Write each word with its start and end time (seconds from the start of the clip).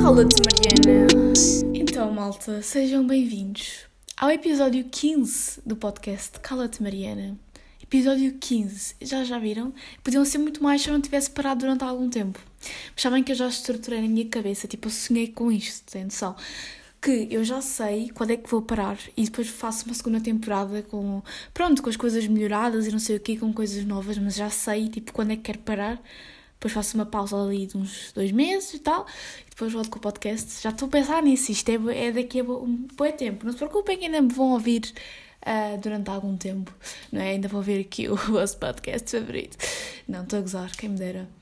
Cala-te, 0.00 0.40
Mariana. 0.46 1.32
Então, 1.74 2.12
malta, 2.12 2.62
sejam 2.62 3.04
bem-vindos 3.04 3.86
ao 4.16 4.30
episódio 4.30 4.84
15 4.84 5.62
do 5.66 5.74
podcast 5.74 6.38
Cala-te, 6.38 6.80
Mariana. 6.80 7.36
Episódio 7.82 8.36
15. 8.38 8.94
Já 9.00 9.24
já 9.24 9.40
viram? 9.40 9.74
Podiam 10.04 10.24
ser 10.24 10.38
muito 10.38 10.62
mais 10.62 10.80
se 10.82 10.88
eu 10.88 10.94
não 10.94 11.00
tivesse 11.00 11.28
parado 11.28 11.62
durante 11.62 11.82
algum 11.82 12.08
tempo. 12.08 12.38
Mas 12.92 13.02
sabem 13.02 13.24
que 13.24 13.32
eu 13.32 13.36
já 13.36 13.48
estruturei 13.48 14.00
na 14.00 14.08
minha 14.08 14.26
cabeça, 14.26 14.68
tipo, 14.68 14.86
eu 14.86 14.92
sonhei 14.92 15.26
com 15.26 15.50
isto, 15.50 15.90
tem 15.90 16.04
noção? 16.04 16.36
Que 17.00 17.28
eu 17.30 17.42
já 17.42 17.62
sei 17.62 18.10
quando 18.10 18.32
é 18.32 18.36
que 18.36 18.50
vou 18.50 18.60
parar 18.60 18.98
e 19.16 19.24
depois 19.24 19.48
faço 19.48 19.86
uma 19.86 19.94
segunda 19.94 20.20
temporada 20.20 20.82
com, 20.82 21.22
pronto, 21.54 21.82
com 21.82 21.88
as 21.88 21.96
coisas 21.96 22.26
melhoradas 22.26 22.86
e 22.86 22.92
não 22.92 22.98
sei 22.98 23.16
o 23.16 23.20
que, 23.20 23.38
com 23.38 23.52
coisas 23.52 23.84
novas, 23.84 24.18
mas 24.18 24.34
já 24.34 24.50
sei, 24.50 24.88
tipo, 24.88 25.12
quando 25.12 25.32
é 25.32 25.36
que 25.36 25.42
quero 25.42 25.60
parar. 25.60 26.00
Depois 26.54 26.74
faço 26.74 26.94
uma 26.96 27.06
pausa 27.06 27.42
ali 27.42 27.66
de 27.66 27.76
uns 27.78 28.12
dois 28.12 28.30
meses 28.32 28.74
e 28.74 28.80
tal, 28.80 29.06
e 29.46 29.50
depois 29.50 29.72
volto 29.72 29.88
com 29.88 29.98
o 29.98 30.02
podcast. 30.02 30.62
Já 30.62 30.68
estou 30.68 30.88
a 30.88 30.90
pensar 30.90 31.22
nisso, 31.22 31.50
isto 31.50 31.70
é, 31.70 32.08
é 32.08 32.12
daqui 32.12 32.40
a 32.40 32.44
um 32.44 32.86
bom 32.94 33.12
tempo. 33.12 33.46
Não 33.46 33.52
se 33.52 33.58
preocupem 33.58 33.96
que 33.96 34.04
ainda 34.04 34.20
me 34.20 34.30
vão 34.30 34.52
ouvir 34.52 34.92
uh, 35.40 35.78
durante 35.80 36.10
algum 36.10 36.36
tempo, 36.36 36.74
não 37.10 37.20
é? 37.22 37.30
Ainda 37.30 37.48
vou 37.48 37.62
ver 37.62 37.80
aqui 37.80 38.08
o 38.10 38.16
vosso 38.16 38.58
podcast 38.58 39.10
favorito. 39.10 39.56
Não, 40.06 40.22
estou 40.22 40.38
a 40.38 40.42
gozar, 40.42 40.70
quem 40.76 40.90
me 40.90 40.98
dera. 40.98 41.39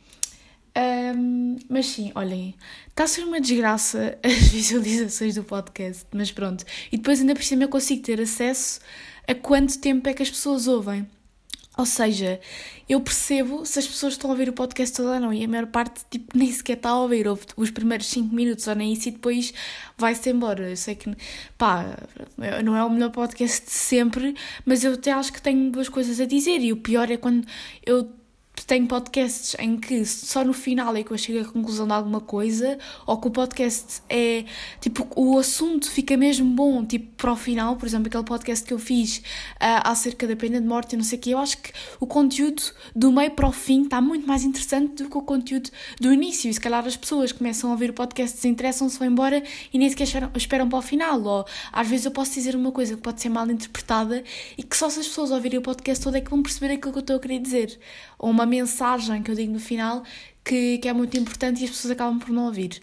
Um, 0.78 1.56
mas 1.68 1.86
sim, 1.86 2.12
olhem, 2.14 2.54
está 2.88 3.02
a 3.02 3.08
ser 3.08 3.24
uma 3.24 3.40
desgraça 3.40 4.16
as 4.22 4.48
visualizações 4.48 5.34
do 5.34 5.42
podcast, 5.42 6.06
mas 6.12 6.30
pronto. 6.30 6.64
E 6.92 6.96
depois 6.96 7.20
ainda 7.20 7.34
por 7.34 7.42
cima 7.42 7.64
eu 7.64 7.68
consigo 7.68 8.02
ter 8.02 8.20
acesso 8.20 8.78
a 9.26 9.34
quanto 9.34 9.80
tempo 9.80 10.08
é 10.08 10.14
que 10.14 10.22
as 10.22 10.30
pessoas 10.30 10.68
ouvem. 10.68 11.04
Ou 11.76 11.86
seja, 11.86 12.40
eu 12.88 13.00
percebo 13.00 13.64
se 13.64 13.78
as 13.78 13.86
pessoas 13.86 14.14
estão 14.14 14.30
a 14.30 14.32
ouvir 14.32 14.48
o 14.48 14.52
podcast 14.52 14.96
todo 14.96 15.10
ou 15.10 15.20
não, 15.20 15.32
e 15.32 15.44
a 15.44 15.48
maior 15.48 15.66
parte 15.66 16.04
tipo, 16.10 16.36
nem 16.36 16.50
sequer 16.50 16.76
está 16.76 16.90
a 16.90 17.00
ouvir, 17.00 17.28
ouve 17.28 17.42
os 17.56 17.70
primeiros 17.70 18.06
5 18.08 18.34
minutos 18.34 18.66
ou 18.66 18.74
nem 18.74 18.92
isso 18.92 19.08
e 19.08 19.12
depois 19.12 19.54
vai-se 19.96 20.28
embora. 20.30 20.70
Eu 20.70 20.76
sei 20.76 20.96
que, 20.96 21.12
pá, 21.56 21.96
não 22.64 22.76
é 22.76 22.82
o 22.84 22.90
melhor 22.90 23.10
podcast 23.10 23.64
de 23.64 23.70
sempre, 23.70 24.34
mas 24.64 24.82
eu 24.82 24.94
até 24.94 25.12
acho 25.12 25.32
que 25.32 25.40
tenho 25.40 25.70
duas 25.70 25.88
coisas 25.88 26.20
a 26.20 26.24
dizer, 26.24 26.60
e 26.60 26.72
o 26.72 26.76
pior 26.76 27.10
é 27.12 27.16
quando 27.16 27.46
eu 27.86 28.12
tenho 28.68 28.86
podcasts 28.86 29.56
em 29.58 29.78
que 29.78 30.04
só 30.04 30.44
no 30.44 30.52
final 30.52 30.94
é 30.94 31.02
que 31.02 31.10
eu 31.10 31.16
chego 31.16 31.40
à 31.40 31.50
conclusão 31.50 31.86
de 31.86 31.92
alguma 31.94 32.20
coisa, 32.20 32.78
ou 33.06 33.16
que 33.16 33.26
o 33.26 33.30
podcast 33.30 34.02
é 34.10 34.44
tipo, 34.78 35.08
o 35.16 35.38
assunto 35.38 35.90
fica 35.90 36.18
mesmo 36.18 36.46
bom, 36.54 36.84
tipo, 36.84 37.08
para 37.16 37.32
o 37.32 37.36
final, 37.36 37.76
por 37.76 37.86
exemplo, 37.86 38.08
aquele 38.08 38.24
podcast 38.24 38.66
que 38.66 38.74
eu 38.74 38.78
fiz 38.78 39.18
uh, 39.56 39.80
acerca 39.84 40.26
da 40.26 40.36
pena 40.36 40.60
de 40.60 40.66
morte 40.66 40.92
e 40.92 40.96
não 40.98 41.04
sei 41.04 41.18
o 41.18 41.20
quê, 41.22 41.30
eu 41.30 41.38
acho 41.38 41.56
que 41.56 41.72
o 41.98 42.06
conteúdo 42.06 42.62
do 42.94 43.10
meio 43.10 43.30
para 43.30 43.48
o 43.48 43.52
fim 43.52 43.84
está 43.84 44.02
muito 44.02 44.26
mais 44.26 44.44
interessante 44.44 45.02
do 45.02 45.08
que 45.08 45.16
o 45.16 45.22
conteúdo 45.22 45.70
do 45.98 46.12
início. 46.12 46.50
E 46.50 46.52
se 46.52 46.60
calhar 46.60 46.86
as 46.86 46.96
pessoas 46.96 47.32
começam 47.32 47.70
a 47.70 47.72
ouvir 47.72 47.88
o 47.88 47.94
podcast, 47.94 48.36
desinteressam-se, 48.36 48.98
vão 48.98 49.08
embora 49.08 49.42
e 49.72 49.78
nem 49.78 49.88
sequer 49.88 50.04
esperam, 50.04 50.30
esperam 50.36 50.68
para 50.68 50.78
o 50.78 50.82
final. 50.82 51.22
Ou 51.22 51.46
às 51.72 51.88
vezes 51.88 52.04
eu 52.04 52.12
posso 52.12 52.34
dizer 52.34 52.54
uma 52.54 52.70
coisa 52.70 52.94
que 52.96 53.00
pode 53.00 53.22
ser 53.22 53.30
mal 53.30 53.50
interpretada 53.50 54.22
e 54.58 54.62
que 54.62 54.76
só 54.76 54.90
se 54.90 55.00
as 55.00 55.08
pessoas 55.08 55.30
ouvirem 55.30 55.58
o 55.58 55.62
podcast 55.62 56.04
todo 56.04 56.18
é 56.18 56.20
que 56.20 56.28
vão 56.28 56.42
perceber 56.42 56.74
aquilo 56.74 56.92
que 56.92 56.98
eu 56.98 57.00
estou 57.00 57.16
a 57.16 57.20
querer 57.20 57.38
dizer. 57.38 57.78
Ou 58.18 58.28
uma 58.28 58.44
mensagem 58.60 59.22
que 59.22 59.30
eu 59.30 59.34
digo 59.34 59.52
no 59.52 59.60
final 59.60 60.02
que, 60.44 60.78
que 60.78 60.88
é 60.88 60.92
muito 60.92 61.16
importante 61.16 61.60
e 61.60 61.64
as 61.64 61.70
pessoas 61.70 61.92
acabam 61.92 62.18
por 62.18 62.30
não 62.30 62.46
ouvir. 62.46 62.80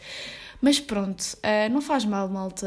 Mas 0.66 0.80
pronto, 0.80 1.22
uh, 1.22 1.72
não 1.72 1.80
faz 1.80 2.06
mal, 2.06 2.28
malta. 2.28 2.66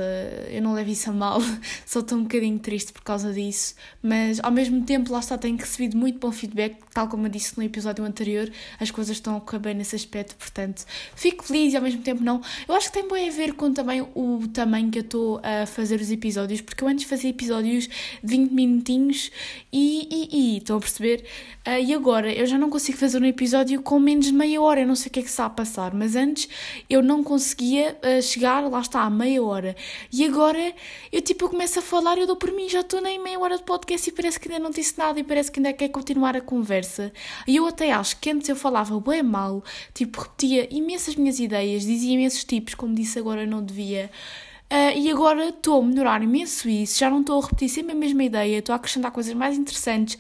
Eu 0.49 0.63
não 0.63 0.73
levo 0.73 0.89
isso 0.89 1.11
a 1.11 1.13
mal, 1.13 1.41
só 1.85 1.99
estou 1.99 2.17
um 2.17 2.23
bocadinho 2.23 2.57
triste 2.57 2.93
por 2.93 3.03
causa 3.03 3.33
disso. 3.33 3.75
Mas 4.01 4.39
ao 4.39 4.53
mesmo 4.53 4.85
tempo, 4.85 5.13
lá 5.13 5.19
está, 5.19 5.37
tenho 5.37 5.57
recebido 5.57 5.97
muito 5.97 6.17
bom 6.21 6.31
feedback, 6.31 6.77
tal 6.95 7.09
como 7.09 7.27
eu 7.27 7.29
disse 7.29 7.57
no 7.57 7.65
episódio 7.65 8.05
anterior. 8.05 8.49
As 8.79 8.93
coisas 8.93 9.17
estão 9.17 9.37
a 9.37 9.41
correr 9.41 9.59
bem 9.59 9.75
nesse 9.75 9.97
aspecto, 9.97 10.37
portanto, 10.37 10.85
fico 11.17 11.43
feliz 11.43 11.73
e 11.73 11.77
ao 11.77 11.83
mesmo 11.83 12.01
tempo 12.01 12.23
não. 12.23 12.41
Eu 12.69 12.77
acho 12.77 12.87
que 12.87 13.01
tem 13.01 13.09
bem 13.09 13.29
a 13.29 13.33
ver 13.33 13.55
com 13.55 13.73
também 13.73 14.07
o 14.15 14.47
tamanho 14.53 14.93
que 14.93 15.01
eu 15.01 15.03
estou 15.03 15.41
a 15.43 15.67
fazer 15.67 16.01
os 16.01 16.13
episódios, 16.13 16.61
porque 16.61 16.85
eu 16.85 16.87
antes 16.87 17.05
fazia 17.05 17.31
episódios 17.31 17.89
de 18.23 18.37
20 18.37 18.53
minutinhos 18.53 19.33
e, 19.73 20.07
e, 20.09 20.55
e 20.55 20.59
estão 20.59 20.77
a 20.77 20.81
perceber? 20.81 21.25
Uh, 21.67 21.83
e 21.85 21.93
agora 21.93 22.33
eu 22.33 22.47
já 22.47 22.57
não 22.57 22.71
consigo 22.71 22.97
fazer 22.97 23.21
um 23.21 23.27
episódio 23.27 23.83
com 23.83 23.99
menos 23.99 24.27
de 24.27 24.33
meia 24.33 24.63
hora. 24.63 24.83
Eu 24.83 24.87
não 24.87 24.95
sei 24.95 25.09
o 25.09 25.11
que 25.11 25.19
é 25.19 25.23
que 25.25 25.29
está 25.29 25.47
a 25.47 25.51
passar, 25.51 25.93
mas 25.93 26.15
antes 26.15 26.49
eu 26.89 27.03
não 27.03 27.25
conseguia 27.25 27.88
uh, 27.91 28.23
chegar, 28.23 28.69
lá 28.69 28.81
está, 28.81 29.03
a 29.03 29.11
meia 29.11 29.43
hora. 29.43 29.77
E 30.13 30.25
agora 30.25 30.75
eu 31.13 31.21
tipo 31.21 31.45
eu 31.45 31.49
começo 31.51 31.79
a 31.79 31.83
falar 31.83 32.17
e 32.19 32.23
eu 32.23 32.27
dou 32.27 32.37
por 32.37 32.53
mim, 32.53 32.69
já 32.69 32.81
estou 32.81 33.01
nem 33.01 33.19
meia 33.19 33.39
hora 33.39 33.57
de 33.57 33.65
podcast 33.65 34.09
e 34.09 34.13
parece 34.13 34.39
que 34.39 34.49
ainda 34.49 34.63
não 34.63 34.71
disse 34.71 34.99
nada 34.99 35.19
e 35.19 35.25
parece 35.25 35.51
que 35.51 35.59
ainda 35.61 35.73
quer 35.73 35.89
continuar 35.89 36.37
a 36.37 36.41
conversa. 36.41 37.13
E 37.47 37.57
eu 37.57 37.67
até 37.67 37.93
acho 37.93 38.19
que 38.21 38.31
antes 38.31 38.49
eu 38.49 38.57
falava 38.57 38.99
bem 39.01 39.23
mal, 39.23 39.63
tipo, 39.95 40.21
repetia 40.21 40.69
imensas 40.71 41.17
minhas 41.17 41.39
ideias, 41.39 41.83
dizia 41.85 42.15
imensos 42.15 42.45
tipos, 42.45 42.75
como 42.75 42.95
disse 42.95 43.19
agora 43.19 43.47
não 43.47 43.63
devia. 43.63 44.11
Uh, 44.71 44.99
e 44.99 45.11
agora 45.11 45.49
estou 45.49 45.81
a 45.81 45.85
melhorar 45.85 46.23
imenso 46.23 46.69
isso, 46.69 46.99
já 46.99 47.09
não 47.09 47.21
estou 47.21 47.41
a 47.41 47.43
repetir 47.43 47.71
sempre 47.71 47.93
a 47.93 47.95
mesma 47.95 48.23
ideia, 48.23 48.59
estou 48.59 48.75
a 48.75 48.77
acrescentar 48.77 49.11
coisas 49.11 49.33
mais 49.33 49.57
interessantes, 49.57 50.19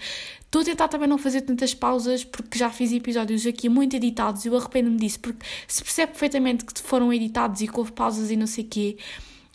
Estou 0.48 0.62
a 0.62 0.64
tentar 0.64 0.88
também 0.88 1.06
não 1.06 1.18
fazer 1.18 1.42
tantas 1.42 1.74
pausas 1.74 2.24
porque 2.24 2.58
já 2.58 2.70
fiz 2.70 2.90
episódios 2.90 3.46
aqui 3.46 3.68
muito 3.68 3.94
editados 3.94 4.46
e 4.46 4.48
eu 4.48 4.56
arrependo-me 4.56 4.96
disso 4.96 5.20
porque 5.20 5.44
se 5.68 5.84
percebe 5.84 6.12
perfeitamente 6.12 6.64
que 6.64 6.80
foram 6.80 7.12
editados 7.12 7.60
e 7.60 7.68
que 7.68 7.78
houve 7.78 7.92
pausas 7.92 8.30
e 8.30 8.36
não 8.36 8.46
sei 8.46 8.64
o 8.64 8.66
quê. 8.66 8.96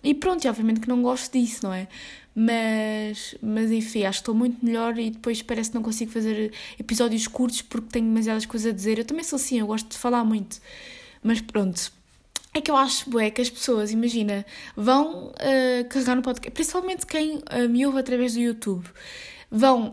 E 0.03 0.13
pronto, 0.13 0.45
e 0.45 0.47
obviamente 0.47 0.81
que 0.81 0.87
não 0.87 1.01
gosto 1.01 1.33
disso, 1.33 1.61
não 1.63 1.73
é? 1.73 1.87
Mas, 2.35 3.33
mas 3.41 3.71
enfim, 3.71 4.03
acho 4.03 4.19
que 4.19 4.21
estou 4.21 4.35
muito 4.35 4.63
melhor 4.63 4.95
e 4.99 5.09
depois 5.09 5.41
parece 5.41 5.71
que 5.71 5.75
não 5.75 5.81
consigo 5.81 6.11
fazer 6.11 6.53
episódios 6.79 7.25
curtos 7.25 7.63
porque 7.63 7.87
tenho 7.87 8.05
demasiadas 8.05 8.45
coisas 8.45 8.71
a 8.71 8.75
dizer. 8.75 8.99
Eu 8.99 9.05
também 9.05 9.23
sou 9.23 9.37
assim, 9.37 9.59
eu 9.59 9.65
gosto 9.65 9.89
de 9.89 9.97
falar 9.97 10.23
muito. 10.23 10.61
Mas 11.23 11.41
pronto. 11.41 11.91
É 12.53 12.61
que 12.61 12.69
eu 12.69 12.75
acho 12.75 13.17
é 13.17 13.31
que 13.31 13.41
as 13.41 13.49
pessoas, 13.49 13.89
imagina, 13.89 14.45
vão 14.77 15.29
uh, 15.29 15.89
carregar 15.89 16.15
no 16.15 16.21
podcast, 16.21 16.53
principalmente 16.53 17.07
quem 17.07 17.37
uh, 17.37 17.67
me 17.67 17.83
ouve 17.83 17.97
através 17.97 18.35
do 18.35 18.41
YouTube 18.41 18.85
vão 19.55 19.89
uh, 19.89 19.91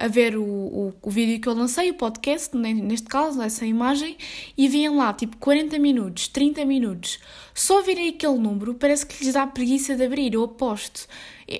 a 0.00 0.08
ver 0.08 0.34
o, 0.34 0.42
o, 0.42 0.94
o, 1.02 1.10
vídeo 1.10 1.38
que 1.38 1.46
eu 1.46 1.52
lancei, 1.52 1.90
o 1.90 1.94
podcast, 1.94 2.56
neste 2.56 3.06
caso, 3.06 3.42
essa 3.42 3.66
imagem, 3.66 4.16
e 4.56 4.66
veem 4.66 4.88
lá, 4.88 5.12
tipo, 5.12 5.36
40 5.36 5.78
minutos, 5.78 6.26
30 6.28 6.64
minutos. 6.64 7.18
Só 7.52 7.82
virem 7.82 8.08
aquele 8.08 8.38
número, 8.38 8.74
parece 8.74 9.04
que 9.04 9.22
lhes 9.22 9.34
dá 9.34 9.46
preguiça 9.46 9.94
de 9.94 10.06
abrir, 10.06 10.32
eu 10.32 10.44
aposto. 10.44 11.06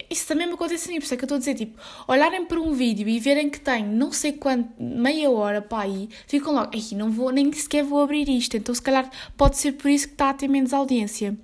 Isso 0.08 0.26
também 0.26 0.46
me 0.46 0.54
acontece 0.54 0.88
a 0.88 0.92
mim, 0.92 0.98
por 0.98 1.04
isso 1.04 1.12
é 1.12 1.16
que 1.18 1.24
eu 1.24 1.26
estou 1.26 1.36
a 1.36 1.38
dizer, 1.38 1.54
tipo, 1.54 1.78
olharem 2.08 2.46
para 2.46 2.58
um 2.58 2.72
vídeo 2.72 3.06
e 3.06 3.20
verem 3.20 3.50
que 3.50 3.60
tem 3.60 3.84
não 3.84 4.10
sei 4.10 4.32
quanto, 4.32 4.70
meia 4.82 5.30
hora 5.30 5.60
para 5.60 5.82
aí, 5.82 6.08
ficam 6.26 6.54
logo, 6.54 6.70
não 6.92 7.10
vou, 7.10 7.30
nem 7.30 7.52
sequer 7.52 7.84
vou 7.84 8.00
abrir 8.00 8.26
isto, 8.26 8.56
então 8.56 8.74
se 8.74 8.80
calhar 8.80 9.10
pode 9.36 9.58
ser 9.58 9.72
por 9.72 9.90
isso 9.90 10.06
que 10.08 10.14
está 10.14 10.30
a 10.30 10.34
ter 10.34 10.48
menos 10.48 10.72
audiência. 10.72 11.36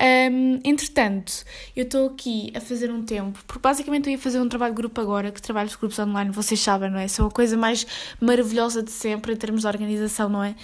Um, 0.00 0.60
entretanto, 0.64 1.44
eu 1.74 1.82
estou 1.82 2.06
aqui 2.06 2.52
a 2.54 2.60
fazer 2.60 2.88
um 2.90 3.02
tempo, 3.02 3.38
porque 3.46 3.60
basicamente 3.60 4.06
eu 4.06 4.12
ia 4.12 4.18
fazer 4.18 4.40
um 4.40 4.48
trabalho 4.48 4.72
de 4.72 4.76
grupo 4.76 5.00
agora, 5.00 5.32
que 5.32 5.42
trabalho 5.42 5.68
de 5.68 5.76
grupos 5.76 5.98
online, 5.98 6.30
vocês 6.30 6.60
sabem, 6.60 6.88
não 6.88 7.00
é? 7.00 7.08
São 7.08 7.26
a 7.26 7.30
coisa 7.30 7.56
mais 7.56 7.84
maravilhosa 8.20 8.80
de 8.80 8.92
sempre 8.92 9.32
em 9.32 9.36
termos 9.36 9.62
de 9.62 9.66
organização, 9.66 10.28
não 10.28 10.42
é? 10.42 10.54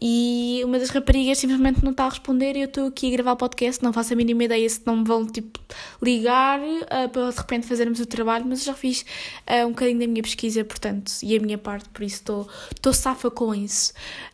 E 0.00 0.62
uma 0.64 0.78
das 0.78 0.88
raparigas 0.90 1.38
simplesmente 1.38 1.84
não 1.84 1.90
está 1.90 2.06
a 2.06 2.08
responder 2.08 2.56
e 2.56 2.60
eu 2.60 2.64
estou 2.64 2.86
aqui 2.86 3.08
a 3.08 3.10
gravar 3.10 3.32
o 3.32 3.36
podcast, 3.36 3.82
não 3.82 3.92
faço 3.92 4.14
a 4.14 4.16
mínima 4.16 4.44
ideia 4.44 4.68
se 4.68 4.80
não 4.86 4.96
me 4.96 5.04
vão 5.04 5.26
tipo 5.26 5.60
ligar 6.02 6.58
uh, 6.58 7.08
para 7.10 7.30
de 7.30 7.36
repente 7.36 7.66
fazermos 7.66 8.00
o 8.00 8.06
trabalho, 8.06 8.46
mas 8.46 8.60
eu 8.60 8.66
já 8.66 8.74
fiz 8.74 9.04
uh, 9.46 9.66
um 9.66 9.70
bocadinho 9.70 10.00
da 10.00 10.06
minha 10.06 10.22
pesquisa, 10.22 10.64
portanto, 10.64 11.12
e 11.22 11.36
a 11.36 11.40
minha 11.40 11.58
parte, 11.58 11.88
por 11.90 12.02
isso 12.02 12.22
estou 12.74 12.92
safa 12.92 13.30
com 13.30 13.54
isso. 13.54 13.92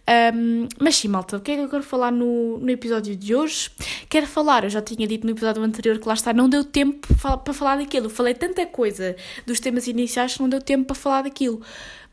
Um, 0.09 0.69
mas 0.78 0.97
sim, 0.97 1.09
malta, 1.09 1.37
o 1.37 1.41
que 1.41 1.50
é 1.50 1.56
que 1.56 1.62
eu 1.62 1.69
quero 1.69 1.82
falar 1.82 2.12
no, 2.12 2.59
no 2.59 2.71
episódio 2.71 3.16
de 3.16 3.34
hoje? 3.34 3.71
Quero 4.09 4.26
falar, 4.26 4.62
eu 4.62 4.71
já 4.71 4.81
tinha 4.81 5.06
dito 5.06 5.26
no 5.26 5.32
episódio 5.32 5.62
anterior 5.62 5.99
que 5.99 6.06
lá 6.06 6.15
está, 6.15 6.32
não 6.32 6.49
deu 6.49 6.62
tempo 6.62 7.09
para 7.16 7.55
falar 7.55 7.76
daquilo. 7.76 8.09
Falei 8.09 8.34
tanta 8.34 8.65
coisa 8.66 9.16
dos 9.44 9.59
temas 9.59 9.88
iniciais 9.88 10.34
que 10.34 10.41
não 10.41 10.49
deu 10.49 10.60
tempo 10.60 10.84
para 10.87 10.94
falar 10.94 11.22
daquilo. 11.22 11.60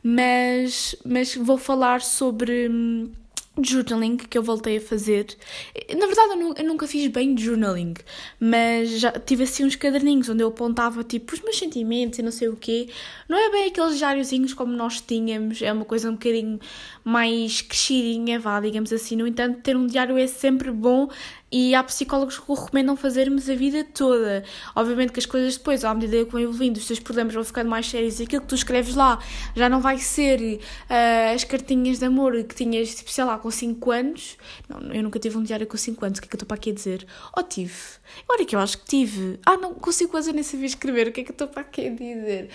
Mas, 0.03 0.95
mas 1.05 1.35
vou 1.35 1.57
falar 1.57 2.01
sobre 2.01 2.67
hum, 2.67 3.09
journaling 3.61 4.17
que 4.17 4.37
eu 4.37 4.41
voltei 4.41 4.77
a 4.77 4.81
fazer. 4.81 5.27
Na 5.95 6.07
verdade, 6.07 6.31
eu, 6.57 6.65
nunca 6.65 6.87
fiz 6.87 7.07
bem 7.07 7.35
de 7.35 7.43
journaling, 7.43 7.93
mas 8.39 8.99
já 8.99 9.11
tive 9.11 9.43
assim 9.43 9.63
uns 9.63 9.75
caderninhos 9.75 10.27
onde 10.29 10.41
eu 10.41 10.47
apontava 10.47 11.03
tipo 11.03 11.33
os 11.33 11.41
meus 11.41 11.57
sentimentos 11.57 12.17
e 12.17 12.23
não 12.23 12.31
sei 12.31 12.47
o 12.47 12.55
quê. 12.55 12.89
Não 13.29 13.37
é 13.37 13.51
bem 13.51 13.67
aqueles 13.67 13.97
diáriozinhos 13.97 14.53
como 14.53 14.73
nós 14.73 15.01
tínhamos, 15.01 15.61
é 15.61 15.71
uma 15.71 15.85
coisa 15.85 16.09
um 16.09 16.13
bocadinho 16.13 16.59
mais 17.03 17.61
crescidinha, 17.61 18.39
vá, 18.39 18.59
digamos 18.59 18.91
assim. 18.91 19.15
No 19.15 19.27
entanto, 19.27 19.61
ter 19.61 19.75
um 19.75 19.85
diário 19.85 20.17
é 20.17 20.25
sempre 20.25 20.71
bom 20.71 21.09
e 21.53 21.75
há 21.75 21.83
psicólogos 21.83 22.39
que 22.39 22.51
o 22.51 22.55
recomendam 22.55 22.97
fazermos 22.97 23.47
a 23.47 23.53
vida 23.53 23.83
toda. 23.83 24.43
Obviamente 24.75 25.13
que 25.13 25.19
as 25.19 25.27
coisas 25.27 25.55
depois, 25.55 25.85
à 25.85 25.93
medida 25.93 26.25
que 26.25 26.31
vão 26.31 26.41
evoluindo, 26.41 26.79
os 26.79 26.87
teus 26.87 26.99
problemas 26.99 27.31
vão 27.35 27.43
ficando 27.43 27.69
mais 27.69 27.87
sérios 27.87 28.19
e 28.19 28.23
aquilo 28.23 28.41
que 28.41 28.47
tu 28.47 28.55
escreves 28.55 28.95
lá 28.95 29.19
já 29.55 29.69
não 29.69 29.79
vai 29.79 29.99
ser 29.99 30.59
uh, 30.59 31.35
as 31.35 31.43
cartinhas 31.43 31.99
de 31.99 32.05
amor 32.05 32.43
que 32.43 32.55
tinhas, 32.55 32.95
tipo, 32.95 33.11
sei 33.11 33.23
lá, 33.23 33.37
com 33.37 33.51
5 33.51 33.91
anos. 33.91 34.35
Não, 34.67 34.91
eu 34.91 35.03
nunca 35.03 35.19
tive 35.19 35.37
um 35.37 35.43
diário 35.43 35.67
com 35.67 35.77
5 35.77 36.03
anos, 36.03 36.17
o 36.17 36.21
que 36.23 36.27
é 36.27 36.29
que 36.29 36.33
eu 36.33 36.37
estou 36.37 36.47
para 36.47 36.57
aqui 36.57 36.71
a 36.71 36.73
dizer? 36.73 37.05
Oh, 37.37 37.43
tive. 37.43 37.71
Olha 38.27 38.45
que 38.45 38.55
eu 38.55 38.59
acho 38.59 38.79
que 38.79 38.85
tive. 38.85 39.39
Ah, 39.45 39.55
não 39.55 39.75
consigo 39.75 40.09
quase 40.09 40.33
nem 40.33 40.41
saber 40.41 40.65
escrever, 40.65 41.09
o 41.09 41.11
que 41.11 41.21
é 41.21 41.23
que 41.23 41.29
eu 41.29 41.33
estou 41.33 41.47
para 41.47 41.61
aqui 41.61 41.85
a 41.85 41.91
dizer? 41.91 42.49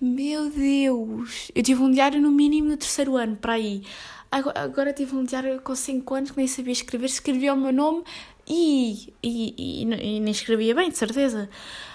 Meu 0.00 0.50
Deus! 0.50 1.52
Eu 1.54 1.62
tive 1.62 1.80
um 1.80 1.90
diário 1.92 2.20
no 2.20 2.32
mínimo 2.32 2.70
no 2.70 2.76
terceiro 2.76 3.16
ano, 3.16 3.36
para 3.36 3.52
aí. 3.52 3.84
Agora, 4.32 4.60
agora 4.60 4.92
tive 4.92 5.14
um 5.16 5.24
diário 5.24 5.60
com 5.60 5.74
5 5.74 6.14
anos 6.14 6.30
que 6.30 6.36
nem 6.36 6.46
sabia 6.46 6.72
escrever, 6.72 7.06
escrevia 7.06 7.52
o 7.52 7.56
meu 7.56 7.72
nome 7.72 8.04
e, 8.50 9.14
e, 9.22 9.54
e, 9.56 10.16
e 10.16 10.20
nem 10.20 10.32
escrevia 10.32 10.74
bem, 10.74 10.90
de 10.90 10.98
certeza. 10.98 11.48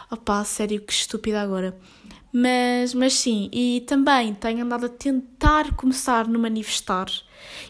Opá, 0.09 0.41
sério, 0.45 0.81
que 0.81 0.93
estúpida 0.93 1.41
agora. 1.41 1.77
Mas, 2.31 2.93
mas 2.93 3.13
sim, 3.13 3.49
e 3.51 3.83
também 3.87 4.33
tenho 4.33 4.63
andado 4.63 4.85
a 4.85 4.89
tentar 4.89 5.73
começar 5.75 6.27
no 6.27 6.39
manifestar. 6.39 7.07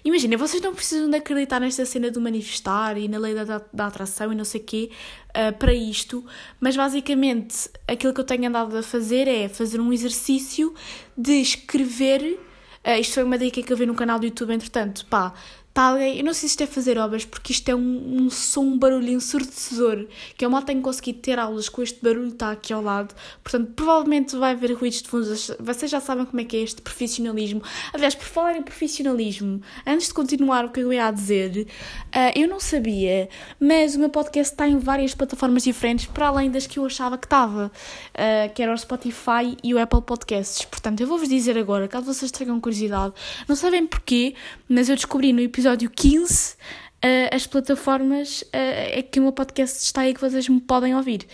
Imagina, 0.03 0.37
vocês 0.37 0.61
não 0.61 0.73
precisam 0.73 1.09
de 1.09 1.17
acreditar 1.17 1.59
nesta 1.59 1.85
cena 1.85 2.11
do 2.11 2.21
manifestar 2.21 2.97
e 2.97 3.07
na 3.07 3.17
lei 3.17 3.33
da, 3.33 3.61
da 3.73 3.87
atração 3.87 4.31
e 4.31 4.35
não 4.35 4.45
sei 4.45 4.61
o 4.61 4.63
quê 4.63 4.91
uh, 5.29 5.55
para 5.57 5.73
isto, 5.73 6.23
mas 6.59 6.75
basicamente 6.75 7.69
aquilo 7.87 8.13
que 8.13 8.21
eu 8.21 8.25
tenho 8.25 8.47
andado 8.47 8.77
a 8.77 8.83
fazer 8.83 9.27
é 9.27 9.47
fazer 9.49 9.79
um 9.79 9.91
exercício 9.91 10.73
de 11.17 11.33
escrever. 11.33 12.39
Uh, 12.83 12.99
isto 12.99 13.15
foi 13.15 13.23
uma 13.23 13.37
dica 13.37 13.61
que 13.61 13.71
eu 13.71 13.77
vi 13.77 13.85
no 13.85 13.95
canal 13.95 14.19
do 14.19 14.25
YouTube, 14.25 14.53
entretanto, 14.53 15.05
pá, 15.07 15.33
Tá 15.75 15.87
alguém, 15.87 16.19
eu 16.19 16.23
não 16.23 16.33
sei 16.33 16.47
se 16.47 16.53
isto 16.53 16.63
é 16.63 16.67
fazer 16.67 16.97
obras, 16.97 17.25
porque 17.25 17.51
isto 17.51 17.67
é 17.67 17.75
um, 17.75 18.21
um 18.21 18.29
som, 18.29 18.61
um 18.61 18.77
barulho 18.79 19.09
ensurdecedor, 19.09 20.07
que 20.37 20.45
eu 20.45 20.49
mal 20.49 20.61
tenho 20.61 20.81
conseguido 20.81 21.19
ter 21.19 21.37
aulas 21.37 21.67
com 21.67 21.81
este 21.81 22.01
barulho 22.01 22.29
está 22.29 22.51
aqui 22.51 22.71
ao 22.71 22.81
lado, 22.81 23.13
portanto, 23.43 23.73
provavelmente 23.75 24.37
vai 24.37 24.53
haver 24.53 24.71
ruídos 24.71 25.01
de 25.01 25.09
fundo, 25.09 25.25
vocês 25.59 25.91
já 25.91 25.99
sabem 25.99 26.23
como 26.23 26.39
é 26.39 26.45
que 26.45 26.55
é 26.55 26.61
este 26.61 26.81
profissionalismo. 26.81 27.61
Aliás, 27.93 28.15
por 28.15 28.23
falar 28.23 28.55
em 28.55 28.61
profissionalismo, 28.61 29.61
antes 29.85 30.07
de 30.07 30.13
continuar 30.13 30.63
o 30.63 30.69
que 30.69 30.79
eu 30.79 30.93
ia 30.93 31.11
dizer, 31.11 31.67
uh, 31.67 32.39
eu 32.39 32.47
não 32.47 32.61
sabia, 32.61 33.27
mas 33.59 33.95
o 33.95 33.99
meu 33.99 34.07
podcast 34.07 34.53
está 34.53 34.65
em 34.69 34.79
várias 34.79 35.13
plataformas 35.13 35.63
diferentes, 35.63 36.05
para 36.05 36.27
além 36.27 36.49
das 36.49 36.65
que 36.65 36.79
eu 36.79 36.85
achava 36.85 37.17
que 37.17 37.25
estava, 37.25 37.65
uh, 37.65 38.53
que 38.53 38.63
era 38.63 38.73
o 38.73 38.77
Spotify 38.77 39.57
e 39.61 39.73
o 39.73 39.77
Apple 39.77 40.03
Podcasts, 40.03 40.63
portanto, 40.63 41.01
eu 41.01 41.07
vou-vos 41.07 41.27
dizer 41.27 41.57
agora, 41.57 41.85
caso 41.85 42.05
vocês 42.05 42.31
tenham 42.31 42.61
curiosidade, 42.61 43.13
não 43.45 43.57
sabem 43.57 43.85
porquê, 43.85 44.35
mas 44.69 44.87
eu 44.87 44.95
descobri 44.95 45.33
no 45.33 45.41
episódio 45.41 45.64
episódio 45.65 45.89
15 45.89 46.53
uh, 46.53 46.55
eh, 47.01 47.29
as 47.33 47.47
plataformas 47.47 48.43
uh, 48.43 48.47
é 48.53 49.01
que 49.01 49.19
o 49.19 49.23
meu 49.23 49.31
podcast 49.31 49.83
está 49.83 50.01
aí 50.01 50.13
que 50.13 50.21
vocês 50.21 50.47
me 50.47 50.61
podem 50.61 50.95
ouvir. 50.95 51.25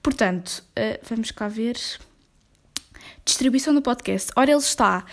Portanto, 0.00 0.62
uh, 0.78 0.98
vamos 1.02 1.32
cá 1.32 1.48
ver. 1.48 1.76
Distribuição 3.24 3.74
do 3.74 3.82
podcast. 3.82 4.30
Ora, 4.36 4.52
ele 4.52 4.60
está 4.60 5.04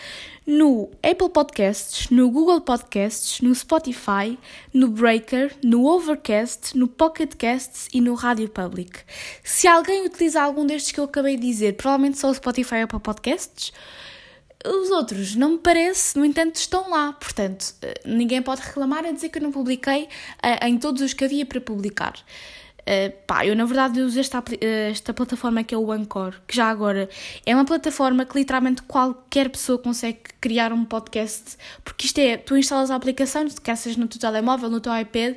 no 0.45 0.91
Apple 1.01 1.29
Podcasts, 1.29 2.11
no 2.11 2.29
Google 2.29 2.61
Podcasts, 2.61 3.41
no 3.41 3.53
Spotify, 3.55 4.37
no 4.71 4.89
Breaker, 4.89 5.55
no 5.63 5.87
Overcast, 5.87 6.77
no 6.77 6.87
Pocket 6.87 7.33
Casts 7.35 7.89
e 7.91 7.99
no 7.99 8.13
Radio 8.13 8.47
Public. 8.47 8.99
Se 9.43 9.67
alguém 9.67 10.05
utilizar 10.05 10.43
algum 10.43 10.67
destes 10.67 10.91
que 10.91 10.99
eu 10.99 11.05
acabei 11.05 11.35
de 11.35 11.47
dizer, 11.47 11.77
provavelmente 11.77 12.19
só 12.19 12.29
o 12.29 12.35
Spotify 12.35 12.75
e 12.75 12.81
Apple 12.83 12.99
Podcasts, 12.99 13.73
os 14.65 14.89
outros, 14.89 15.35
não 15.35 15.51
me 15.51 15.57
parece, 15.59 16.17
no 16.17 16.25
entanto, 16.25 16.55
estão 16.55 16.89
lá. 16.89 17.13
Portanto, 17.13 17.75
eh, 17.81 18.01
ninguém 18.05 18.41
pode 18.41 18.61
reclamar 18.61 19.05
a 19.05 19.11
dizer 19.11 19.29
que 19.29 19.37
eu 19.37 19.43
não 19.43 19.51
publiquei 19.51 20.03
uh, 20.03 20.65
em 20.65 20.77
todos 20.77 21.01
os 21.01 21.13
que 21.13 21.23
havia 21.23 21.45
para 21.45 21.61
publicar. 21.61 22.13
Uh, 22.81 23.11
pá, 23.27 23.45
eu 23.45 23.53
na 23.53 23.65
verdade 23.65 23.99
uso 23.99 24.17
esta, 24.17 24.41
esta 24.61 25.13
plataforma 25.13 25.61
que 25.61 25.75
é 25.75 25.77
o 25.77 25.91
Anchor, 25.91 26.35
que 26.47 26.55
já 26.55 26.69
agora 26.69 27.09
é 27.45 27.53
uma 27.53 27.65
plataforma 27.65 28.25
que 28.25 28.37
literalmente 28.37 28.81
qualquer 28.83 29.49
pessoa 29.49 29.77
consegue 29.77 30.19
criar 30.39 30.71
um 30.71 30.85
podcast, 30.85 31.57
porque 31.83 32.05
isto 32.05 32.17
é, 32.19 32.37
tu 32.37 32.55
instalas 32.55 32.89
a 32.89 32.95
aplicação, 32.95 33.45
quer 33.61 33.75
seja 33.75 33.99
no 33.99 34.07
teu 34.07 34.21
telemóvel, 34.21 34.69
no 34.69 34.79
teu 34.79 34.97
iPad, 34.97 35.35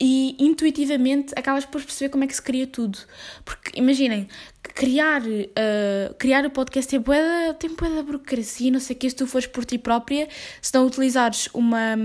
e 0.00 0.36
intuitivamente 0.38 1.32
acabas 1.36 1.64
por 1.64 1.82
perceber 1.82 2.10
como 2.10 2.24
é 2.24 2.26
que 2.26 2.34
se 2.34 2.42
cria 2.42 2.66
tudo. 2.66 2.98
Porque 3.44 3.78
imaginem, 3.78 4.28
criar, 4.62 5.22
uh, 5.22 6.14
criar 6.18 6.46
o 6.46 6.50
podcast 6.50 6.94
é 6.94 6.98
bué, 6.98 7.52
tem 7.54 7.74
bué 7.74 7.90
da 7.90 8.02
burocracia, 8.02 8.70
não 8.70 8.80
sei 8.80 8.94
o 8.94 8.98
que, 8.98 9.10
se 9.10 9.16
tu 9.16 9.26
fores 9.26 9.46
por 9.46 9.64
ti 9.64 9.76
própria, 9.78 10.28
se 10.62 10.72
não 10.72 10.86
utilizares 10.86 11.48
uma, 11.52 11.96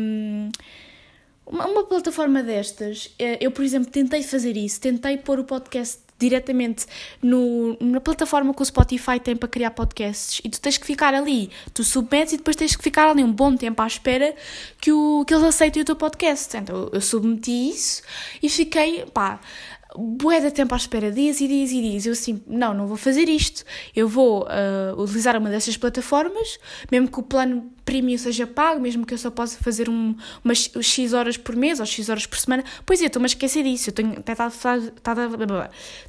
uma, 1.45 1.67
uma 1.67 1.83
plataforma 1.83 2.41
destas. 2.41 3.13
Eh, 3.19 3.37
eu, 3.41 3.51
por 3.51 3.63
exemplo, 3.63 3.91
tentei 3.91 4.23
fazer 4.23 4.57
isso, 4.57 4.81
tentei 4.81 5.17
pôr 5.17 5.39
o 5.39 5.43
podcast 5.43 5.99
diretamente 6.23 6.85
no, 7.21 7.77
na 7.79 7.99
plataforma 7.99 8.53
que 8.53 8.61
o 8.61 8.65
Spotify 8.65 9.19
tem 9.19 9.35
para 9.35 9.49
criar 9.49 9.71
podcasts 9.71 10.41
e 10.43 10.49
tu 10.49 10.59
tens 10.61 10.77
que 10.77 10.85
ficar 10.85 11.13
ali, 11.13 11.49
tu 11.73 11.83
submetes 11.83 12.33
e 12.33 12.37
depois 12.37 12.55
tens 12.55 12.75
que 12.75 12.83
ficar 12.83 13.09
ali 13.09 13.23
um 13.23 13.31
bom 13.31 13.55
tempo 13.55 13.81
à 13.81 13.87
espera 13.87 14.33
que, 14.79 14.91
o, 14.91 15.25
que 15.25 15.33
eles 15.33 15.43
aceitem 15.43 15.81
o 15.81 15.85
teu 15.85 15.95
podcast. 15.95 16.55
Então 16.55 16.89
eu 16.91 17.01
submeti 17.01 17.69
isso 17.69 18.01
e 18.41 18.49
fiquei, 18.49 19.05
pá, 19.13 19.39
bué 19.97 20.39
de 20.39 20.51
tempo 20.51 20.73
à 20.73 20.77
espera, 20.77 21.11
dias 21.11 21.39
e 21.41 21.47
dias 21.47 21.71
e 21.71 21.81
dias. 21.81 22.05
Eu 22.05 22.13
assim, 22.13 22.41
não, 22.47 22.73
não 22.73 22.87
vou 22.87 22.97
fazer 22.97 23.29
isto. 23.29 23.63
Eu 23.95 24.07
vou 24.07 24.43
uh, 24.43 25.01
utilizar 25.01 25.37
uma 25.37 25.49
dessas 25.49 25.77
plataformas, 25.77 26.59
mesmo 26.91 27.07
que 27.07 27.19
o 27.19 27.23
plano 27.23 27.71
premium 27.85 28.17
seja 28.17 28.47
pago, 28.47 28.79
mesmo 28.81 29.05
que 29.05 29.13
eu 29.13 29.17
só 29.17 29.29
possa 29.29 29.57
fazer 29.59 29.89
um, 29.89 30.15
umas 30.43 30.71
X 30.81 31.13
horas 31.13 31.37
por 31.37 31.55
mês 31.55 31.79
ou 31.79 31.85
X 31.85 32.09
horas 32.09 32.25
por 32.25 32.37
semana. 32.37 32.63
Pois 32.85 33.01
é, 33.01 33.05
estou-me 33.05 33.25
a 33.25 33.27
esquecer 33.27 33.63
disso. 33.63 33.89
Eu 33.89 33.93
tenho 33.93 34.13
até 34.13 34.35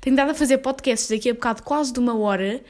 tenho 0.00 0.14
a 0.30 0.34
fazer 0.34 0.58
podcasts 0.58 1.08
daqui 1.08 1.30
a 1.30 1.34
bocado 1.34 1.62
quase 1.62 1.92
de 1.92 1.98
uma 1.98 2.16
hora 2.16 2.62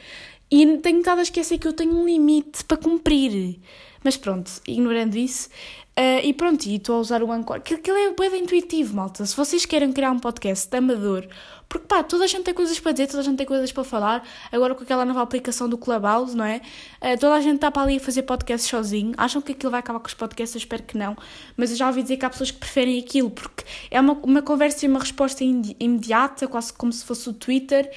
e 0.51 0.79
tenho 0.79 0.99
estado 0.99 1.19
a 1.19 1.23
esquecer 1.23 1.59
que 1.59 1.67
eu 1.67 1.73
tenho 1.73 1.95
um 1.95 2.07
limite 2.07 2.65
para 2.65 2.77
cumprir. 2.77 3.59
Mas 4.03 4.17
pronto, 4.17 4.51
ignorando 4.69 5.17
isso, 5.17 5.49
Uh, 5.97 6.19
e 6.25 6.33
pronto, 6.35 6.67
e 6.67 6.75
estou 6.75 6.97
a 6.97 6.99
usar 6.99 7.23
o 7.23 7.31
Anchor. 7.31 7.57
Aquilo 7.57 7.97
é 7.97 8.31
bem 8.31 8.43
intuitivo, 8.43 8.97
malta. 8.97 9.25
Se 9.25 9.37
vocês 9.37 9.65
querem 9.65 9.93
criar 9.93 10.11
um 10.11 10.19
podcast 10.19 10.75
amador 10.77 11.29
porque 11.75 11.89
pá, 11.89 12.05
toda 12.05 12.23
a 12.23 12.27
gente 12.29 12.45
tem 12.45 12.55
coisas 12.55 12.79
para 12.79 12.93
dizer, 12.93 13.09
toda 13.09 13.21
a 13.21 13.25
gente 13.25 13.37
tem 13.37 13.47
coisas 13.47 13.73
para 13.73 13.83
falar. 13.83 14.25
Agora 14.53 14.77
com 14.77 14.85
aquela 14.85 15.05
nova 15.05 15.23
aplicação 15.23 15.69
do 15.69 15.77
Clubhouse, 15.77 16.37
não 16.37 16.45
é? 16.45 16.61
Uh, 17.03 17.19
toda 17.19 17.35
a 17.35 17.41
gente 17.41 17.57
está 17.57 17.69
para 17.69 17.83
ali 17.83 17.97
a 17.97 18.01
fazer 18.01 18.23
podcast 18.23 18.69
sozinho. 18.69 19.13
Acham 19.17 19.43
que 19.43 19.51
aquilo 19.51 19.73
vai 19.73 19.81
acabar 19.81 19.99
com 19.99 20.07
os 20.07 20.15
podcasts? 20.15 20.55
Eu 20.55 20.61
espero 20.61 20.85
que 20.85 20.97
não. 20.97 21.17
Mas 21.57 21.73
eu 21.73 21.77
já 21.77 21.89
ouvi 21.89 22.03
dizer 22.03 22.17
que 22.17 22.25
há 22.25 22.31
pessoas 22.31 22.53
que 22.53 22.59
preferem 22.59 23.01
aquilo, 23.01 23.29
porque 23.29 23.65
é 23.91 24.01
uma, 24.01 24.13
uma 24.13 24.41
conversa 24.41 24.87
e 24.87 24.89
uma 24.89 25.01
resposta 25.01 25.43
imediata, 25.43 26.47
quase 26.47 26.73
como 26.73 26.93
se 26.93 27.05
fosse 27.05 27.29
o 27.29 27.33
Twitter. 27.33 27.91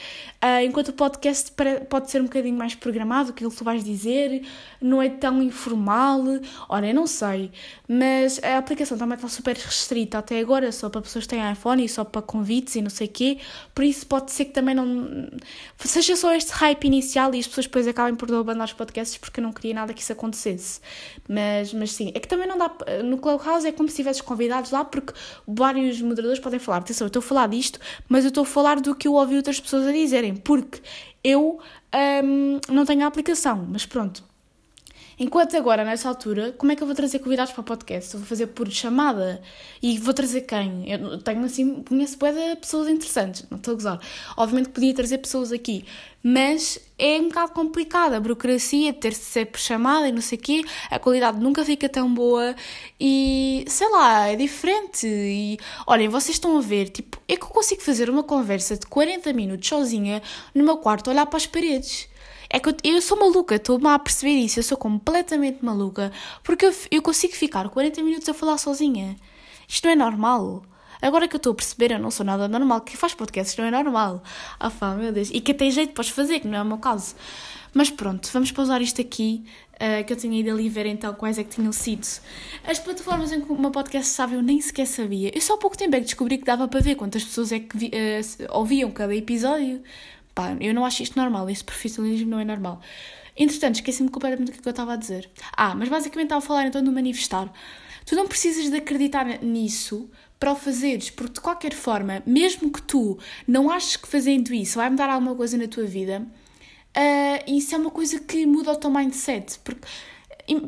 Uh, 0.44 0.66
enquanto 0.66 0.88
o 0.88 0.94
podcast 0.94 1.52
pode 1.88 2.10
ser 2.10 2.22
um 2.22 2.26
bocadinho 2.26 2.58
mais 2.58 2.74
programado, 2.74 3.30
aquilo 3.30 3.52
que 3.52 3.58
tu 3.58 3.64
vais 3.64 3.84
dizer, 3.84 4.42
não 4.82 5.02
é 5.02 5.10
tão 5.10 5.40
informal. 5.44 6.24
Ora, 6.68 6.88
eu 6.88 6.96
não 6.96 7.06
sei. 7.06 7.52
Mas 7.88 8.44
a 8.44 8.58
aplicação 8.58 8.98
também 8.98 9.16
está 9.16 9.30
super 9.30 9.56
restrita 9.56 10.18
até 10.18 10.40
agora, 10.40 10.72
só 10.74 10.90
para 10.90 11.02
pessoas 11.02 11.26
que 11.26 11.30
têm 11.30 11.52
iPhone 11.52 11.84
e 11.86 11.88
só 11.88 12.04
para 12.04 12.22
convites 12.22 12.76
e 12.76 12.82
não 12.82 12.90
sei 12.90 13.08
o 13.08 13.10
quê. 13.10 13.38
Por 13.74 13.84
isso 13.86 14.06
pode 14.06 14.32
ser 14.32 14.46
que 14.46 14.52
também 14.52 14.76
não. 14.76 15.30
Seja 15.80 16.16
só 16.18 16.36
este 16.36 16.52
hype 16.52 16.84
inicial 16.86 17.34
e 17.34 17.40
as 17.40 17.48
pessoas 17.48 17.66
depois 17.66 17.88
acabem 17.88 18.16
por 18.16 18.30
abandonar 18.34 18.68
os 18.68 18.74
podcasts 18.74 19.18
porque 19.18 19.40
eu 19.40 19.44
não 19.44 19.54
queria 19.54 19.74
nada 19.74 19.94
que 19.94 20.02
isso 20.02 20.12
acontecesse. 20.12 20.82
Mas, 21.30 21.74
mas 21.74 21.94
sim, 21.94 22.12
é 22.14 22.20
que 22.20 22.28
também 22.28 22.48
não 22.48 22.58
dá. 22.58 22.70
No 23.06 23.18
Clubhouse 23.20 23.66
é 23.66 23.72
como 23.72 23.88
se 23.88 23.96
tivesses 23.96 24.22
convidados 24.22 24.72
lá 24.72 24.84
porque 24.84 25.14
vários 25.48 26.02
moderadores 26.02 26.40
podem 26.40 26.60
falar. 26.60 26.80
Atenção, 26.80 27.06
eu 27.06 27.08
estou 27.08 27.22
a 27.22 27.24
falar 27.24 27.48
disto, 27.48 27.80
mas 28.10 28.26
eu 28.26 28.30
estou 28.30 28.44
a 28.44 28.46
falar 28.46 28.82
do 28.82 28.94
que 28.94 29.08
eu 29.08 29.14
ouvi 29.14 29.38
outras 29.38 29.62
pessoas 29.62 29.88
a 29.88 29.92
dizerem. 29.94 30.36
Porque 30.36 30.82
eu 31.24 31.60
um, 32.24 32.60
não 32.70 32.86
tenho 32.86 33.04
a 33.04 33.08
aplicação, 33.08 33.66
mas 33.72 33.86
pronto. 33.86 34.27
Enquanto 35.20 35.58
agora, 35.58 35.84
nessa 35.84 36.08
altura, 36.08 36.54
como 36.60 36.72
é 36.72 36.76
que 36.76 36.84
eu 36.84 36.86
vou 36.86 36.96
trazer 36.96 37.18
convidados 37.18 37.52
para 37.52 37.62
o 37.62 37.64
podcast? 37.64 38.14
Eu 38.14 38.20
vou 38.20 38.30
fazer 38.30 38.48
por 38.48 38.70
chamada 38.70 39.42
e 39.82 39.98
vou 39.98 40.14
trazer 40.14 40.42
quem? 40.42 40.88
Eu 40.88 41.18
tenho 41.18 41.44
assim, 41.44 41.82
conheço 41.82 42.20
boa 42.20 42.32
pessoas 42.56 42.88
interessantes, 42.88 43.44
não 43.50 43.58
estou 43.58 43.72
a 43.72 43.76
gozar. 43.76 44.00
Obviamente 44.38 44.70
podia 44.70 44.94
trazer 44.94 45.18
pessoas 45.18 45.52
aqui, 45.52 45.84
mas 46.22 46.78
é 47.00 47.20
um 47.20 47.30
bocado 47.30 47.52
complicado. 47.54 48.14
A 48.14 48.20
burocracia, 48.20 48.94
ter 48.94 49.10
de 49.10 49.16
ser 49.16 49.48
por 49.48 49.60
chamada 49.60 50.08
e 50.08 50.12
não 50.12 50.22
sei 50.22 50.38
o 50.38 50.42
quê, 50.42 50.62
a 50.92 51.00
qualidade 51.00 51.40
nunca 51.40 51.66
fica 51.66 51.90
tão 51.90 52.14
boa 52.14 52.56
e 53.00 53.66
sei 53.68 53.90
lá, 53.90 54.28
é 54.28 54.36
diferente. 54.36 55.08
E 55.08 55.58
olhem, 55.88 56.10
vocês 56.10 56.36
estão 56.36 56.56
a 56.60 56.62
ver, 56.62 56.90
tipo, 56.90 57.20
é 57.28 57.36
que 57.36 57.44
eu 57.44 57.50
consigo 57.50 57.82
fazer 57.82 58.08
uma 58.08 58.22
conversa 58.22 58.78
de 58.78 58.86
40 58.86 59.34
minutos 59.34 59.68
sozinha 59.68 60.22
no 60.54 60.64
meu 60.64 60.78
quarto, 60.78 61.10
olhar 61.10 61.26
para 61.26 61.38
as 61.38 61.48
paredes. 61.48 62.08
É 62.50 62.60
que 62.60 62.70
eu, 62.70 62.76
eu 62.84 63.02
sou 63.02 63.20
maluca, 63.20 63.56
estou-me 63.56 63.88
a 63.88 64.00
perceber 64.00 64.34
isso, 64.34 64.60
eu 64.60 64.64
sou 64.64 64.78
completamente 64.78 65.64
maluca, 65.64 66.12
porque 66.44 66.66
eu, 66.66 66.74
eu 66.92 67.02
consigo 67.02 67.34
ficar 67.34 67.68
40 67.70 68.02
minutos 68.04 68.30
a 68.30 68.34
falar 68.34 68.58
sozinha. 68.58 69.16
Isto 69.68 69.86
não 69.86 69.92
é 69.92 69.96
normal. 69.96 70.64
Agora 71.02 71.28
que 71.28 71.36
eu 71.36 71.38
estou 71.38 71.52
a 71.52 71.56
perceber, 71.56 71.92
eu 71.92 72.00
não 72.00 72.10
sou 72.10 72.26
nada 72.26 72.48
normal. 72.48 72.82
Quem 72.82 72.96
faz 72.96 73.14
podcast 73.14 73.60
não 73.60 73.68
é 73.68 73.72
normal. 73.72 74.24
Ah, 74.60 74.72
pá, 74.72 74.96
meu 74.96 75.12
Deus. 75.12 75.30
E 75.32 75.40
que 75.40 75.54
tem 75.54 75.70
jeito 75.70 75.94
para 75.94 76.04
fazer, 76.04 76.40
que 76.40 76.48
não 76.48 76.58
é 76.58 76.62
o 76.62 76.66
meu 76.66 76.78
caso. 76.78 77.16
Mas 77.74 77.90
pronto, 77.92 78.28
vamos 78.34 78.52
pausar 78.52 78.82
isto 78.82 79.00
aqui, 79.00 79.44
uh, 79.76 80.04
que 80.04 80.12
eu 80.12 80.18
tinha 80.18 80.40
ido 80.40 80.50
ali 80.50 80.68
ver 80.68 80.88
então 80.88 81.14
quais 81.14 81.38
é 81.38 81.44
que 81.44 81.52
tinham 81.52 81.72
sido. 81.72 82.08
As 82.64 82.80
plataformas 82.80 83.32
em 83.32 83.42
que 83.42 83.54
meu 83.54 83.70
podcast 83.70 84.12
sabe, 84.12 84.34
eu 84.34 84.42
nem 84.42 84.60
sequer 84.60 84.88
sabia. 84.88 85.32
Eu 85.32 85.42
só 85.42 85.54
há 85.54 85.58
pouco 85.58 85.78
tempo 85.78 85.96
é 85.96 86.00
que 86.00 86.06
descobri 86.06 86.38
que 86.38 86.46
dava 86.46 86.68
para 86.68 86.80
ver 86.80 86.96
quantas 86.96 87.24
pessoas 87.24 87.52
é 87.52 87.60
que 87.60 87.78
vi, 87.78 87.88
uh, 87.88 88.58
ouviam 88.58 88.90
cada 88.90 89.16
episódio. 89.16 89.84
Pá, 90.38 90.56
eu 90.62 90.72
não 90.72 90.86
acho 90.86 91.02
isto 91.02 91.18
normal, 91.18 91.50
esse 91.50 91.64
profissionalismo 91.64 92.30
não 92.30 92.40
é 92.40 92.46
normal. 92.46 92.80
Entretanto, 93.36 93.78
esqueci-me 93.78 94.08
completamente 94.08 94.52
do 94.52 94.62
que 94.62 94.68
eu 94.68 94.70
estava 94.70 94.94
a 94.94 94.96
dizer. 94.96 95.28
Ah, 95.52 95.74
mas 95.74 95.90
basicamente 95.90 96.28
estava 96.28 96.46
a 96.46 96.48
falar 96.48 96.68
então 96.68 96.84
do 96.84 96.92
manifestar. 96.92 97.52
Tu 98.06 98.16
não 98.16 98.28
precisas 98.28 98.70
de 98.70 98.78
acreditar 98.78 99.26
nisso 99.42 100.08
para 100.40 100.52
o 100.52 100.56
fazeres, 100.56 101.10
porque 101.10 101.34
de 101.34 101.42
qualquer 101.42 101.74
forma, 101.74 102.22
mesmo 102.24 102.72
que 102.72 102.84
tu 102.84 103.18
não 103.48 103.72
aches 103.72 103.96
que 103.96 104.08
fazendo 104.08 104.54
isso 104.54 104.76
vai 104.76 104.92
mudar 104.92 105.10
alguma 105.10 105.34
coisa 105.34 105.58
na 105.58 105.68
tua 105.68 105.86
vida, 105.86 106.24
Uh, 106.98 107.56
isso 107.56 107.76
é 107.76 107.78
uma 107.78 107.92
coisa 107.92 108.20
que 108.20 108.44
muda 108.48 108.72
o 108.72 108.76
teu 108.76 108.90
mindset. 108.90 109.60
Porque, 109.60 109.88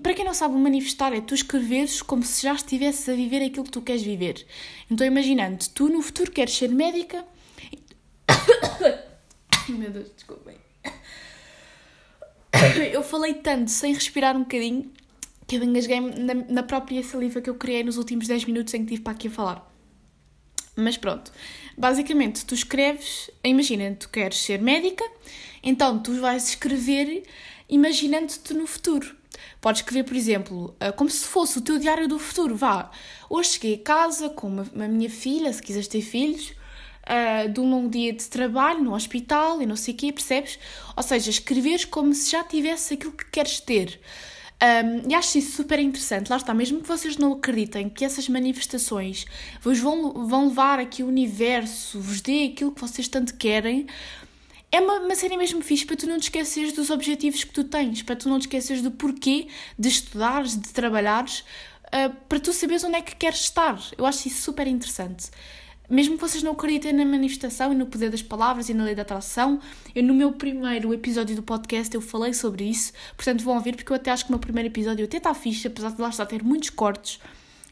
para 0.03 0.13
quem 0.13 0.23
não 0.23 0.33
sabe, 0.35 0.53
manifestar 0.53 1.11
é 1.11 1.21
tu 1.21 1.33
escreveres 1.33 2.03
como 2.03 2.21
se 2.21 2.43
já 2.43 2.53
estivesses 2.53 3.09
a 3.09 3.15
viver 3.15 3.43
aquilo 3.43 3.63
que 3.63 3.71
tu 3.71 3.81
queres 3.81 4.03
viver. 4.03 4.45
Então, 4.91 5.07
imaginando, 5.07 5.65
tu 5.73 5.89
no 5.89 6.03
futuro 6.03 6.29
queres 6.29 6.53
ser 6.55 6.69
médica. 6.69 7.25
Meu 9.69 9.91
Deus, 9.91 10.09
desculpem. 10.15 10.57
Eu 12.91 13.03
falei 13.03 13.35
tanto 13.35 13.71
sem 13.71 13.93
respirar 13.93 14.35
um 14.35 14.41
bocadinho 14.41 14.91
que 15.47 15.55
eu 15.55 15.63
engasguei-me 15.63 16.11
na, 16.11 16.33
na 16.35 16.63
própria 16.63 17.01
saliva 17.01 17.41
que 17.41 17.49
eu 17.49 17.55
criei 17.55 17.83
nos 17.83 17.97
últimos 17.97 18.27
10 18.27 18.45
minutos 18.45 18.71
em 18.75 18.85
que 18.85 18.93
estive 18.93 19.01
para 19.01 19.13
aqui 19.13 19.27
a 19.27 19.31
falar. 19.31 19.73
Mas 20.75 20.95
pronto, 20.95 21.31
basicamente 21.75 22.45
tu 22.45 22.53
escreves, 22.53 23.31
imagina, 23.43 23.95
tu 23.95 24.09
queres 24.09 24.37
ser 24.37 24.61
médica, 24.61 25.03
então 25.63 25.97
tu 25.99 26.21
vais 26.21 26.49
escrever 26.49 27.23
imaginando-te 27.67 28.53
no 28.53 28.67
futuro. 28.67 29.15
Podes 29.59 29.81
escrever, 29.81 30.03
por 30.03 30.15
exemplo, 30.15 30.75
ah, 30.79 30.91
como 30.91 31.09
se 31.09 31.25
fosse 31.25 31.57
o 31.57 31.61
teu 31.61 31.79
diário 31.79 32.07
do 32.07 32.19
futuro. 32.19 32.55
Vá, 32.55 32.91
hoje 33.29 33.53
cheguei 33.53 33.75
a 33.75 33.79
casa 33.79 34.29
com 34.29 34.47
uma 34.47 34.87
minha 34.87 35.09
filha, 35.09 35.51
se 35.51 35.61
quiseres 35.61 35.87
ter 35.87 36.01
filhos, 36.01 36.53
uh, 37.09 37.49
de 37.51 37.59
um 37.59 37.69
longo 37.69 37.89
dia 37.89 38.13
de 38.13 38.25
trabalho 38.27 38.83
no 38.83 38.93
hospital 38.93 39.61
e 39.61 39.65
não 39.65 39.75
sei 39.75 39.93
o 39.93 39.97
quê, 39.97 40.13
percebes? 40.13 40.59
Ou 40.95 41.03
seja, 41.03 41.29
escreveres 41.29 41.85
como 41.85 42.13
se 42.13 42.31
já 42.31 42.43
tivesse 42.43 42.93
aquilo 42.93 43.13
que 43.13 43.25
queres 43.25 43.59
ter. 43.59 43.99
Um, 44.61 45.09
e 45.09 45.15
acho 45.15 45.37
isso 45.37 45.55
super 45.55 45.79
interessante. 45.79 46.29
Lá 46.29 46.37
está, 46.37 46.53
mesmo 46.53 46.81
que 46.81 46.87
vocês 46.87 47.17
não 47.17 47.33
acreditem 47.33 47.89
que 47.89 48.03
essas 48.03 48.27
manifestações 48.27 49.25
vos 49.61 49.79
vão, 49.79 50.27
vão 50.27 50.49
levar 50.49 50.79
aqui 50.79 51.01
o 51.01 51.07
universo, 51.07 51.99
vos 51.99 52.19
dê 52.19 52.51
aquilo 52.53 52.71
que 52.71 52.81
vocês 52.81 53.07
tanto 53.07 53.35
querem, 53.35 53.87
é 54.71 54.79
uma, 54.81 54.99
uma 54.99 55.15
série 55.15 55.37
mesmo 55.37 55.61
fixe 55.61 55.85
para 55.85 55.95
tu 55.95 56.05
não 56.05 56.19
te 56.19 56.23
esqueceres 56.23 56.73
dos 56.73 56.89
objetivos 56.89 57.43
que 57.43 57.51
tu 57.51 57.63
tens, 57.63 58.03
para 58.03 58.15
tu 58.15 58.29
não 58.29 58.37
te 58.37 58.43
esqueceres 58.43 58.83
do 58.83 58.91
porquê 58.91 59.47
de 59.77 59.87
estudares, 59.87 60.59
de 60.59 60.69
trabalhares, 60.69 61.39
uh, 61.87 62.13
para 62.27 62.39
tu 62.39 62.51
saberes 62.51 62.83
onde 62.83 62.97
é 62.97 63.01
que 63.01 63.15
queres 63.15 63.39
estar. 63.39 63.81
Eu 63.97 64.05
acho 64.05 64.27
isso 64.27 64.43
super 64.43 64.67
interessante 64.67 65.31
mesmo 65.89 66.15
que 66.15 66.21
vocês 66.21 66.43
não 66.43 66.51
acreditem 66.51 66.93
na 66.93 67.05
manifestação 67.05 67.73
e 67.73 67.75
no 67.75 67.85
poder 67.85 68.09
das 68.09 68.21
palavras 68.21 68.69
e 68.69 68.73
na 68.73 68.83
lei 68.83 68.93
da 68.93 69.01
atração, 69.01 69.59
eu 69.95 70.03
no 70.03 70.13
meu 70.13 70.31
primeiro 70.31 70.93
episódio 70.93 71.35
do 71.35 71.43
podcast 71.43 71.93
eu 71.95 72.01
falei 72.01 72.33
sobre 72.33 72.65
isso, 72.65 72.93
portanto 73.15 73.43
vão 73.43 73.55
ouvir 73.55 73.75
porque 73.75 73.91
eu 73.91 73.95
até 73.95 74.11
acho 74.11 74.25
que 74.25 74.29
o 74.29 74.33
meu 74.33 74.39
primeiro 74.39 74.69
episódio 74.69 75.05
até 75.05 75.17
está 75.17 75.33
fixe, 75.33 75.67
apesar 75.67 75.91
de 75.91 76.01
lá 76.01 76.09
estar 76.09 76.23
a 76.23 76.25
ter 76.25 76.43
muitos 76.43 76.69
cortes, 76.69 77.19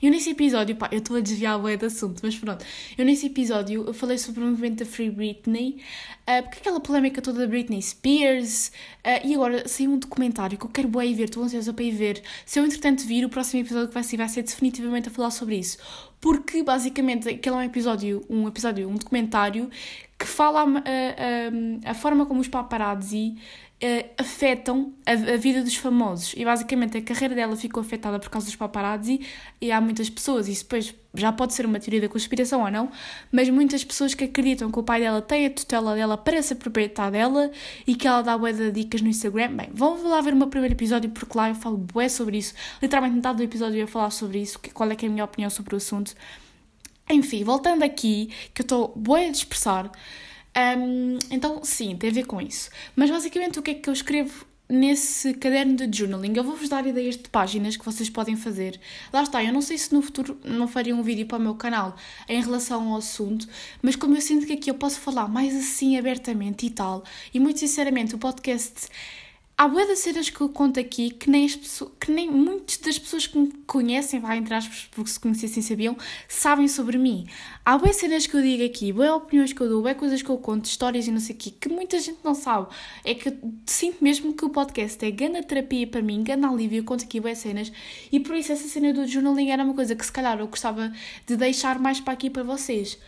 eu 0.01 0.11
nesse 0.11 0.29
episódio, 0.29 0.75
pá, 0.75 0.89
eu 0.91 0.99
estou 0.99 1.17
a 1.17 1.19
desviar 1.19 1.59
o 1.59 1.77
de 1.77 1.85
assunto, 1.85 2.21
mas 2.23 2.37
pronto. 2.37 2.63
Eu 2.97 3.05
nesse 3.05 3.27
episódio 3.27 3.83
eu 3.85 3.93
falei 3.93 4.17
sobre 4.17 4.43
o 4.43 4.47
movimento 4.47 4.79
da 4.79 4.85
Free 4.85 5.09
Britney, 5.09 5.81
uh, 6.21 6.43
porque 6.43 6.59
aquela 6.59 6.79
polémica 6.79 7.21
toda 7.21 7.39
da 7.39 7.47
Britney 7.47 7.81
Spears, 7.81 8.71
uh, 9.03 9.27
e 9.27 9.33
agora 9.33 9.67
saiu 9.67 9.91
um 9.91 9.97
documentário 9.97 10.57
que 10.57 10.65
eu 10.65 10.69
quero 10.69 10.87
bem 10.87 11.13
ver, 11.13 11.25
estou 11.25 11.43
ansiosa 11.43 11.73
para 11.73 11.83
ir 11.83 11.91
ver. 11.91 12.21
Se 12.45 12.59
eu 12.59 12.65
entretanto 12.65 13.05
vir, 13.05 13.25
o 13.25 13.29
próximo 13.29 13.61
episódio 13.61 13.87
que 13.87 13.93
vai 13.93 14.03
ser 14.03 14.17
vai 14.17 14.29
ser 14.29 14.43
definitivamente 14.43 15.09
a 15.09 15.11
falar 15.11 15.31
sobre 15.31 15.57
isso. 15.57 15.77
Porque 16.19 16.63
basicamente 16.63 17.29
aquele 17.29 17.55
é 17.55 17.59
um 17.59 17.63
episódio, 17.63 18.25
um 18.29 18.47
episódio, 18.47 18.89
um 18.89 18.95
documentário 18.95 19.69
que 20.17 20.25
fala 20.25 20.61
a, 20.61 20.65
a, 20.65 21.87
a, 21.87 21.91
a 21.91 21.93
forma 21.93 22.25
como 22.25 22.41
os 22.41 22.47
paparazzi 22.47 23.35
uh, 23.83 24.09
afetam 24.17 24.93
a, 25.05 25.11
a, 25.11 25.37
vida 25.37 25.61
dos 25.61 25.75
famosos. 25.75 26.33
E 26.35 26.43
basicamente 26.43 26.97
a 26.97 27.01
carreira 27.01 27.35
dela 27.35 27.55
ficou 27.55 27.81
afetada 27.81 28.19
por 28.19 28.29
causa 28.29 28.47
dos 28.47 28.55
paparazzi 28.55 29.21
e 29.61 29.71
há 29.71 29.79
muitas 29.79 30.09
pessoas, 30.09 30.47
isso 30.47 30.63
depois 30.63 30.93
já 31.13 31.31
pode 31.31 31.53
ser 31.53 31.65
uma 31.65 31.79
teoria 31.79 32.01
da 32.01 32.09
conspiração 32.09 32.61
ou 32.61 32.69
não, 32.69 32.91
mas 33.31 33.49
muitas 33.49 33.83
pessoas 33.83 34.13
que 34.13 34.25
acreditam 34.25 34.71
que 34.71 34.77
o 34.77 34.83
pai 34.83 34.99
dela 34.99 35.21
tem 35.21 35.47
a 35.47 35.49
tutela 35.49 35.95
dela 35.95 36.15
para 36.17 36.41
se 36.41 36.53
aproveitar 36.53 37.09
dela 37.09 37.49
e 37.87 37.95
que 37.95 38.07
ela 38.07 38.21
dá 38.21 38.37
bué 38.37 38.53
de 38.53 38.71
dicas 38.71 39.01
no 39.01 39.09
Instagram. 39.09 39.55
Bem, 39.55 39.69
vão 39.73 40.01
lá 40.07 40.21
ver 40.21 40.33
o 40.33 40.37
meu 40.37 40.47
primeiro 40.47 40.75
episódio 40.75 41.09
porque 41.09 41.37
lá 41.37 41.49
eu 41.49 41.55
falo 41.55 41.77
bué 41.77 42.07
sobre 42.09 42.37
isso. 42.37 42.53
Literalmente 42.81 43.15
metade 43.15 43.37
do 43.37 43.43
episódio 43.43 43.75
eu 43.75 43.81
ia 43.81 43.87
falar 43.87 44.11
sobre 44.11 44.39
isso, 44.39 44.59
qual 44.73 44.89
é 44.91 44.95
que 44.95 45.05
é 45.05 45.09
a 45.09 45.11
minha 45.11 45.25
opinião 45.25 45.49
sobre 45.49 45.73
o 45.73 45.77
assunto. 45.77 46.13
Enfim, 47.09 47.43
voltando 47.43 47.83
aqui, 47.83 48.29
que 48.53 48.61
eu 48.61 48.63
estou 48.63 48.93
bué 48.95 49.27
a 49.27 49.31
dispersar, 49.31 49.89
um, 50.57 51.19
então, 51.29 51.63
sim, 51.63 51.95
tem 51.95 52.09
a 52.09 52.13
ver 52.13 52.25
com 52.25 52.41
isso. 52.41 52.69
Mas 52.95 53.09
basicamente, 53.09 53.59
o 53.59 53.61
que 53.61 53.71
é 53.71 53.73
que 53.75 53.89
eu 53.89 53.93
escrevo 53.93 54.45
nesse 54.67 55.33
caderno 55.35 55.75
de 55.75 55.97
journaling? 55.97 56.33
Eu 56.35 56.43
vou-vos 56.43 56.67
dar 56.67 56.85
ideias 56.85 57.15
de 57.15 57.29
páginas 57.29 57.77
que 57.77 57.85
vocês 57.85 58.09
podem 58.09 58.35
fazer. 58.35 58.79
Lá 59.13 59.23
está, 59.23 59.43
eu 59.43 59.53
não 59.53 59.61
sei 59.61 59.77
se 59.77 59.93
no 59.93 60.01
futuro 60.01 60.39
não 60.43 60.67
faria 60.67 60.95
um 60.95 61.03
vídeo 61.03 61.25
para 61.27 61.37
o 61.37 61.41
meu 61.41 61.55
canal 61.55 61.95
em 62.27 62.41
relação 62.41 62.91
ao 62.91 62.97
assunto, 62.97 63.47
mas 63.81 63.95
como 63.95 64.15
eu 64.15 64.21
sinto 64.21 64.47
que 64.47 64.53
aqui 64.53 64.69
eu 64.69 64.75
posso 64.75 64.99
falar 64.99 65.27
mais 65.27 65.55
assim 65.55 65.97
abertamente 65.97 66.65
e 66.65 66.69
tal, 66.69 67.03
e 67.33 67.39
muito 67.39 67.59
sinceramente, 67.59 68.15
o 68.15 68.17
podcast 68.17 68.87
Há 69.59 69.67
boas 69.67 69.87
das 69.87 69.97
cenas 69.97 70.29
que 70.29 70.39
eu 70.39 70.49
conto 70.49 70.79
aqui 70.79 71.09
que 71.09 71.31
nem, 71.31 71.43
as 71.43 71.55
pessoas, 71.55 71.89
que 71.99 72.11
nem 72.11 72.29
muitas 72.29 72.77
das 72.77 72.99
pessoas 72.99 73.25
que 73.25 73.39
me 73.39 73.51
conhecem, 73.65 74.19
vai 74.19 74.37
entre 74.37 74.53
aspas, 74.53 74.87
porque 74.91 75.09
se 75.09 75.19
conhecessem 75.19 75.63
sabiam, 75.63 75.97
sabem 76.29 76.67
sobre 76.67 76.95
mim. 76.99 77.25
Há 77.65 77.75
boas 77.75 77.95
cenas 77.95 78.27
que 78.27 78.37
eu 78.37 78.41
digo 78.43 78.63
aqui, 78.63 78.93
boas 78.93 79.09
opiniões 79.09 79.53
que 79.53 79.59
eu 79.59 79.67
dou, 79.67 79.81
boas 79.81 79.97
coisas 79.97 80.21
que 80.21 80.29
eu 80.29 80.37
conto, 80.37 80.65
histórias 80.65 81.07
e 81.07 81.11
não 81.11 81.19
sei 81.19 81.33
o 81.33 81.39
quê, 81.39 81.49
que 81.49 81.69
muita 81.69 81.99
gente 81.99 82.19
não 82.23 82.35
sabe. 82.35 82.67
É 83.03 83.15
que 83.15 83.29
eu 83.29 83.37
sinto 83.65 83.97
mesmo 84.03 84.31
que 84.31 84.45
o 84.45 84.51
podcast 84.51 85.03
é 85.03 85.09
grande 85.09 85.41
terapia 85.41 85.87
para 85.87 86.03
mim, 86.03 86.21
grande 86.21 86.45
alívio, 86.45 86.77
eu 86.77 86.83
conto 86.83 87.03
aqui 87.03 87.19
boas 87.19 87.39
cenas 87.39 87.71
e 88.11 88.19
por 88.19 88.35
isso 88.35 88.51
essa 88.51 88.67
cena 88.67 88.93
do 88.93 89.07
journaling 89.07 89.49
era 89.49 89.63
uma 89.63 89.73
coisa 89.73 89.95
que 89.95 90.05
se 90.05 90.11
calhar 90.11 90.39
eu 90.39 90.45
gostava 90.45 90.93
de 91.25 91.35
deixar 91.35 91.79
mais 91.79 91.99
para 91.99 92.13
aqui 92.13 92.29
para 92.29 92.43
vocês. 92.43 92.99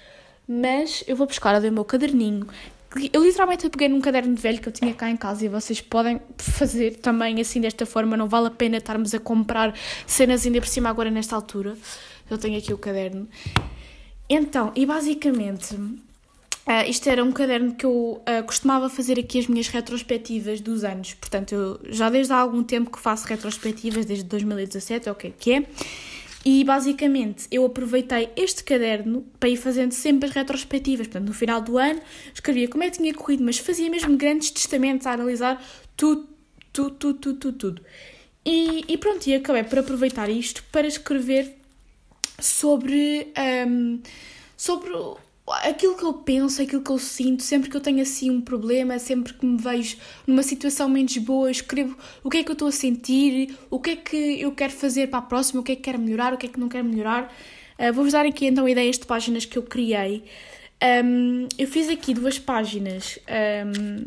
Mas 0.48 1.04
eu 1.06 1.16
vou 1.16 1.28
buscar 1.28 1.54
a 1.54 1.60
ver 1.60 1.70
o 1.70 1.74
meu 1.74 1.86
caderninho 1.86 2.48
eu 3.14 3.24
literalmente 3.24 3.70
peguei 3.70 3.88
num 3.88 4.02
caderno 4.02 4.34
de 4.34 4.42
velho 4.42 4.60
que 4.60 4.68
eu 4.68 4.74
tinha 4.74 4.94
cá 4.94 5.10
em 5.10 5.18
casa 5.18 5.46
e 5.46 5.48
vocês 5.48 5.80
podem 5.80 6.20
fazer 6.38 6.98
também 6.98 7.40
assim 7.40 7.62
desta 7.62 7.86
forma, 7.86 8.18
não 8.18 8.28
vale 8.28 8.48
a 8.48 8.52
pena 8.52 8.78
estarmos 8.78 9.14
a 9.14 9.20
comprar 9.20 9.76
cenas 10.08 10.46
ainda 10.46 10.60
por 10.60 10.68
cima 10.68 10.90
agora 10.90 11.12
nesta 11.12 11.36
altura. 11.36 11.78
Eu 12.30 12.38
tenho 12.38 12.58
aqui 12.58 12.74
o 12.74 12.78
caderno. 12.78 13.28
Então, 14.28 14.72
e 14.76 14.86
basicamente, 14.86 15.74
uh, 15.76 16.00
isto 16.88 17.10
era 17.10 17.24
um 17.24 17.32
caderno 17.32 17.76
que 17.76 17.86
eu 17.86 17.92
uh, 17.92 18.44
costumava 18.46 18.90
fazer 18.90 19.20
aqui 19.20 19.40
as 19.40 19.48
minhas 19.48 19.68
retrospectivas 19.68 20.60
dos 20.60 20.84
anos. 20.84 21.14
Portanto, 21.14 21.54
eu 21.54 21.80
já 21.90 22.10
desde 22.10 22.34
há 22.34 22.38
algum 22.38 22.64
tempo 22.64 22.92
que 22.92 23.00
faço 23.00 23.28
retrospectivas, 23.28 24.06
desde 24.06 24.26
2017, 24.26 25.10
ok, 25.10 25.34
que 25.38 25.54
é. 25.54 25.66
E 26.46 26.64
basicamente 26.64 27.48
eu 27.52 27.66
aproveitei 27.66 28.30
este 28.36 28.64
caderno 28.64 29.26
para 29.40 29.50
ir 29.50 29.58
fazendo 29.58 29.92
sempre 29.92 30.30
as 30.30 30.36
retrospectivas. 30.36 31.08
Portanto, 31.08 31.28
no 31.28 31.34
final 31.34 31.62
do 31.62 31.78
ano 31.78 32.02
escrevia 32.34 32.68
como 32.68 32.84
é 32.84 32.90
que 32.90 32.98
tinha 32.98 33.14
corrido, 33.14 33.44
mas 33.44 33.58
fazia 33.58 33.90
mesmo 33.90 34.16
grandes 34.16 34.52
testamentos 34.52 35.06
a 35.06 35.12
analisar 35.12 35.62
tudo, 35.98 36.30
tudo, 36.72 36.92
tudo, 36.92 37.20
tudo, 37.20 37.40
tudo. 37.40 37.58
tudo. 37.58 37.82
E, 38.46 38.86
e 38.88 38.98
pronto, 38.98 39.28
e 39.28 39.36
acabei 39.36 39.64
por 39.64 39.80
aproveitar 39.80 40.30
isto 40.30 40.64
para 40.72 40.88
escrever 40.88 41.56
sobre, 42.40 43.32
um, 43.68 44.02
sobre 44.56 44.90
aquilo 45.52 45.96
que 45.96 46.04
eu 46.04 46.14
penso, 46.14 46.62
aquilo 46.62 46.82
que 46.82 46.90
eu 46.90 46.98
sinto, 47.00 47.44
sempre 47.44 47.70
que 47.70 47.76
eu 47.76 47.82
tenho 47.82 48.02
assim 48.02 48.30
um 48.30 48.42
problema, 48.42 49.00
sempre 49.00 49.34
que 49.34 49.46
me 49.46 49.58
vejo 49.58 49.98
numa 50.26 50.44
situação 50.44 50.90
menos 50.90 51.18
boa, 51.18 51.50
escrevo 51.50 51.98
o 52.24 52.30
que 52.30 52.38
é 52.38 52.44
que 52.44 52.50
eu 52.50 52.54
estou 52.54 52.68
a 52.68 52.72
sentir, 52.72 53.58
o 53.70 53.80
que 53.80 53.92
é 53.92 53.96
que 53.96 54.42
eu 54.42 54.52
quero 54.52 54.74
fazer 54.74 55.08
para 55.08 55.20
a 55.20 55.24
próxima, 55.24 55.62
o 55.62 55.64
que 55.64 55.72
é 55.72 55.76
que 55.76 55.82
quero 55.82 56.00
melhorar, 56.00 56.34
o 56.34 56.38
que 56.38 56.46
é 56.46 56.50
que 56.50 56.60
não 56.60 56.70
quero 56.70 56.86
melhorar. 56.86 57.34
Uh, 57.78 57.94
Vou-vos 57.94 58.14
dar 58.14 58.26
aqui 58.26 58.46
então 58.46 58.68
ideias 58.68 58.98
de 58.98 59.06
páginas 59.06 59.46
que 59.46 59.58
eu 59.58 59.64
criei. 59.64 60.24
Um, 60.82 61.48
eu 61.58 61.68
fiz 61.68 61.90
aqui 61.90 62.14
duas 62.14 62.40
páginas 62.40 63.20
um, 63.28 64.06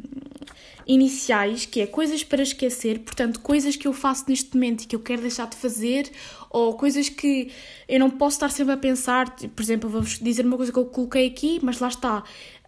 iniciais, 0.87 1.65
que 1.67 1.81
é 1.81 1.87
coisas 1.87 2.25
para 2.25 2.43
esquecer, 2.43 3.01
portanto, 3.01 3.41
coisas 3.41 3.77
que 3.77 3.87
eu 3.87 3.93
faço 3.93 4.25
neste 4.29 4.55
momento 4.55 4.83
e 4.83 4.87
que 4.87 4.97
eu 4.97 5.01
quero 5.01 5.23
deixar 5.23 5.47
de 5.47 5.57
fazer, 5.57 6.11
ou 6.51 6.75
coisas 6.75 7.09
que 7.09 7.51
eu 7.89 7.99
não 7.99 8.11
posso 8.11 8.37
estar 8.37 8.51
sempre 8.51 8.75
a 8.75 8.77
pensar. 8.77 9.31
Por 9.31 9.63
exemplo, 9.63 9.89
vou-vos 9.89 10.19
dizer 10.19 10.45
uma 10.45 10.57
coisa 10.57 10.73
que 10.73 10.79
eu 10.79 10.87
coloquei 10.87 11.27
aqui, 11.27 11.59
mas 11.63 11.79
lá 11.81 11.89
está. 11.89 12.19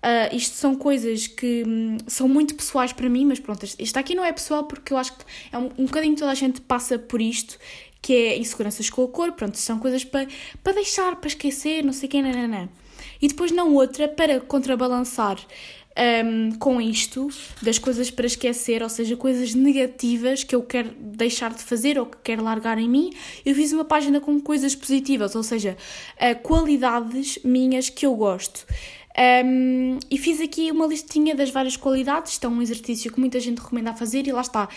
Uh, 0.05 0.37
isto 0.37 0.55
são 0.55 0.77
coisas 0.77 1.27
que 1.27 1.65
hum, 1.67 1.97
são 2.07 2.29
muito 2.29 2.55
pessoais 2.55 2.93
para 2.93 3.09
mim, 3.09 3.25
mas 3.25 3.41
pronto, 3.41 3.65
isto 3.65 3.97
aqui 3.97 4.15
não 4.15 4.23
é 4.23 4.33
pessoal 4.33 4.65
porque 4.65 4.93
eu 4.93 4.99
acho 4.99 5.17
que 5.17 5.25
é 5.51 5.57
um, 5.57 5.71
um 5.79 5.87
bocadinho 5.87 6.15
toda 6.15 6.31
a 6.31 6.35
gente 6.35 6.61
passa 6.61 6.99
por 6.99 7.23
isto, 7.23 7.59
que 8.03 8.13
é 8.13 8.39
inseguranças 8.39 8.91
com 8.91 9.03
a 9.03 9.09
cor, 9.09 9.33
pronto, 9.33 9.57
são 9.57 9.79
coisas 9.79 10.05
para, 10.05 10.29
para 10.63 10.75
deixar, 10.75 11.17
para 11.17 11.29
esquecer, 11.29 11.83
não 11.83 11.95
sei 11.95 12.07
quê, 12.07 12.21
nananã. 12.21 12.69
E 13.21 13.29
depois 13.29 13.51
não 13.51 13.73
outra 13.73 14.07
para 14.07 14.41
contrabalançar 14.41 15.39
um, 15.97 16.53
com 16.59 16.81
isto, 16.81 17.29
das 17.63 17.79
coisas 17.79 18.11
para 18.11 18.27
esquecer, 18.27 18.83
ou 18.83 18.89
seja, 18.89 19.17
coisas 19.17 19.55
negativas 19.55 20.43
que 20.43 20.55
eu 20.55 20.63
quero 20.63 20.91
deixar 20.99 21.53
de 21.53 21.63
fazer 21.63 21.99
ou 21.99 22.07
que 22.07 22.17
quero 22.23 22.43
largar 22.43 22.79
em 22.79 22.89
mim, 22.89 23.13
eu 23.45 23.55
fiz 23.55 23.73
uma 23.73 23.85
página 23.85 24.21
com 24.21 24.41
coisas 24.41 24.75
positivas, 24.75 25.35
ou 25.35 25.43
seja, 25.43 25.77
uh, 26.17 26.43
qualidades 26.43 27.39
minhas 27.45 27.89
que 27.89 28.05
eu 28.05 28.15
gosto. 28.15 28.67
Um, 29.17 29.99
e 30.11 30.19
fiz 30.19 30.41
aqui 30.41 30.73
uma 30.73 30.87
listinha 30.87 31.37
das 31.37 31.51
várias 31.51 31.77
qualidades, 31.77 32.33
isto 32.33 32.45
é 32.45 32.51
um 32.51 32.61
exercício 32.61 33.13
que 33.13 33.21
muita 33.21 33.39
gente 33.39 33.59
recomenda 33.59 33.91
a 33.91 33.95
fazer, 33.95 34.27
e 34.27 34.33
lá 34.33 34.41
está. 34.41 34.69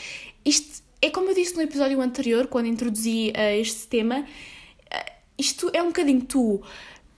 Isto 0.45 0.83
é 1.01 1.09
como 1.09 1.29
eu 1.29 1.35
disse 1.35 1.55
no 1.55 1.61
episódio 1.63 1.99
anterior, 1.99 2.45
quando 2.45 2.67
introduzi 2.67 3.31
uh, 3.35 3.59
este 3.59 3.87
tema, 3.87 4.19
uh, 4.19 5.11
isto 5.37 5.71
é 5.73 5.81
um 5.81 5.87
bocadinho 5.87 6.21
tu 6.21 6.61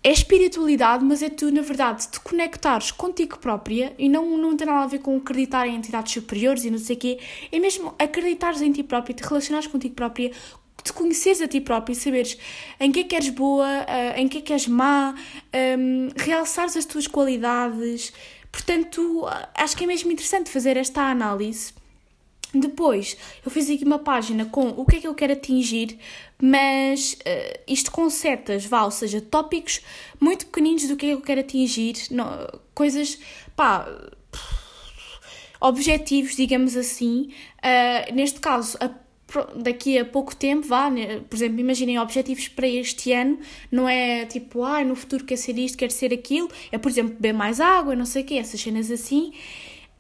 é 0.02 0.12
espiritualidade, 0.12 1.04
mas 1.04 1.22
é 1.22 1.30
tu, 1.30 1.52
na 1.52 1.62
verdade, 1.62 2.08
te 2.08 2.20
conectares 2.22 2.90
contigo 2.92 3.38
própria 3.38 3.94
e 3.98 4.08
não, 4.08 4.38
não 4.38 4.56
tem 4.56 4.66
nada 4.66 4.84
a 4.84 4.88
ver 4.88 5.00
com 5.00 5.18
acreditar 5.18 5.68
em 5.68 5.76
entidades 5.76 6.14
superiores 6.14 6.64
e 6.64 6.72
não 6.72 6.78
sei 6.78 6.96
o 6.96 7.00
quê. 7.00 7.20
É 7.52 7.60
mesmo 7.60 7.94
acreditares 8.00 8.62
em 8.62 8.72
ti 8.72 8.82
própria, 8.82 9.14
te 9.14 9.24
relacionares 9.24 9.68
contigo 9.68 9.96
própria, 9.96 10.32
te 10.82 10.94
conheceres 10.94 11.42
a 11.42 11.48
ti 11.48 11.60
própria 11.60 11.92
e 11.94 11.96
saberes 11.98 12.38
em 12.80 12.92
que 12.92 13.02
é 13.02 13.04
que 13.04 13.16
és 13.16 13.30
boa, 13.30 13.68
eh, 13.88 14.22
em 14.22 14.28
que 14.30 14.38
é 14.38 14.42
que 14.42 14.54
és 14.54 14.68
má, 14.68 15.14
um, 15.78 16.10
realçares 16.16 16.78
as 16.78 16.86
tuas 16.86 17.06
qualidades. 17.06 18.14
Portanto, 18.50 19.28
acho 19.54 19.76
que 19.76 19.84
é 19.84 19.88
mesmo 19.88 20.12
interessante 20.12 20.50
fazer 20.50 20.78
esta 20.78 21.02
análise 21.02 21.74
depois, 22.54 23.16
eu 23.46 23.52
fiz 23.52 23.70
aqui 23.70 23.84
uma 23.84 24.00
página 24.00 24.46
com 24.46 24.70
o 24.70 24.84
que 24.84 24.96
é 24.96 25.00
que 25.00 25.08
eu 25.08 25.14
quero 25.14 25.34
atingir, 25.34 26.00
mas 26.42 27.14
uh, 27.14 27.60
isto 27.68 27.92
com 27.92 28.10
setas, 28.10 28.66
vá, 28.66 28.84
ou 28.84 28.92
seja, 28.92 29.20
tópicos 29.20 29.82
muito 30.20 30.46
pequeninos 30.46 30.88
do 30.88 30.96
que 30.96 31.08
é 31.08 31.10
que 31.10 31.16
eu 31.16 31.22
quero 31.22 31.42
atingir, 31.42 31.96
não, 32.12 32.30
coisas, 32.74 33.20
pá, 33.56 33.88
objetivos, 35.60 36.36
digamos 36.36 36.76
assim. 36.78 37.30
Uh, 37.58 38.14
neste 38.14 38.40
caso, 38.40 38.78
a, 38.80 38.90
daqui 39.56 39.98
a 39.98 40.06
pouco 40.06 40.36
tempo, 40.36 40.66
vá, 40.68 40.90
né, 40.90 41.22
por 41.30 41.36
exemplo, 41.36 41.60
imaginem 41.60 42.00
objetivos 42.00 42.48
para 42.48 42.68
este 42.68 43.12
ano, 43.12 43.40
não 43.72 43.88
é 43.88 44.26
tipo, 44.26 44.64
ah, 44.64 44.84
no 44.84 44.96
futuro 44.96 45.26
quer 45.26 45.38
ser 45.38 45.58
isto, 45.58 45.78
quer 45.78 45.92
ser 45.92 46.14
aquilo, 46.14 46.50
é 46.72 46.78
por 46.78 46.90
exemplo, 46.90 47.14
beber 47.14 47.34
mais 47.34 47.60
água, 47.60 47.96
não 47.96 48.06
sei 48.06 48.24
o 48.24 48.26
quê, 48.26 48.36
essas 48.36 48.60
cenas 48.60 48.90
assim. 48.90 49.34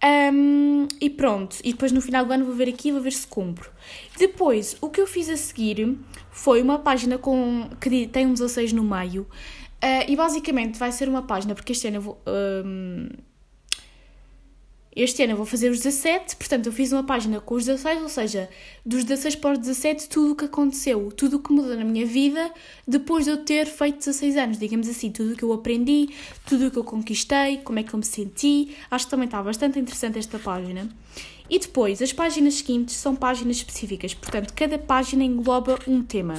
Um, 0.01 0.87
e 1.01 1.09
pronto, 1.09 1.57
e 1.63 1.71
depois 1.73 1.91
no 1.91 2.01
final 2.01 2.25
do 2.25 2.31
ano 2.31 2.45
vou 2.45 2.55
ver 2.55 2.69
aqui 2.69 2.87
e 2.87 2.91
vou 2.91 3.01
ver 3.01 3.11
se 3.11 3.27
cumpro. 3.27 3.69
Depois, 4.17 4.77
o 4.79 4.89
que 4.89 5.01
eu 5.01 5.07
fiz 5.07 5.29
a 5.29 5.35
seguir 5.35 5.97
foi 6.31 6.61
uma 6.61 6.79
página 6.79 7.17
com 7.17 7.69
que 7.81 8.07
tem 8.07 8.25
um 8.25 8.33
16 8.33 8.71
no 8.71 8.83
meio, 8.83 9.23
uh, 9.23 10.05
e 10.07 10.15
basicamente 10.15 10.79
vai 10.79 10.91
ser 10.91 11.09
uma 11.09 11.23
página, 11.23 11.53
porque 11.53 11.73
este 11.73 11.87
ano 11.87 11.97
eu 11.97 12.01
vou. 12.01 12.21
Um, 12.25 13.09
este 15.01 15.23
ano 15.23 15.33
eu 15.33 15.37
vou 15.37 15.45
fazer 15.45 15.69
os 15.69 15.77
17, 15.77 16.35
portanto 16.35 16.65
eu 16.65 16.71
fiz 16.71 16.91
uma 16.91 17.03
página 17.03 17.39
com 17.39 17.55
os 17.55 17.65
16, 17.65 18.01
ou 18.01 18.09
seja, 18.09 18.49
dos 18.85 19.03
16 19.03 19.35
para 19.35 19.53
os 19.53 19.59
17, 19.59 20.09
tudo 20.09 20.31
o 20.33 20.35
que 20.35 20.45
aconteceu, 20.45 21.11
tudo 21.11 21.37
o 21.37 21.39
que 21.39 21.51
mudou 21.51 21.75
na 21.75 21.85
minha 21.85 22.05
vida 22.05 22.51
depois 22.87 23.25
de 23.25 23.31
eu 23.31 23.37
ter 23.37 23.65
feito 23.65 23.99
16 23.99 24.37
anos, 24.37 24.57
digamos 24.57 24.89
assim, 24.89 25.11
tudo 25.11 25.33
o 25.33 25.35
que 25.35 25.43
eu 25.43 25.53
aprendi, 25.53 26.09
tudo 26.45 26.67
o 26.67 26.71
que 26.71 26.77
eu 26.77 26.83
conquistei, 26.83 27.57
como 27.57 27.79
é 27.79 27.83
que 27.83 27.93
eu 27.93 27.97
me 27.97 28.05
senti. 28.05 28.75
Acho 28.91 29.05
que 29.05 29.11
também 29.11 29.25
está 29.25 29.41
bastante 29.41 29.79
interessante 29.79 30.19
esta 30.19 30.37
página. 30.39 30.89
E 31.49 31.57
depois, 31.57 32.01
as 32.01 32.13
páginas 32.13 32.55
seguintes 32.55 32.95
são 32.95 33.15
páginas 33.15 33.57
específicas, 33.57 34.13
portanto, 34.13 34.53
cada 34.53 34.77
página 34.77 35.23
engloba 35.23 35.79
um 35.87 36.03
tema 36.03 36.35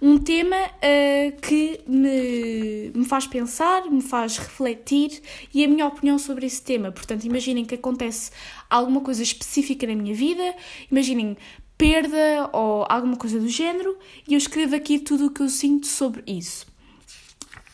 um 0.00 0.18
tema 0.18 0.56
uh, 0.56 1.40
que 1.40 1.80
me, 1.86 2.90
me 2.94 3.04
faz 3.04 3.26
pensar, 3.26 3.90
me 3.90 4.02
faz 4.02 4.38
refletir 4.38 5.22
e 5.52 5.64
a 5.64 5.68
minha 5.68 5.86
opinião 5.86 6.18
sobre 6.18 6.46
esse 6.46 6.62
tema. 6.62 6.92
Portanto, 6.92 7.24
imaginem 7.24 7.64
que 7.64 7.74
acontece 7.74 8.30
alguma 8.68 9.00
coisa 9.00 9.22
específica 9.22 9.86
na 9.86 9.94
minha 9.94 10.14
vida, 10.14 10.54
imaginem 10.90 11.36
perda 11.78 12.48
ou 12.52 12.86
alguma 12.88 13.16
coisa 13.16 13.38
do 13.38 13.48
género 13.48 13.98
e 14.26 14.34
eu 14.34 14.38
escrevo 14.38 14.74
aqui 14.74 14.98
tudo 14.98 15.26
o 15.26 15.30
que 15.30 15.42
eu 15.42 15.48
sinto 15.48 15.86
sobre 15.86 16.22
isso. 16.26 16.66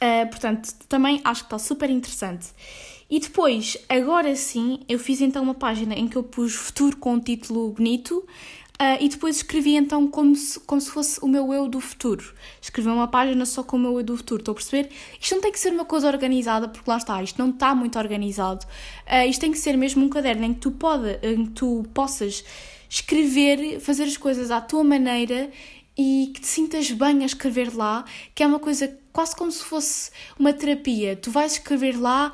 Uh, 0.02 0.28
portanto, 0.28 0.74
também 0.88 1.20
acho 1.24 1.42
que 1.42 1.46
está 1.46 1.58
super 1.58 1.88
interessante. 1.88 2.48
E 3.08 3.20
depois, 3.20 3.76
agora 3.90 4.34
sim, 4.34 4.80
eu 4.88 4.98
fiz 4.98 5.20
então 5.20 5.42
uma 5.42 5.54
página 5.54 5.94
em 5.94 6.08
que 6.08 6.16
eu 6.16 6.22
pus 6.22 6.54
futuro 6.54 6.96
com 6.96 7.12
um 7.12 7.20
título 7.20 7.70
bonito, 7.70 8.26
Uh, 8.82 8.98
e 8.98 9.08
depois 9.08 9.36
escrevi 9.36 9.76
então 9.76 10.08
como 10.08 10.34
se, 10.34 10.58
como 10.58 10.80
se 10.80 10.90
fosse 10.90 11.20
o 11.22 11.28
meu 11.28 11.54
eu 11.54 11.68
do 11.68 11.78
futuro. 11.78 12.34
Escrevi 12.60 12.88
uma 12.88 13.06
página 13.06 13.46
só 13.46 13.62
com 13.62 13.76
o 13.76 13.78
meu 13.78 13.96
eu 13.96 14.02
do 14.02 14.16
futuro, 14.16 14.40
estou 14.40 14.50
a 14.50 14.54
perceber? 14.56 14.90
Isto 15.20 15.36
não 15.36 15.40
tem 15.40 15.52
que 15.52 15.60
ser 15.60 15.72
uma 15.72 15.84
coisa 15.84 16.08
organizada, 16.08 16.66
porque 16.66 16.90
lá 16.90 16.96
está, 16.96 17.22
isto 17.22 17.38
não 17.38 17.50
está 17.50 17.76
muito 17.76 17.96
organizado. 17.96 18.66
Uh, 19.06 19.28
isto 19.28 19.40
tem 19.40 19.52
que 19.52 19.58
ser 19.58 19.76
mesmo 19.76 20.04
um 20.04 20.08
caderno 20.08 20.44
em 20.46 20.52
que 20.52 20.58
tu, 20.58 20.72
pode, 20.72 21.16
em 21.22 21.46
que 21.46 21.52
tu 21.52 21.86
possas 21.94 22.44
escrever, 22.90 23.78
fazer 23.78 24.02
as 24.02 24.16
coisas 24.16 24.50
à 24.50 24.60
tua 24.60 24.82
maneira 24.82 25.48
e 25.96 26.30
que 26.34 26.40
te 26.40 26.46
sintas 26.46 26.90
bem 26.90 27.22
a 27.22 27.26
escrever 27.26 27.74
lá, 27.74 28.04
que 28.34 28.42
é 28.42 28.46
uma 28.46 28.58
coisa 28.58 28.98
quase 29.12 29.36
como 29.36 29.52
se 29.52 29.62
fosse 29.62 30.10
uma 30.38 30.52
terapia. 30.52 31.14
Tu 31.14 31.30
vais 31.30 31.52
escrever 31.52 32.00
lá 32.00 32.32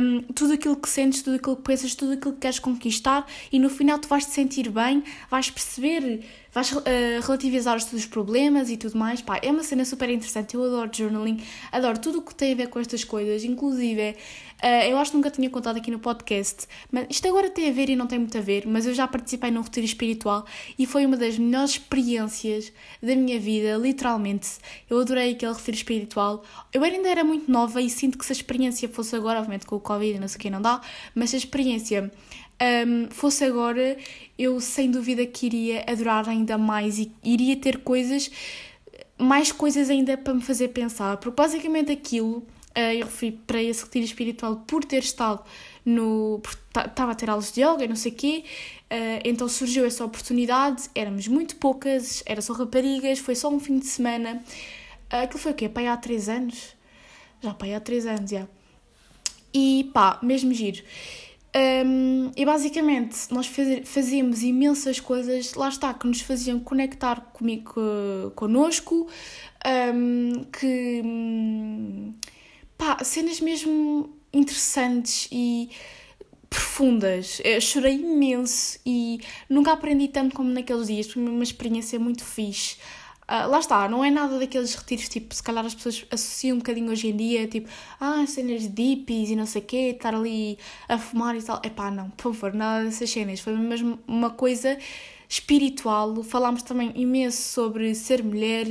um, 0.00 0.22
tudo 0.32 0.52
aquilo 0.52 0.76
que 0.76 0.88
sentes, 0.88 1.20
tudo 1.22 1.36
aquilo 1.36 1.56
que 1.56 1.62
pensas, 1.62 1.94
tudo 1.94 2.12
aquilo 2.12 2.34
que 2.34 2.40
queres 2.40 2.58
conquistar 2.58 3.26
e 3.50 3.58
no 3.58 3.68
final 3.68 3.98
tu 3.98 4.06
vais 4.06 4.24
te 4.24 4.30
sentir 4.30 4.70
bem, 4.70 5.02
vais 5.28 5.50
perceber, 5.50 6.24
vais 6.52 6.70
uh, 6.70 6.80
relativizar 7.22 7.76
os 7.76 7.84
teus 7.84 8.06
problemas 8.06 8.70
e 8.70 8.76
tudo 8.76 8.96
mais. 8.96 9.20
Pá, 9.20 9.40
é 9.42 9.50
uma 9.50 9.64
cena 9.64 9.84
super 9.84 10.08
interessante. 10.08 10.54
Eu 10.54 10.62
adoro 10.64 10.90
journaling, 10.92 11.42
adoro 11.72 11.98
tudo 11.98 12.18
o 12.20 12.22
que 12.22 12.34
tem 12.34 12.52
a 12.52 12.56
ver 12.56 12.68
com 12.68 12.78
estas 12.78 13.02
coisas, 13.02 13.42
inclusive 13.42 14.16
Uh, 14.62 14.90
eu 14.90 14.96
acho 14.96 15.10
que 15.10 15.16
nunca 15.16 15.30
tinha 15.30 15.50
contado 15.50 15.78
aqui 15.78 15.90
no 15.90 15.98
podcast, 15.98 16.68
mas 16.90 17.06
isto 17.10 17.26
agora 17.26 17.50
tem 17.50 17.68
a 17.68 17.72
ver 17.72 17.90
e 17.90 17.96
não 17.96 18.06
tem 18.06 18.16
muito 18.16 18.38
a 18.38 18.40
ver, 18.40 18.64
mas 18.64 18.86
eu 18.86 18.94
já 18.94 19.08
participei 19.08 19.50
num 19.50 19.60
retiro 19.60 19.84
espiritual 19.84 20.46
e 20.78 20.86
foi 20.86 21.04
uma 21.04 21.16
das 21.16 21.36
melhores 21.36 21.72
experiências 21.72 22.72
da 23.02 23.16
minha 23.16 23.40
vida, 23.40 23.76
literalmente. 23.76 24.50
Eu 24.88 25.00
adorei 25.00 25.32
aquele 25.32 25.52
retiro 25.52 25.76
espiritual. 25.76 26.44
Eu 26.72 26.84
ainda 26.84 27.08
era 27.08 27.24
muito 27.24 27.50
nova 27.50 27.82
e 27.82 27.90
sinto 27.90 28.16
que 28.16 28.24
se 28.24 28.30
a 28.30 28.36
experiência 28.36 28.88
fosse 28.88 29.16
agora, 29.16 29.40
obviamente 29.40 29.66
com 29.66 29.74
o 29.74 29.80
Covid 29.80 30.16
e 30.16 30.20
não 30.20 30.28
sei 30.28 30.36
o 30.36 30.40
que, 30.40 30.50
não 30.50 30.62
dá, 30.62 30.80
mas 31.12 31.30
se 31.30 31.36
a 31.36 31.38
experiência 31.40 32.12
um, 32.86 33.10
fosse 33.10 33.44
agora, 33.44 33.96
eu 34.38 34.60
sem 34.60 34.90
dúvida 34.92 35.26
que 35.26 35.46
iria 35.46 35.84
adorar 35.88 36.28
ainda 36.28 36.56
mais 36.56 37.00
e 37.00 37.10
iria 37.24 37.56
ter 37.56 37.78
coisas, 37.78 38.30
mais 39.18 39.50
coisas 39.50 39.90
ainda 39.90 40.16
para 40.16 40.34
me 40.34 40.40
fazer 40.40 40.68
pensar, 40.68 41.16
porque 41.16 41.34
basicamente 41.34 41.90
aquilo 41.90 42.46
eu 42.74 43.06
fui 43.06 43.32
para 43.32 43.62
esse 43.62 43.84
retiro 43.84 44.04
espiritual 44.04 44.56
por 44.66 44.84
ter 44.84 44.98
estado 44.98 45.42
no. 45.84 46.40
estava 46.86 47.12
a 47.12 47.14
ter 47.14 47.28
aulas 47.28 47.52
de 47.52 47.62
yoga 47.62 47.86
não 47.86 47.96
sei 47.96 48.12
o 48.12 48.14
quê, 48.14 48.44
uh, 48.90 49.20
então 49.24 49.48
surgiu 49.48 49.84
essa 49.84 50.04
oportunidade. 50.04 50.88
Éramos 50.94 51.28
muito 51.28 51.56
poucas, 51.56 52.22
era 52.26 52.40
só 52.40 52.52
raparigas, 52.52 53.18
foi 53.18 53.34
só 53.34 53.48
um 53.48 53.60
fim 53.60 53.78
de 53.78 53.86
semana. 53.86 54.42
Uh, 55.12 55.24
aquilo 55.24 55.38
foi 55.38 55.52
o 55.52 55.54
quê? 55.54 55.68
Pai 55.68 55.86
há 55.86 55.96
3 55.96 56.28
anos? 56.28 56.76
Já 57.40 57.52
pai 57.54 57.74
há 57.74 57.80
3 57.80 58.06
anos, 58.06 58.30
já. 58.30 58.48
E 59.52 59.90
pá, 59.92 60.18
mesmo 60.22 60.52
giro. 60.54 60.82
Um, 61.54 62.30
e 62.34 62.46
basicamente 62.46 63.30
nós 63.30 63.46
fazíamos 63.84 64.42
imensas 64.42 64.98
coisas, 64.98 65.52
lá 65.52 65.68
está, 65.68 65.92
que 65.92 66.06
nos 66.06 66.22
faziam 66.22 66.58
conectar 66.58 67.20
comigo, 67.34 67.74
connosco, 68.34 69.06
um, 69.94 70.44
que 70.44 71.02
pá, 72.82 73.04
cenas 73.04 73.40
mesmo 73.40 74.12
interessantes 74.32 75.28
e 75.30 75.70
profundas. 76.50 77.40
Eu 77.44 77.60
chorei 77.60 77.94
imenso 77.94 78.80
e 78.84 79.20
nunca 79.48 79.72
aprendi 79.72 80.08
tanto 80.08 80.34
como 80.34 80.50
naqueles 80.50 80.88
dias, 80.88 81.06
foi 81.06 81.22
uma 81.22 81.44
experiência 81.44 81.96
muito 82.00 82.24
fixe. 82.24 82.76
Uh, 83.22 83.48
lá 83.48 83.60
está, 83.60 83.88
não 83.88 84.04
é 84.04 84.10
nada 84.10 84.36
daqueles 84.36 84.74
retiros, 84.74 85.08
tipo, 85.08 85.32
se 85.32 85.40
calhar 85.40 85.64
as 85.64 85.76
pessoas 85.76 86.04
associam 86.10 86.56
um 86.56 86.58
bocadinho 86.58 86.90
hoje 86.90 87.06
em 87.06 87.16
dia, 87.16 87.46
tipo, 87.46 87.68
ah, 88.00 88.26
cenas 88.26 88.66
de 88.66 88.82
hippies 88.82 89.30
e 89.30 89.36
não 89.36 89.46
sei 89.46 89.62
o 89.62 89.64
quê, 89.64 89.92
estar 89.94 90.12
ali 90.12 90.58
a 90.88 90.98
fumar 90.98 91.36
e 91.36 91.42
tal. 91.42 91.60
É 91.62 91.70
pá, 91.70 91.88
não, 91.88 92.10
por 92.10 92.34
favor, 92.34 92.52
nada 92.52 92.84
dessas 92.84 93.08
cenas. 93.08 93.38
Foi 93.38 93.56
mesmo 93.56 93.98
uma 94.08 94.30
coisa 94.30 94.76
espiritual, 95.32 96.22
falámos 96.22 96.62
também 96.62 96.92
imenso 96.94 97.40
sobre 97.40 97.94
ser 97.94 98.22
mulher, 98.22 98.66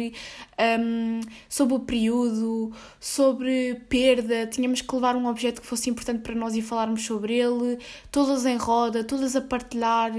um, 0.80 1.20
sobre 1.50 1.74
o 1.74 1.80
período, 1.80 2.72
sobre 3.00 3.82
perda, 3.90 4.46
tínhamos 4.46 4.80
que 4.80 4.94
levar 4.94 5.16
um 5.16 5.26
objeto 5.26 5.60
que 5.60 5.66
fosse 5.66 5.90
importante 5.90 6.22
para 6.22 6.36
nós 6.36 6.56
e 6.56 6.62
falarmos 6.62 7.04
sobre 7.04 7.34
ele, 7.34 7.80
todas 8.12 8.46
em 8.46 8.58
roda, 8.58 9.04
todas 9.04 9.36
a 9.36 9.42
partilhar, 9.42 10.12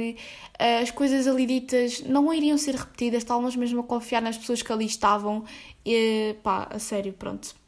eh, 0.59 0.81
as 0.81 0.90
coisas 0.90 1.28
ali 1.28 1.46
ditas 1.46 2.02
não 2.02 2.35
iriam 2.35 2.59
ser 2.59 2.74
repetidas, 2.74 3.22
estávamos 3.22 3.55
mesmo 3.55 3.81
a 3.81 3.85
confiar 3.85 4.20
nas 4.20 4.37
pessoas 4.37 4.62
que 4.62 4.72
ali 4.72 4.87
estavam, 4.87 5.44
e 5.87 6.35
pá, 6.42 6.66
a 6.72 6.78
sério, 6.81 7.12
pronto. 7.12 7.62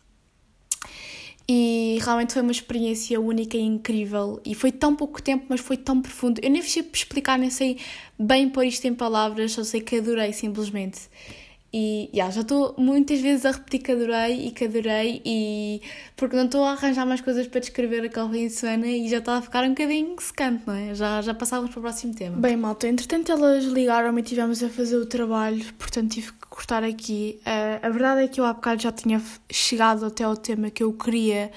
E 1.47 1.99
realmente 2.03 2.33
foi 2.33 2.43
uma 2.43 2.53
experiência 2.53 3.21
única 3.21 3.57
e 3.57 3.61
incrível. 3.61 4.41
E 4.45 4.55
foi 4.55 4.73
tão 4.73 4.97
pouco 4.97 5.21
tempo, 5.23 5.45
mas 5.49 5.61
foi 5.61 5.77
tão 5.77 6.01
profundo. 6.01 6.41
Eu 6.43 6.51
nem 6.51 6.63
sei 6.63 6.89
explicar, 6.93 7.39
nem 7.39 7.51
sei 7.51 7.79
bem 8.19 8.49
pôr 8.49 8.65
isto 8.65 8.87
em 8.87 8.95
palavras, 8.95 9.53
só 9.53 9.63
sei 9.63 9.81
que 9.81 9.97
adorei 9.97 10.33
simplesmente. 10.33 11.03
E 11.77 12.09
yeah, 12.15 12.33
já 12.33 12.43
estou 12.43 12.73
muitas 12.79 13.21
vezes 13.21 13.45
a 13.45 13.51
repetir 13.51 13.81
que 13.81 13.91
adorei 13.91 14.47
e 14.47 14.53
que 14.53 14.65
adorei, 14.65 15.21
e 15.25 15.83
porque 16.15 16.37
não 16.37 16.45
estou 16.45 16.63
a 16.63 16.71
arranjar 16.71 17.05
mais 17.05 17.21
coisas 17.21 17.49
para 17.49 17.59
descrever 17.59 18.09
fim 18.13 18.47
de 18.47 18.51
semana 18.51 18.87
e 18.87 19.09
já 19.09 19.19
está 19.19 19.39
a 19.39 19.43
ficar 19.43 19.65
um 19.65 19.71
bocadinho 19.71 20.15
secante, 20.21 20.63
não 20.69 20.73
é? 20.73 20.95
Já, 20.95 21.21
já 21.21 21.35
passávamos 21.35 21.73
para 21.73 21.81
o 21.81 21.83
próximo 21.83 22.15
tema. 22.15 22.37
Bem, 22.37 22.57
malta, 22.57 22.87
entretanto 22.87 23.33
elas 23.33 23.65
ligaram-me 23.65 24.21
e 24.21 24.23
tivemos 24.23 24.63
a 24.63 24.69
fazer 24.69 24.95
o 24.99 25.05
trabalho, 25.05 25.65
portanto 25.77 26.13
tive 26.13 26.31
que 26.31 26.47
cortar 26.49 26.85
aqui. 26.85 27.41
Uh, 27.41 27.85
a 27.85 27.91
verdade 27.91 28.23
é 28.23 28.29
que 28.29 28.41
eu 28.41 28.45
há 28.45 28.53
bocado 28.53 28.81
já 28.81 28.93
tinha 28.93 29.21
chegado 29.51 30.07
até 30.07 30.23
ao 30.23 30.37
tema 30.37 30.71
que 30.71 30.85
eu 30.85 30.93
queria. 30.93 31.51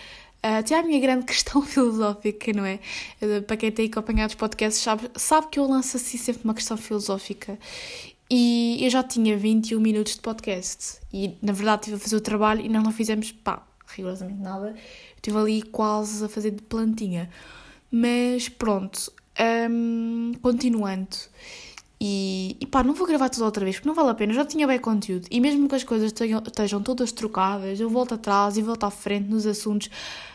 Uh, 0.43 0.57
até 0.57 0.79
à 0.79 0.81
minha 0.81 0.99
grande 0.99 1.25
questão 1.29 1.61
filosófica, 1.61 2.51
não 2.53 2.65
é? 2.65 2.79
Uh, 3.21 3.43
para 3.43 3.55
quem 3.55 3.71
tem 3.71 3.85
acompanhado 3.85 4.29
os 4.29 4.35
podcasts 4.35 4.81
sabe, 4.81 5.11
sabe 5.15 5.45
que 5.51 5.59
eu 5.59 5.67
lanço 5.67 5.95
assim 5.95 6.17
sempre 6.17 6.43
uma 6.43 6.55
questão 6.55 6.75
filosófica 6.75 7.59
e 8.29 8.79
eu 8.81 8.89
já 8.89 9.03
tinha 9.03 9.37
21 9.37 9.79
minutos 9.79 10.15
de 10.15 10.21
podcast. 10.21 10.99
E 11.13 11.37
na 11.41 11.53
verdade 11.53 11.81
estive 11.81 11.95
a 11.95 11.99
fazer 11.99 12.15
o 12.15 12.21
trabalho 12.21 12.61
e 12.61 12.69
nós 12.69 12.83
não 12.83 12.91
fizemos, 12.91 13.31
pá, 13.31 13.65
rigorosamente 13.87 14.41
nada. 14.41 14.75
Estive 15.15 15.37
ali 15.37 15.61
quase 15.61 16.23
a 16.23 16.29
fazer 16.29 16.51
de 16.51 16.61
plantinha. 16.61 17.29
Mas 17.89 18.49
pronto, 18.49 19.11
um, 19.69 20.33
continuando. 20.41 21.17
E, 21.99 22.55
e 22.59 22.65
pá, 22.67 22.83
não 22.83 22.93
vou 22.93 23.07
gravar 23.07 23.27
tudo 23.29 23.45
outra 23.45 23.63
vez 23.63 23.77
porque 23.77 23.87
não 23.87 23.95
vale 23.95 24.11
a 24.11 24.13
pena, 24.13 24.31
já 24.31 24.45
tinha 24.45 24.67
bem 24.67 24.77
conteúdo. 24.77 25.25
E 25.31 25.39
mesmo 25.39 25.67
que 25.67 25.75
as 25.75 25.83
coisas 25.83 26.11
tenham, 26.11 26.43
estejam 26.45 26.81
todas 26.83 27.11
trocadas, 27.11 27.79
eu 27.79 27.89
volto 27.89 28.13
atrás 28.13 28.57
e 28.57 28.61
volto 28.61 28.83
à 28.83 28.91
frente 28.91 29.29
nos 29.29 29.47
assuntos, 29.47 29.89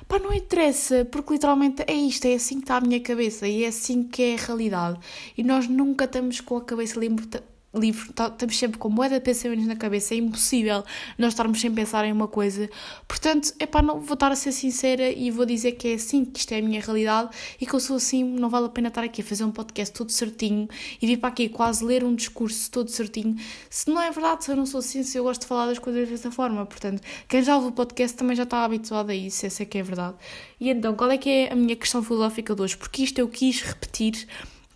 pá, 0.08 0.18
não 0.18 0.32
interessa, 0.32 1.04
porque 1.04 1.34
literalmente 1.34 1.84
é 1.86 1.94
isto, 1.94 2.24
é 2.24 2.34
assim 2.34 2.56
que 2.56 2.62
está 2.62 2.78
a 2.78 2.80
minha 2.80 3.00
cabeça 3.00 3.46
e 3.46 3.64
é 3.64 3.68
assim 3.68 4.02
que 4.02 4.22
é 4.22 4.34
a 4.34 4.38
realidade. 4.38 4.98
E 5.36 5.44
nós 5.44 5.68
nunca 5.68 6.06
estamos 6.06 6.40
com 6.40 6.56
a 6.56 6.62
cabeça 6.62 6.98
limpa 6.98 7.42
livre, 7.74 8.12
tá, 8.12 8.28
estamos 8.28 8.58
sempre 8.58 8.78
com 8.78 8.88
moeda 8.88 9.18
de 9.18 9.24
pensamentos 9.24 9.66
na 9.66 9.76
cabeça, 9.76 10.14
é 10.14 10.18
impossível 10.18 10.84
nós 11.16 11.32
estarmos 11.32 11.60
sem 11.60 11.72
pensar 11.72 12.04
em 12.04 12.12
uma 12.12 12.28
coisa. 12.28 12.68
Portanto, 13.08 13.52
é 13.58 13.66
pá, 13.66 13.80
não 13.80 14.00
vou 14.00 14.14
estar 14.14 14.30
a 14.30 14.36
ser 14.36 14.52
sincera 14.52 15.10
e 15.10 15.30
vou 15.30 15.46
dizer 15.46 15.72
que 15.72 15.88
é 15.88 15.94
assim, 15.94 16.24
que 16.24 16.40
isto 16.40 16.52
é 16.52 16.58
a 16.58 16.62
minha 16.62 16.80
realidade 16.80 17.30
e 17.60 17.66
que 17.66 17.74
eu 17.74 17.80
sou 17.80 17.96
assim, 17.96 18.22
não 18.22 18.50
vale 18.50 18.66
a 18.66 18.68
pena 18.68 18.88
estar 18.88 19.02
aqui 19.02 19.22
a 19.22 19.24
fazer 19.24 19.44
um 19.44 19.50
podcast 19.50 19.94
todo 19.94 20.10
certinho 20.10 20.68
e 21.00 21.06
vir 21.06 21.16
para 21.18 21.30
aqui 21.30 21.48
quase 21.48 21.84
ler 21.84 22.04
um 22.04 22.14
discurso 22.14 22.70
todo 22.70 22.90
certinho. 22.90 23.36
Se 23.70 23.88
não 23.88 24.00
é 24.00 24.10
verdade, 24.10 24.44
se 24.44 24.50
eu 24.50 24.56
não 24.56 24.66
sou 24.66 24.80
assim, 24.80 25.02
se 25.02 25.16
eu 25.16 25.24
gosto 25.24 25.42
de 25.42 25.46
falar 25.46 25.66
das 25.66 25.78
coisas 25.78 26.08
dessa 26.08 26.30
forma. 26.30 26.66
Portanto, 26.66 27.02
quem 27.28 27.42
já 27.42 27.56
ouve 27.56 27.68
o 27.68 27.72
podcast 27.72 28.16
também 28.16 28.36
já 28.36 28.42
está 28.42 28.64
habituado 28.64 29.10
a 29.10 29.14
isso, 29.14 29.46
essa 29.46 29.62
é 29.62 29.66
que 29.66 29.78
é 29.78 29.82
verdade. 29.82 30.16
E 30.60 30.68
então, 30.68 30.94
qual 30.94 31.10
é 31.10 31.16
que 31.16 31.28
é 31.28 31.52
a 31.52 31.56
minha 31.56 31.76
questão 31.76 32.02
filosófica 32.02 32.54
de 32.54 32.62
hoje? 32.62 32.76
Porque 32.76 33.02
isto 33.02 33.18
eu 33.18 33.28
quis 33.28 33.62
repetir 33.62 34.26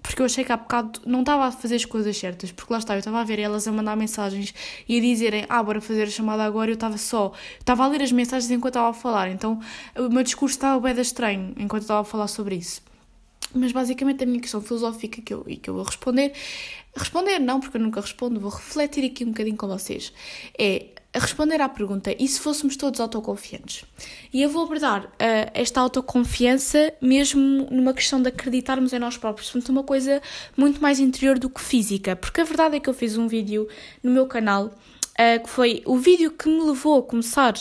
porque 0.07 0.23
eu 0.23 0.27
achei 0.27 0.45
que 0.45 0.53
há 0.53 0.57
bocado 0.57 1.01
não 1.05 1.21
estava 1.21 1.47
a 1.47 1.53
fazer 1.53 1.77
as 1.77 1.85
coisas 1.85 2.17
certas, 2.17 2.53
porque 2.53 2.73
lá 2.73 2.79
está, 2.79 2.95
eu 2.95 3.01
estava 3.01 3.21
a 3.21 3.25
ver 3.25 3.39
elas 3.39 3.67
a 3.67 3.73
mandar 3.73 3.97
mensagens 3.97 4.55
e 4.89 4.99
a 4.99 5.01
dizerem, 5.01 5.45
ah, 5.49 5.63
bora 5.63 5.81
fazer 5.81 6.05
a 6.05 6.11
chamada 6.11 6.45
agora, 6.45 6.71
eu 6.71 6.75
estava 6.75 6.97
só, 6.97 7.33
estava 7.59 7.85
a 7.85 7.89
ler 7.89 8.03
as 8.03 8.13
mensagens 8.13 8.51
enquanto 8.51 8.75
estava 8.75 8.91
a 8.91 8.95
falar, 8.95 9.29
então 9.31 9.61
o 9.97 10.09
meu 10.09 10.23
discurso 10.23 10.57
estava 10.57 10.81
bem 10.81 11.01
estranho 11.01 11.53
enquanto 11.59 11.83
estava 11.83 12.01
a 12.01 12.05
falar 12.05 12.29
sobre 12.29 12.55
isso. 12.55 12.83
Mas 13.55 13.73
basicamente 13.73 14.23
a 14.23 14.27
minha 14.27 14.41
questão 14.41 14.61
filosófica 14.61 15.23
que 15.23 15.33
eu, 15.33 15.45
e 15.47 15.57
que 15.57 15.71
eu 15.71 15.75
vou 15.75 15.83
responder, 15.85 16.33
responder. 16.99 17.39
Não, 17.39 17.61
porque 17.61 17.77
eu 17.77 17.81
nunca 17.81 18.01
respondo, 18.01 18.41
vou 18.41 18.51
refletir 18.51 19.05
aqui 19.05 19.25
um 19.25 19.29
bocadinho 19.29 19.57
com 19.57 19.67
vocês, 19.67 20.13
é 20.59 20.87
responder 21.19 21.61
à 21.61 21.69
pergunta 21.69 22.15
e 22.19 22.29
se 22.29 22.41
fôssemos 22.41 22.77
todos 22.77 23.01
autoconfiantes? 23.01 23.85
E 24.33 24.43
eu 24.43 24.51
vou 24.51 24.65
abordar 24.65 25.05
uh, 25.05 25.11
esta 25.55 25.81
autoconfiança 25.81 26.93
mesmo 27.01 27.41
numa 27.71 27.95
questão 27.95 28.21
de 28.21 28.29
acreditarmos 28.29 28.93
em 28.93 28.99
nós 28.99 29.17
próprios, 29.17 29.51
portanto, 29.51 29.71
uma 29.71 29.83
coisa 29.83 30.21
muito 30.57 30.81
mais 30.81 31.01
interior 31.01 31.39
do 31.39 31.49
que 31.49 31.61
física, 31.61 32.15
porque 32.17 32.41
a 32.41 32.45
verdade 32.45 32.77
é 32.77 32.81
que 32.81 32.89
eu 32.89 32.95
fiz 32.95 33.17
um 33.17 33.27
vídeo 33.27 33.69
no 34.03 34.11
meu 34.11 34.27
canal 34.27 34.67
uh, 34.67 35.43
que 35.43 35.49
foi 35.49 35.83
o 35.87 35.97
vídeo 35.97 36.31
que 36.31 36.49
me 36.49 36.63
levou 36.63 36.99
a 36.99 37.03
começar 37.03 37.55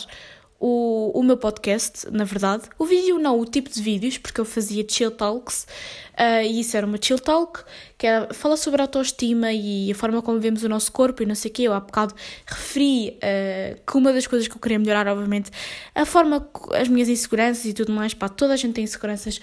o, 0.58 1.12
o 1.14 1.22
meu 1.22 1.36
podcast, 1.36 2.10
na 2.10 2.24
verdade. 2.24 2.64
O 2.78 2.84
vídeo 2.84 3.18
não, 3.18 3.38
o 3.38 3.44
tipo 3.44 3.70
de 3.70 3.80
vídeos, 3.80 4.18
porque 4.18 4.40
eu 4.40 4.44
fazia 4.44 4.84
chill 4.88 5.10
talks, 5.10 5.66
uh, 6.14 6.42
e 6.42 6.60
isso 6.60 6.76
era 6.76 6.86
uma 6.86 6.98
chill 7.00 7.18
talk, 7.18 7.60
que 7.98 8.06
era 8.06 8.32
falar 8.32 8.56
sobre 8.56 8.80
a 8.80 8.84
autoestima 8.84 9.52
e 9.52 9.90
a 9.90 9.94
forma 9.94 10.22
como 10.22 10.40
vemos 10.40 10.62
o 10.62 10.68
nosso 10.68 10.90
corpo 10.92 11.22
e 11.22 11.26
não 11.26 11.34
sei 11.34 11.50
o 11.50 11.54
quê. 11.54 11.62
Eu 11.62 11.72
há 11.72 11.80
bocado 11.80 12.14
referi 12.46 13.18
uh, 13.18 13.80
que 13.86 13.96
uma 13.96 14.12
das 14.12 14.26
coisas 14.26 14.48
que 14.48 14.54
eu 14.54 14.60
queria 14.60 14.78
melhorar, 14.78 15.06
obviamente, 15.08 15.50
a 15.94 16.04
forma, 16.04 16.48
as 16.72 16.88
minhas 16.88 17.08
inseguranças 17.08 17.64
e 17.64 17.72
tudo 17.72 17.92
mais, 17.92 18.14
pá, 18.14 18.28
toda 18.28 18.54
a 18.54 18.56
gente 18.56 18.74
tem 18.74 18.84
inseguranças, 18.84 19.40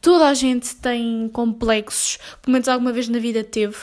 toda 0.00 0.28
a 0.28 0.34
gente 0.34 0.74
tem 0.76 1.28
complexos, 1.32 2.18
pelo 2.42 2.52
menos 2.52 2.68
alguma 2.68 2.92
vez 2.92 3.08
na 3.08 3.18
vida 3.18 3.42
teve. 3.44 3.76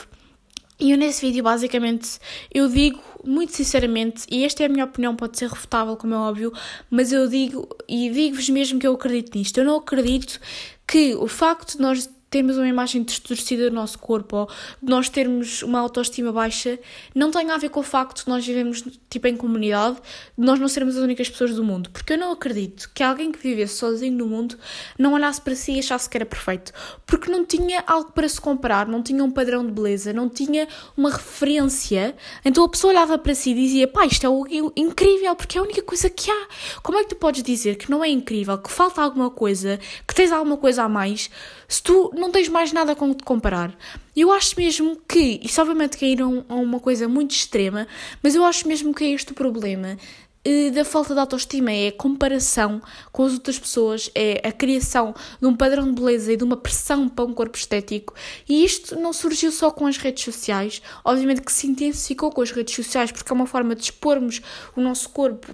E 0.79 0.91
eu 0.91 0.97
nesse 0.97 1.21
vídeo, 1.21 1.43
basicamente, 1.43 2.19
eu 2.53 2.67
digo 2.67 2.99
muito 3.23 3.53
sinceramente, 3.53 4.25
e 4.29 4.43
esta 4.43 4.63
é 4.63 4.65
a 4.65 4.69
minha 4.69 4.86
opinião, 4.86 5.15
pode 5.15 5.38
ser 5.38 5.47
refutável, 5.47 5.95
como 5.95 6.13
é 6.13 6.17
óbvio, 6.17 6.51
mas 6.89 7.12
eu 7.12 7.27
digo, 7.27 7.67
e 7.88 8.09
digo-vos 8.09 8.49
mesmo 8.49 8.79
que 8.79 8.88
eu 8.88 8.93
acredito 8.93 9.38
nisto. 9.38 9.57
Eu 9.57 9.65
não 9.65 9.77
acredito 9.77 10.39
que 10.88 11.15
o 11.15 11.27
facto 11.27 11.77
de 11.77 11.81
nós 11.81 12.09
termos 12.34 12.58
uma 12.58 12.67
imagem 12.67 13.04
distorcida 13.04 13.69
do 13.69 13.76
nosso 13.76 14.00
corpo 14.00 14.38
ou 14.38 14.50
nós 14.82 15.08
termos 15.08 15.62
uma 15.62 15.80
autoestima 15.80 16.32
baixa 16.32 16.80
não 17.13 17.30
tem 17.30 17.52
a 17.52 17.58
ver 17.58 17.69
com 17.69 17.82
o 17.82 17.84
facto 17.84 18.24
de 18.24 18.28
nós 18.28 18.43
vivemos 18.43 18.84
tipo 19.08 19.28
em 19.28 19.38
comunidade, 19.38 19.98
de 20.36 20.43
nós 20.43 20.60
não 20.60 20.67
sermos 20.67 20.98
as 20.98 21.04
únicas 21.04 21.30
pessoas 21.30 21.54
do 21.54 21.63
mundo. 21.63 21.91
Porque 21.91 22.13
eu 22.13 22.17
não 22.17 22.32
acredito 22.32 22.89
que 22.91 23.04
alguém 23.04 23.32
que 23.32 23.38
vivesse 23.38 23.76
sozinho 23.76 24.17
no 24.17 24.26
mundo 24.26 24.58
não 24.98 25.13
olhasse 25.13 25.39
para 25.39 25.56
si 25.56 25.74
e 25.74 25.80
achasse 25.80 26.10
que 26.10 26.17
era 26.17 26.26
perfeito. 26.26 26.74
Porque 27.06 27.30
não 27.30 27.46
tinha 27.46 27.84
algo 27.86 28.12
para 28.13 28.28
se 28.28 28.41
comparar, 28.41 28.88
não 28.88 29.04
tinha 29.04 29.24
um 29.24 29.30
padrão 29.30 29.63
de 29.63 29.72
beleza, 29.72 30.12
não 30.12 30.28
tinha 30.28 30.67
uma 30.98 31.12
referência. 31.12 32.15
Então 32.43 32.63
a 32.63 32.69
pessoa 32.69 32.93
olhava 32.93 33.15
para 33.19 33.36
si 33.36 33.52
e 33.52 33.54
dizia: 33.54 33.88
pá, 33.88 34.08
isto 34.08 34.26
é 34.26 34.58
incrível 34.76 35.36
porque 35.36 35.60
é 35.60 35.62
a 35.62 35.63
única 35.63 35.84
coisa 35.84 36.10
que 36.10 36.32
há. 36.32 36.48
Como 36.82 36.98
é 36.98 37.04
que 37.04 37.10
tu 37.10 37.15
podes 37.15 37.43
dizer 37.43 37.76
que 37.76 37.91
não 37.91 38.04
é 38.04 38.10
incrível, 38.10 38.58
que 38.58 38.72
falta 38.72 39.04
alguma 39.04 39.30
coisa, 39.30 39.80
que 40.08 40.15
tens 40.15 40.32
alguma 40.32 40.58
coisa 40.58 40.82
a 40.82 40.89
mais? 40.89 41.30
Se 41.67 41.82
tu 41.82 42.12
não 42.15 42.32
tens 42.32 42.47
mais 42.49 42.71
nada 42.71 42.95
com 42.95 43.13
te 43.13 43.23
comparar. 43.23 43.76
Eu 44.15 44.32
acho 44.32 44.56
mesmo 44.58 44.97
que, 45.08 45.39
isto 45.43 45.62
obviamente 45.62 45.97
caíram 45.97 46.45
a 46.47 46.56
uma 46.56 46.80
coisa 46.80 47.08
muito 47.08 47.32
extrema, 47.32 47.88
mas 48.21 48.36
eu 48.36 48.43
acho 48.43 48.67
mesmo 48.67 48.93
que 48.93 49.04
é 49.04 49.10
este 49.10 49.32
o 49.32 49.36
problema 49.36 49.97
eh, 50.45 50.71
da 50.71 50.84
falta 50.84 51.13
de 51.13 51.19
autoestima, 51.21 51.71
é 51.71 51.88
a 51.88 51.91
comparação 51.91 52.82
com 53.13 53.23
as 53.23 53.34
outras 53.34 53.58
pessoas, 53.58 54.12
é 54.13 54.41
a 54.45 54.52
criação 54.52 55.15
de 55.39 55.47
um 55.47 55.56
padrão 55.56 55.86
de 55.86 56.02
beleza 56.02 56.34
e 56.34 56.38
de 56.38 56.43
uma 56.43 56.58
pressão 56.58 57.08
para 57.08 57.23
um 57.23 57.34
corpo 57.34 57.58
estético. 57.58 58.13
E 58.47 58.65
isto 58.65 58.99
não 58.99 59.13
surgiu 59.13 59.52
só 59.54 59.71
com 59.71 59.88
as 59.88 59.95
redes 59.95 60.23
sociais, 60.23 60.82
obviamente 61.06 61.41
que 61.41 61.52
se 61.52 61.65
intensificou 61.67 62.30
com 62.30 62.41
as 62.41 62.52
redes 62.52 62.76
sociais, 62.76 63.12
porque 63.12 63.32
é 63.32 63.36
uma 63.36 63.47
forma 63.47 63.73
de 63.73 63.84
expormos 63.84 64.41
o 64.76 64.82
nosso 64.82 65.10
corpo 65.10 65.47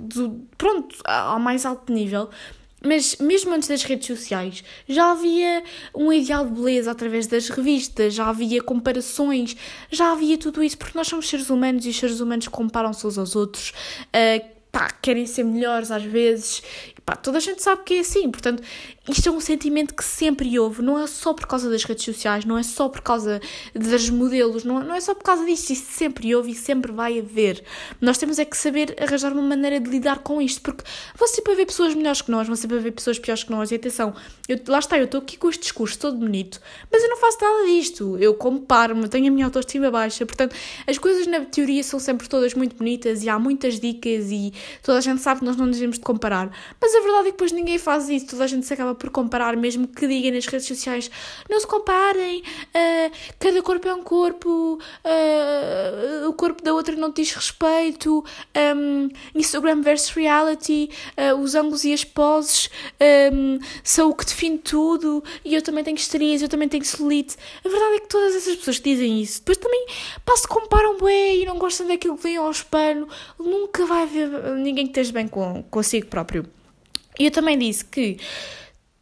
pronto, 0.57 0.95
ao 1.05 1.39
mais 1.39 1.65
alto 1.65 1.93
nível, 1.93 2.29
mas 2.85 3.17
mesmo 3.17 3.53
antes 3.53 3.67
das 3.67 3.83
redes 3.83 4.07
sociais, 4.07 4.63
já 4.87 5.11
havia 5.11 5.63
um 5.93 6.11
ideal 6.11 6.45
de 6.45 6.51
beleza 6.51 6.91
através 6.91 7.27
das 7.27 7.49
revistas, 7.49 8.13
já 8.13 8.27
havia 8.27 8.61
comparações, 8.61 9.55
já 9.91 10.11
havia 10.11 10.37
tudo 10.37 10.63
isso, 10.63 10.77
porque 10.77 10.97
nós 10.97 11.07
somos 11.07 11.27
seres 11.27 11.49
humanos 11.49 11.85
e 11.85 11.89
os 11.89 11.97
seres 11.97 12.19
humanos 12.19 12.47
comparam-se 12.47 13.05
uns 13.05 13.17
aos 13.17 13.35
outros, 13.35 13.73
uh, 14.07 14.45
pá, 14.71 14.89
querem 15.01 15.25
ser 15.25 15.43
melhores 15.43 15.91
às 15.91 16.03
vezes, 16.03 16.61
pá, 17.05 17.15
toda 17.15 17.37
a 17.37 17.41
gente 17.41 17.61
sabe 17.61 17.83
que 17.83 17.95
é 17.95 17.99
assim, 17.99 18.29
portanto, 18.29 18.63
isto 19.09 19.27
é 19.27 19.31
um 19.31 19.39
sentimento 19.39 19.95
que 19.95 20.03
sempre 20.03 20.57
houve, 20.59 20.81
não 20.81 20.99
é 20.99 21.07
só 21.07 21.33
por 21.33 21.47
causa 21.47 21.69
das 21.69 21.83
redes 21.83 22.05
sociais, 22.05 22.45
não 22.45 22.57
é 22.57 22.63
só 22.63 22.87
por 22.87 23.01
causa 23.01 23.41
dos 23.73 24.09
modelos, 24.09 24.63
não, 24.63 24.83
não 24.83 24.93
é 24.93 25.01
só 25.01 25.15
por 25.15 25.23
causa 25.23 25.43
disto, 25.45 25.71
isto 25.71 25.91
sempre 25.91 26.33
houve 26.35 26.51
e 26.51 26.55
sempre 26.55 26.91
vai 26.91 27.19
haver. 27.19 27.63
Nós 27.99 28.17
temos 28.17 28.37
é 28.37 28.45
que 28.45 28.55
saber 28.55 28.95
arranjar 29.01 29.33
uma 29.33 29.41
maneira 29.41 29.79
de 29.79 29.89
lidar 29.89 30.19
com 30.19 30.39
isto, 30.41 30.61
porque 30.61 30.83
vão 31.17 31.27
sempre 31.27 31.53
haver 31.53 31.65
pessoas 31.65 31.95
melhores 31.95 32.21
que 32.21 32.29
nós, 32.29 32.45
vão 32.45 32.55
sempre 32.55 32.77
haver 32.77 32.91
pessoas 32.91 33.17
piores 33.17 33.43
que 33.43 33.51
nós, 33.51 33.71
e 33.71 33.75
atenção, 33.75 34.13
eu, 34.47 34.59
lá 34.67 34.79
está, 34.79 34.97
eu 34.97 35.05
estou 35.05 35.21
aqui 35.21 35.37
com 35.37 35.49
este 35.49 35.61
discurso 35.61 35.97
todo 35.97 36.17
bonito, 36.17 36.61
mas 36.91 37.01
eu 37.03 37.09
não 37.09 37.17
faço 37.17 37.37
nada 37.41 37.65
disto, 37.65 38.17
eu 38.19 38.35
comparo-me, 38.35 39.07
tenho 39.07 39.27
a 39.27 39.31
minha 39.31 39.45
autoestima 39.45 39.89
baixa, 39.89 40.25
portanto, 40.25 40.55
as 40.85 40.97
coisas 40.97 41.25
na 41.25 41.41
teoria 41.45 41.83
são 41.83 41.99
sempre 41.99 42.29
todas 42.29 42.53
muito 42.53 42.75
bonitas 42.75 43.23
e 43.23 43.29
há 43.29 43.39
muitas 43.39 43.79
dicas 43.79 44.31
e 44.31 44.53
toda 44.83 44.99
a 44.99 45.01
gente 45.01 45.21
sabe 45.21 45.39
que 45.39 45.45
nós 45.45 45.57
não 45.57 45.65
nos 45.65 45.77
devemos 45.77 45.97
de 45.97 46.03
comparar, 46.03 46.51
mas 46.79 46.93
a 46.93 46.99
verdade 46.99 47.19
é 47.19 47.25
que 47.25 47.31
depois 47.31 47.51
ninguém 47.51 47.77
faz 47.79 48.07
isso, 48.09 48.27
toda 48.27 48.43
a 48.43 48.47
gente 48.47 48.65
se 48.65 48.73
acaba 48.73 48.98
por 48.99 49.09
comparar, 49.09 49.55
mesmo 49.55 49.87
que 49.87 50.07
digam 50.07 50.33
nas 50.33 50.45
redes 50.45 50.67
sociais, 50.67 51.09
não 51.49 51.59
se 51.59 51.65
comparem, 51.65 52.39
uh, 52.41 53.11
cada 53.39 53.61
corpo 53.61 53.87
é 53.87 53.93
um 53.93 54.03
corpo, 54.03 54.79
uh, 54.79 56.29
o 56.29 56.33
corpo 56.33 56.61
da 56.61 56.73
outra 56.73 56.95
não 56.95 57.11
diz 57.11 57.31
respeito, 57.31 58.23
um, 58.75 59.09
Instagram 59.33 59.81
versus 59.81 60.11
reality, 60.11 60.89
uh, 61.17 61.39
os 61.39 61.55
ângulos 61.55 61.83
e 61.83 61.93
as 61.93 62.03
poses 62.03 62.69
um, 63.33 63.59
são 63.83 64.09
o 64.09 64.13
que 64.13 64.25
define 64.25 64.57
tudo, 64.57 65.23
e 65.43 65.55
eu 65.55 65.61
também 65.61 65.83
tenho 65.83 65.95
estrias, 65.95 66.41
eu 66.41 66.49
também 66.49 66.67
tenho 66.67 66.83
celulite. 66.83 67.37
A 67.63 67.69
verdade 67.69 67.95
é 67.95 67.99
que 68.01 68.09
todas 68.09 68.35
essas 68.35 68.55
pessoas 68.57 68.79
dizem 68.79 69.21
isso, 69.21 69.39
depois 69.39 69.57
também 69.57 69.85
pá, 70.25 70.35
se 70.35 70.47
comparam 70.47 70.97
bem 70.99 71.43
e 71.43 71.45
não 71.45 71.57
gostam 71.57 71.87
daquilo 71.87 72.17
que 72.17 72.23
vem 72.23 72.37
ao 72.37 72.51
espelho, 72.51 73.07
nunca 73.39 73.85
vai 73.85 74.03
haver 74.03 74.29
ninguém 74.55 74.85
que 74.85 74.91
esteja 74.91 75.13
bem 75.13 75.27
com, 75.27 75.63
consigo 75.63 76.07
próprio. 76.07 76.45
E 77.19 77.25
eu 77.25 77.31
também 77.31 77.57
disse 77.57 77.83
que 77.83 78.17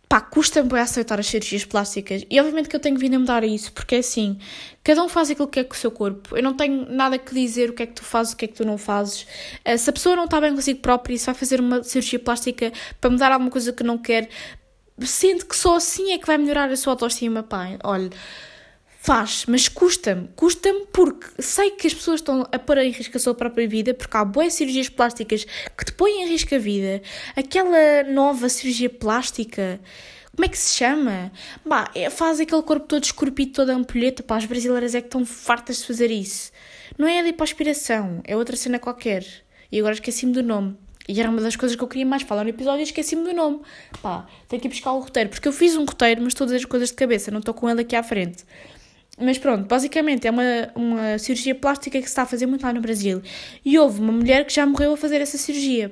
pá, 0.09 0.21
custa-me 0.21 0.79
aceitar 0.79 1.19
as 1.19 1.27
cirurgias 1.27 1.65
plásticas. 1.65 2.23
E 2.29 2.39
obviamente 2.39 2.69
que 2.69 2.75
eu 2.75 2.79
tenho 2.79 2.97
vindo 2.97 3.15
a 3.15 3.19
mudar 3.19 3.43
isso, 3.43 3.71
porque 3.71 3.95
é 3.95 3.99
assim, 3.99 4.39
cada 4.83 5.03
um 5.03 5.09
faz 5.09 5.29
aquilo 5.29 5.47
que 5.47 5.61
quer 5.61 5.65
com 5.65 5.73
o 5.73 5.77
seu 5.77 5.91
corpo, 5.91 6.35
eu 6.35 6.43
não 6.43 6.53
tenho 6.53 6.89
nada 6.89 7.17
que 7.17 7.33
dizer 7.33 7.69
o 7.69 7.73
que 7.73 7.83
é 7.83 7.85
que 7.85 7.93
tu 7.93 8.03
fazes, 8.03 8.33
o 8.33 8.37
que 8.37 8.45
é 8.45 8.47
que 8.47 8.55
tu 8.55 8.65
não 8.65 8.77
fazes, 8.77 9.23
uh, 9.67 9.77
se 9.77 9.89
a 9.89 9.93
pessoa 9.93 10.15
não 10.15 10.25
está 10.25 10.39
bem 10.39 10.53
consigo 10.55 10.79
própria 10.79 11.13
e 11.13 11.19
se 11.19 11.25
vai 11.25 11.35
fazer 11.35 11.59
uma 11.59 11.83
cirurgia 11.83 12.19
plástica 12.19 12.71
para 13.01 13.09
mudar 13.09 13.31
alguma 13.31 13.51
coisa 13.51 13.73
que 13.73 13.83
não 13.83 13.97
quer, 13.97 14.29
sente 15.01 15.45
que 15.45 15.55
só 15.55 15.75
assim 15.75 16.11
é 16.11 16.17
que 16.17 16.25
vai 16.25 16.37
melhorar 16.37 16.69
a 16.71 16.75
sua 16.75 16.93
autoestima, 16.93 17.43
pá, 17.43 17.77
olha 17.83 18.09
Faz, 19.07 19.45
mas 19.47 19.69
custa-me. 19.69 20.27
Custa-me 20.35 20.85
porque 20.91 21.41
sei 21.41 21.71
que 21.71 21.87
as 21.87 21.93
pessoas 21.93 22.19
estão 22.19 22.45
a 22.51 22.59
pôr 22.59 22.77
em 22.79 22.91
risco 22.91 23.15
a 23.15 23.19
sua 23.21 23.33
própria 23.33 23.65
vida, 23.65 23.93
porque 23.93 24.17
há 24.17 24.25
boas 24.25 24.53
cirurgias 24.53 24.89
plásticas 24.89 25.45
que 25.77 25.85
te 25.85 25.93
põem 25.93 26.23
em 26.23 26.27
risco 26.27 26.53
a 26.53 26.57
vida. 26.57 27.01
Aquela 27.33 28.03
nova 28.03 28.49
cirurgia 28.49 28.89
plástica, 28.89 29.79
como 30.35 30.43
é 30.45 30.49
que 30.49 30.57
se 30.57 30.75
chama? 30.75 31.31
Bah, 31.65 31.89
é, 31.95 32.09
faz 32.09 32.41
aquele 32.41 32.61
corpo 32.63 32.85
todo 32.85 33.05
escorpido, 33.05 33.53
toda 33.53 33.73
ampulheta. 33.73 34.23
Pá, 34.23 34.35
as 34.35 34.43
brasileiras 34.43 34.93
é 34.93 34.99
que 34.99 35.07
estão 35.07 35.25
fartas 35.25 35.77
de 35.77 35.87
fazer 35.87 36.11
isso. 36.11 36.51
Não 36.97 37.07
é 37.07 37.19
a 37.19 37.21
lipoaspiração, 37.21 38.19
é 38.25 38.35
outra 38.35 38.57
cena 38.57 38.77
qualquer. 38.77 39.25
E 39.71 39.79
agora 39.79 39.93
esqueci-me 39.93 40.33
do 40.33 40.43
nome. 40.43 40.75
E 41.07 41.17
era 41.21 41.29
uma 41.29 41.39
das 41.39 41.55
coisas 41.55 41.77
que 41.77 41.81
eu 41.81 41.87
queria 41.87 42.05
mais 42.05 42.23
falar 42.23 42.43
no 42.43 42.49
episódio 42.49 42.81
e 42.81 42.83
esqueci-me 42.83 43.23
do 43.23 43.33
nome. 43.33 43.61
Pá, 44.01 44.27
tenho 44.49 44.61
que 44.61 44.67
ir 44.67 44.71
buscar 44.71 44.91
o 44.91 44.99
roteiro, 44.99 45.29
porque 45.29 45.47
eu 45.47 45.53
fiz 45.53 45.77
um 45.77 45.85
roteiro, 45.85 46.21
mas 46.21 46.33
estou 46.33 46.43
a 46.43 46.47
dizer 46.47 46.57
as 46.57 46.65
coisas 46.65 46.89
de 46.89 46.95
cabeça, 46.95 47.31
não 47.31 47.39
estou 47.39 47.53
com 47.53 47.69
ele 47.69 47.79
aqui 47.79 47.95
à 47.95 48.03
frente. 48.03 48.43
Mas 49.19 49.39
pronto, 49.39 49.65
basicamente 49.65 50.27
é 50.27 50.31
uma, 50.31 50.43
uma 50.75 51.17
cirurgia 51.17 51.55
plástica 51.55 51.97
que 51.97 52.05
se 52.05 52.11
está 52.11 52.21
a 52.21 52.25
fazer 52.25 52.45
muito 52.45 52.63
lá 52.63 52.71
no 52.71 52.81
Brasil. 52.81 53.21
E 53.65 53.77
houve 53.79 53.99
uma 53.99 54.13
mulher 54.13 54.45
que 54.45 54.53
já 54.53 54.65
morreu 54.65 54.93
a 54.93 54.97
fazer 54.97 55.21
essa 55.21 55.37
cirurgia. 55.37 55.91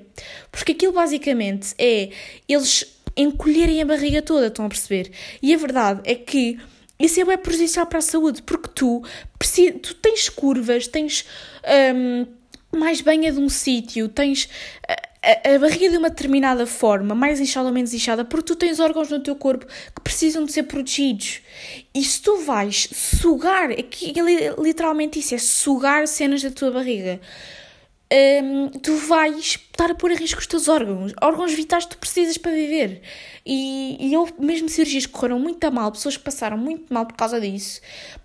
Porque 0.51 0.73
aquilo 0.73 0.93
basicamente 0.93 1.73
é 1.79 2.11
eles 2.47 2.85
encolherem 3.17 3.81
a 3.81 3.85
barriga 3.85 4.21
toda, 4.21 4.47
estão 4.47 4.65
a 4.65 4.69
perceber? 4.69 5.11
E 5.41 5.53
a 5.53 5.57
verdade 5.57 6.01
é 6.03 6.13
que 6.13 6.59
isso 6.99 7.19
é 7.19 7.25
bem 7.25 7.37
prejudicial 7.37 7.85
para 7.87 7.99
a 7.99 8.01
saúde, 8.01 8.41
porque 8.41 8.69
tu, 8.73 9.01
tu 9.81 9.95
tens 9.95 10.29
curvas, 10.29 10.87
tens 10.87 11.25
um, 11.93 12.25
mais 12.77 13.01
banha 13.01 13.31
de 13.31 13.39
um 13.39 13.49
sítio, 13.49 14.07
tens 14.07 14.49
a, 15.25 15.55
a, 15.55 15.59
barriga 15.59 15.89
de 15.89 15.97
uma 15.97 16.09
determinada 16.09 16.67
forma, 16.67 17.15
mais 17.15 17.39
inchada 17.39 17.67
ou 17.67 17.73
menos 17.73 17.93
inchada, 17.93 18.23
porque 18.23 18.47
tu 18.47 18.55
tens 18.55 18.79
órgãos 18.79 19.09
no 19.09 19.19
teu 19.19 19.35
corpo 19.35 19.65
que 19.65 20.01
precisam 20.03 20.45
de 20.45 20.53
ser 20.53 20.63
protegidos. 20.63 21.41
E 21.93 22.03
se 22.03 22.21
tu 22.21 22.37
vais 22.37 22.87
sugar, 22.93 23.71
aqui, 23.71 24.13
é 24.17 24.61
literalmente 24.61 25.19
isso, 25.19 25.33
é 25.33 25.37
sugar 25.37 26.07
cenas 26.07 26.41
da 26.41 26.51
tua 26.51 26.71
barriga 26.71 27.19
um, 28.15 28.69
tu 28.69 28.95
vais 28.95 29.59
estar 29.75 29.91
a 29.91 29.95
pôr 29.95 30.11
em 30.11 30.15
risco 30.15 30.39
os 30.39 30.47
teus 30.47 30.69
órgãos, 30.69 31.13
órgãos 31.21 31.53
vitais 31.53 31.83
que 31.83 31.91
tu 31.91 31.97
precisas 31.97 32.37
para 32.37 32.51
viver. 32.51 33.01
E, 33.45 33.97
e 33.99 34.13
eu, 34.13 34.27
mesmo 34.39 34.69
cirurgias 34.69 35.05
que 35.05 35.11
correram 35.11 35.39
muito 35.39 35.71
mal, 35.71 35.91
pessoas 35.91 36.15
que 36.15 36.23
passaram 36.23 36.57
muito 36.57 36.91
mal 36.93 37.05
por 37.05 37.15
causa 37.15 37.39
disso. 37.39 37.81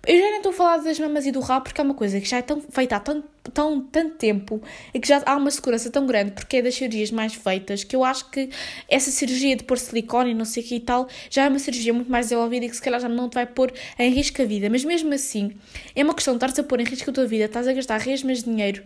Eu 0.07 0.17
já 0.17 0.25
nem 0.25 0.37
estou 0.37 0.51
a 0.51 0.55
falar 0.55 0.77
das 0.77 0.97
mamas 0.97 1.25
e 1.25 1.31
do 1.31 1.41
rabo, 1.41 1.65
porque 1.65 1.81
é 1.81 1.83
uma 1.83 1.93
coisa 1.93 2.19
que 2.21 2.27
já 2.27 2.37
é 2.37 2.41
tão 2.41 2.61
feita 2.61 2.95
há 2.95 2.99
tão, 2.99 3.23
tão, 3.53 3.81
tanto 3.81 4.15
tempo 4.15 4.61
e 4.93 4.99
que 4.99 5.07
já 5.07 5.21
há 5.25 5.35
uma 5.35 5.51
segurança 5.51 5.91
tão 5.91 6.07
grande, 6.07 6.31
porque 6.31 6.57
é 6.57 6.61
das 6.61 6.75
cirurgias 6.75 7.11
mais 7.11 7.33
feitas, 7.33 7.83
que 7.83 7.95
eu 7.95 8.03
acho 8.03 8.29
que 8.31 8.49
essa 8.87 9.11
cirurgia 9.11 9.55
de 9.55 9.63
pôr 9.63 9.77
silicone 9.77 10.31
e 10.31 10.33
não 10.33 10.45
sei 10.45 10.63
o 10.63 10.65
que 10.65 10.75
e 10.75 10.79
tal, 10.79 11.07
já 11.29 11.45
é 11.45 11.49
uma 11.49 11.59
cirurgia 11.59 11.93
muito 11.93 12.09
mais 12.09 12.27
desenvolvida 12.27 12.65
e 12.65 12.69
que 12.69 12.75
se 12.75 12.81
calhar 12.81 12.99
já 12.99 13.09
não 13.09 13.29
te 13.29 13.33
vai 13.33 13.45
pôr 13.45 13.73
em 13.99 14.09
risco 14.11 14.41
a 14.41 14.45
vida. 14.45 14.69
Mas 14.69 14.85
mesmo 14.85 15.13
assim, 15.13 15.51
é 15.95 16.03
uma 16.03 16.13
questão 16.13 16.33
de 16.33 16.37
estares 16.37 16.57
a 16.57 16.63
pôr 16.63 16.79
em 16.79 16.85
risco 16.85 17.09
a 17.09 17.13
tua 17.13 17.27
vida, 17.27 17.45
estás 17.45 17.67
a 17.67 17.73
gastar 17.73 17.99
resmas 17.99 18.39
de 18.39 18.45
dinheiro 18.45 18.83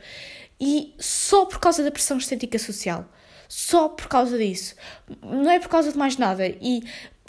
e 0.59 0.93
só 0.99 1.45
por 1.45 1.59
causa 1.59 1.83
da 1.83 1.91
pressão 1.91 2.17
estética 2.17 2.57
social. 2.57 3.09
Só 3.47 3.89
por 3.89 4.07
causa 4.07 4.37
disso. 4.37 4.75
Não 5.21 5.49
é 5.49 5.59
por 5.59 5.69
causa 5.69 5.91
de 5.91 5.97
mais 5.97 6.17
nada. 6.17 6.47
E 6.47 6.83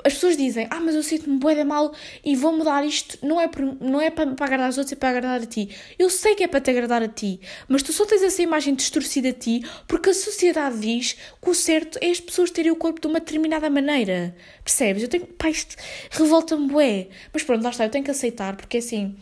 as 0.05 0.15
pessoas 0.15 0.37
dizem, 0.37 0.67
ah, 0.71 0.81
mas 0.81 0.95
eu 0.95 1.03
sinto-me 1.03 1.39
bué 1.39 1.65
mal 1.65 1.93
e 2.25 2.37
vou 2.37 2.57
mudar 2.57 2.85
isto. 2.85 3.19
Não 3.27 3.41
é, 3.41 3.49
por, 3.49 3.63
não 3.81 4.01
é 4.01 4.11
para, 4.11 4.35
para 4.35 4.47
agradar 4.47 4.71
os 4.71 4.79
outros, 4.79 4.93
é 4.93 4.97
para 4.97 5.11
agradar 5.11 5.41
a 5.41 5.47
ti. 5.47 5.75
Eu 5.99 6.09
sei 6.09 6.35
que 6.35 6.45
é 6.45 6.49
para 6.49 6.61
te 6.61 6.71
agradar 6.71 7.03
a 7.03 7.09
ti, 7.09 7.41
mas 7.69 7.83
tu 7.83 7.93
só 7.93 8.05
tens 8.07 8.23
essa 8.23 8.43
imagem 8.43 8.75
distorcida 8.75 9.31
a 9.31 9.33
ti 9.33 9.63
porque 9.89 10.11
a 10.11 10.15
sociedade 10.15 10.79
diz 10.79 11.17
que 11.43 11.51
o 11.51 11.55
certo 11.55 11.99
é 12.01 12.11
as 12.11 12.21
pessoas 12.21 12.51
terem 12.51 12.71
o 12.71 12.77
corpo 12.77 13.01
de 13.01 13.07
uma 13.07 13.21
determinada 13.21 13.69
maneira. 13.69 14.37
Percebes? 14.63 15.03
Eu 15.03 15.09
tenho, 15.09 15.27
pá, 15.27 15.51
isto 15.51 15.77
revolta-me 16.11 16.69
bué. 16.69 17.09
Mas 17.33 17.43
pronto, 17.43 17.63
lá 17.65 17.71
está, 17.71 17.85
eu 17.85 17.91
tenho 17.91 18.05
que 18.05 18.11
aceitar, 18.11 18.57
porque 18.57 18.79
assim 18.79 19.17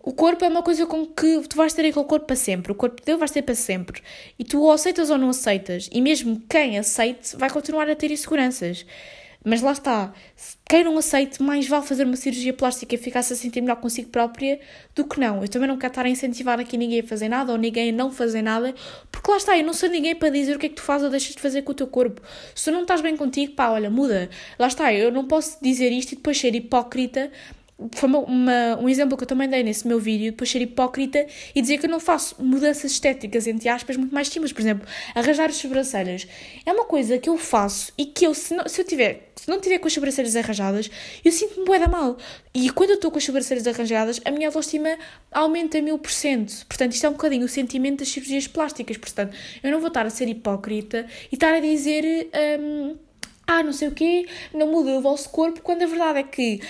o 0.00 0.12
corpo 0.12 0.44
é 0.44 0.48
uma 0.48 0.62
coisa 0.62 0.86
com 0.86 1.06
que 1.06 1.42
tu 1.48 1.56
vais 1.56 1.72
ter 1.74 1.86
aquele 1.86 2.04
corpo 2.04 2.26
para 2.26 2.36
sempre. 2.36 2.72
O 2.72 2.74
corpo 2.74 3.02
Deus 3.04 3.18
vais 3.18 3.30
ter 3.30 3.42
para 3.42 3.54
sempre. 3.54 4.02
E 4.38 4.44
tu 4.44 4.60
ou 4.62 4.72
aceitas 4.72 5.10
ou 5.10 5.18
não 5.18 5.30
aceitas. 5.30 5.88
E 5.92 6.00
mesmo 6.00 6.40
quem 6.48 6.78
aceite 6.78 7.36
vai 7.36 7.50
continuar 7.50 7.88
a 7.90 7.96
ter 7.96 8.10
inseguranças. 8.10 8.86
Mas 9.44 9.62
lá 9.62 9.72
está. 9.72 10.12
Quem 10.68 10.84
não 10.84 10.98
aceite, 10.98 11.42
mais 11.42 11.66
vale 11.66 11.86
fazer 11.86 12.04
uma 12.04 12.16
cirurgia 12.16 12.52
plástica 12.52 12.94
e 12.94 12.98
ficar-se 12.98 13.32
a 13.32 13.36
sentir 13.36 13.60
melhor 13.60 13.76
consigo 13.76 14.08
própria 14.10 14.60
do 14.94 15.04
que 15.04 15.18
não. 15.18 15.42
Eu 15.42 15.48
também 15.48 15.68
não 15.68 15.78
quero 15.78 15.92
estar 15.92 16.04
a 16.04 16.08
incentivar 16.08 16.58
aqui 16.58 16.76
ninguém 16.76 17.00
a 17.00 17.04
fazer 17.04 17.28
nada 17.28 17.52
ou 17.52 17.58
ninguém 17.58 17.90
a 17.90 17.92
não 17.92 18.10
fazer 18.10 18.42
nada, 18.42 18.74
porque 19.10 19.30
lá 19.30 19.36
está, 19.36 19.56
eu 19.56 19.64
não 19.64 19.72
sou 19.72 19.88
ninguém 19.88 20.14
para 20.14 20.28
dizer 20.28 20.56
o 20.56 20.58
que 20.58 20.66
é 20.66 20.68
que 20.68 20.74
tu 20.74 20.82
fazes 20.82 21.04
ou 21.04 21.10
deixas 21.10 21.34
de 21.34 21.40
fazer 21.40 21.62
com 21.62 21.72
o 21.72 21.74
teu 21.74 21.86
corpo. 21.86 22.20
Se 22.54 22.64
tu 22.64 22.72
não 22.72 22.82
estás 22.82 23.00
bem 23.00 23.16
contigo, 23.16 23.54
pá, 23.54 23.70
olha, 23.70 23.88
muda. 23.88 24.28
Lá 24.58 24.66
está, 24.66 24.92
eu 24.92 25.10
não 25.10 25.26
posso 25.26 25.56
dizer 25.62 25.90
isto 25.92 26.12
e 26.12 26.16
depois 26.16 26.38
ser 26.38 26.54
hipócrita 26.54 27.30
foi 27.92 28.08
uma, 28.08 28.18
uma, 28.18 28.78
um 28.80 28.88
exemplo 28.88 29.16
que 29.16 29.22
eu 29.22 29.28
também 29.28 29.48
dei 29.48 29.62
nesse 29.62 29.86
meu 29.86 30.00
vídeo, 30.00 30.32
depois 30.32 30.50
ser 30.50 30.60
hipócrita 30.60 31.24
e 31.54 31.60
dizer 31.62 31.78
que 31.78 31.86
eu 31.86 31.90
não 31.90 32.00
faço 32.00 32.34
mudanças 32.42 32.90
estéticas, 32.90 33.46
entre 33.46 33.68
aspas, 33.68 33.96
muito 33.96 34.12
mais 34.12 34.28
simples. 34.28 34.52
Por 34.52 34.60
exemplo, 34.60 34.86
arranjar 35.14 35.48
as 35.48 35.56
sobrancelhas. 35.56 36.26
É 36.66 36.72
uma 36.72 36.84
coisa 36.84 37.18
que 37.18 37.28
eu 37.28 37.38
faço 37.38 37.92
e 37.96 38.06
que 38.06 38.26
eu, 38.26 38.34
se, 38.34 38.52
não, 38.52 38.66
se 38.68 38.80
eu 38.80 38.84
tiver, 38.84 39.30
se 39.36 39.48
não 39.48 39.60
tiver 39.60 39.78
com 39.78 39.86
as 39.86 39.92
sobrancelhas 39.92 40.34
arranjadas, 40.34 40.90
eu 41.24 41.30
sinto-me 41.30 41.64
bué 41.64 41.78
mal. 41.86 42.18
E 42.52 42.68
quando 42.70 42.90
eu 42.90 42.96
estou 42.96 43.12
com 43.12 43.18
as 43.18 43.24
sobrancelhas 43.24 43.66
arranjadas, 43.66 44.20
a 44.24 44.30
minha 44.32 44.48
autoestima 44.48 44.98
aumenta 45.30 45.80
mil 45.80 45.98
por 45.98 46.10
cento. 46.10 46.66
Portanto, 46.66 46.92
isto 46.92 47.06
é 47.06 47.08
um 47.08 47.12
bocadinho 47.12 47.44
o 47.44 47.48
sentimento 47.48 48.00
das 48.00 48.08
cirurgias 48.08 48.48
plásticas. 48.48 48.96
Portanto, 48.96 49.36
eu 49.62 49.70
não 49.70 49.78
vou 49.78 49.88
estar 49.88 50.04
a 50.04 50.10
ser 50.10 50.28
hipócrita 50.28 51.06
e 51.30 51.36
estar 51.36 51.54
a 51.54 51.60
dizer, 51.60 52.28
hum, 52.60 52.96
ah, 53.46 53.62
não 53.62 53.72
sei 53.72 53.86
o 53.86 53.92
quê, 53.92 54.26
não 54.52 54.66
muda 54.66 54.90
o 54.98 55.00
vosso 55.00 55.30
corpo, 55.30 55.62
quando 55.62 55.82
a 55.82 55.86
verdade 55.86 56.18
é 56.18 56.22
que 56.24 56.60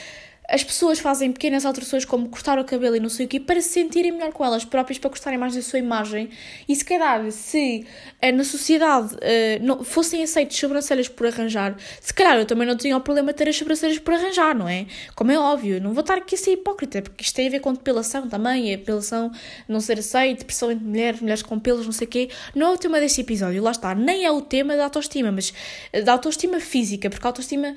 as 0.49 0.65
pessoas 0.65 0.99
fazem 0.99 1.31
pequenas 1.31 1.67
alterações 1.67 2.07
como 2.07 2.27
cortar 2.31 2.59
o 2.59 2.65
cabelo 2.65 2.97
e 2.97 3.01
não 3.01 3.11
sei 3.11 3.27
o 3.27 3.29
quê 3.29 3.39
para 3.39 3.61
se 3.61 3.69
sentirem 3.69 4.13
melhor 4.13 4.33
com 4.33 4.43
elas 4.43 4.65
próprias, 4.65 4.99
para 4.99 5.11
gostarem 5.11 5.39
mais 5.39 5.55
da 5.55 5.61
sua 5.61 5.79
imagem. 5.79 6.31
E 6.67 6.75
se 6.75 6.83
calhar, 6.83 7.31
se 7.31 7.85
uh, 8.23 8.35
na 8.35 8.43
sociedade 8.43 9.15
uh, 9.15 9.19
não, 9.61 9.85
fossem 9.85 10.23
aceitos 10.23 10.57
sobrancelhas 10.57 11.07
por 11.07 11.27
arranjar, 11.27 11.77
se 12.01 12.15
calhar 12.15 12.39
eu 12.39 12.47
também 12.47 12.67
não 12.67 12.77
tinha 12.77 12.97
o 12.97 13.01
problema 13.01 13.31
de 13.33 13.37
ter 13.37 13.49
as 13.49 13.57
sobrancelhas 13.57 13.99
por 13.99 14.15
arranjar, 14.15 14.57
não 14.57 14.67
é? 14.67 14.87
Como 15.15 15.31
é 15.31 15.39
óbvio, 15.39 15.83
não 15.83 15.93
vou 15.93 16.01
estar 16.01 16.17
aqui 16.17 16.35
a 16.35 16.39
ser 16.39 16.53
hipócrita, 16.53 17.03
porque 17.03 17.23
isto 17.23 17.35
tem 17.35 17.49
a 17.49 17.51
ver 17.51 17.61
com 17.61 17.75
depilação 17.75 18.27
também, 18.27 18.73
a 18.73 18.77
depilação 18.79 19.31
não 19.69 19.81
ser 19.81 19.99
aceita, 19.99 20.47
principalmente 20.47 20.83
mulheres, 20.83 21.21
mulheres 21.21 21.43
com 21.43 21.59
pelos, 21.59 21.85
não 21.85 21.93
sei 21.93 22.07
o 22.07 22.11
quê. 22.11 22.31
Não 22.55 22.69
é 22.69 22.71
o 22.73 22.79
tema 22.79 22.99
deste 23.01 23.21
episódio, 23.21 23.63
lá 23.63 23.73
está, 23.73 23.95
nem 23.95 24.25
é 24.25 24.33
o 24.33 24.41
tema 24.41 24.77
da 24.77 24.85
autoestima, 24.85 25.31
mas 25.31 25.53
eh, 25.93 26.01
da 26.01 26.13
autoestima 26.13 26.59
física, 26.59 27.11
porque 27.11 27.27
a 27.27 27.29
autoestima 27.29 27.75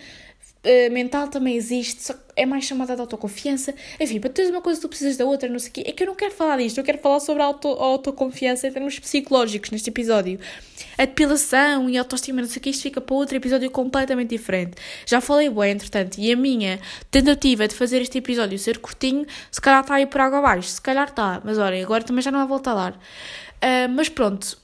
Uh, 0.63 0.91
mental 0.91 1.27
também 1.27 1.55
existe, 1.55 2.03
só 2.03 2.13
é 2.35 2.45
mais 2.45 2.65
chamada 2.65 2.95
de 2.95 3.01
autoconfiança. 3.01 3.73
Enfim, 3.99 4.19
para 4.19 4.29
teres 4.29 4.51
uma 4.51 4.61
coisa 4.61 4.79
tu 4.79 4.87
precisas 4.87 5.17
da 5.17 5.25
outra, 5.25 5.49
não 5.49 5.59
sei 5.59 5.69
o 5.69 5.73
quê. 5.73 5.83
É 5.85 5.91
que 5.91 6.03
eu 6.03 6.07
não 6.07 6.15
quero 6.15 6.31
falar 6.31 6.57
disto, 6.57 6.77
eu 6.77 6.83
quero 6.83 6.99
falar 6.99 7.19
sobre 7.19 7.41
a, 7.41 7.45
auto, 7.45 7.67
a 7.67 7.83
autoconfiança 7.83 8.67
em 8.67 8.71
termos 8.71 8.99
psicológicos 8.99 9.71
neste 9.71 9.89
episódio. 9.89 10.39
A 10.97 11.05
depilação 11.05 11.89
e 11.89 11.97
a 11.97 12.01
autoestima, 12.01 12.41
não 12.41 12.47
sei 12.47 12.59
o 12.59 12.61
quê, 12.61 12.69
isto 12.69 12.83
fica 12.83 13.01
para 13.01 13.15
outro 13.15 13.35
episódio 13.35 13.69
completamente 13.71 14.29
diferente. 14.29 14.73
Já 15.05 15.19
falei 15.19 15.49
bem, 15.49 15.71
entretanto, 15.71 16.19
e 16.19 16.31
a 16.31 16.35
minha 16.35 16.79
tentativa 17.09 17.67
de 17.67 17.75
fazer 17.75 18.01
este 18.01 18.17
episódio 18.17 18.57
ser 18.59 18.77
curtinho, 18.77 19.25
se 19.51 19.59
calhar 19.59 19.81
está 19.81 19.95
aí 19.95 20.05
por 20.05 20.21
água 20.21 20.39
abaixo, 20.39 20.69
se 20.69 20.81
calhar 20.81 21.07
está, 21.07 21.41
mas 21.43 21.57
olha, 21.57 21.81
agora 21.83 22.03
também 22.03 22.21
já 22.21 22.31
não 22.31 22.39
há 22.39 22.45
volta 22.45 22.71
a 22.71 22.75
dar. 22.75 22.93
Uh, 22.93 23.89
mas 23.89 24.09
pronto, 24.09 24.57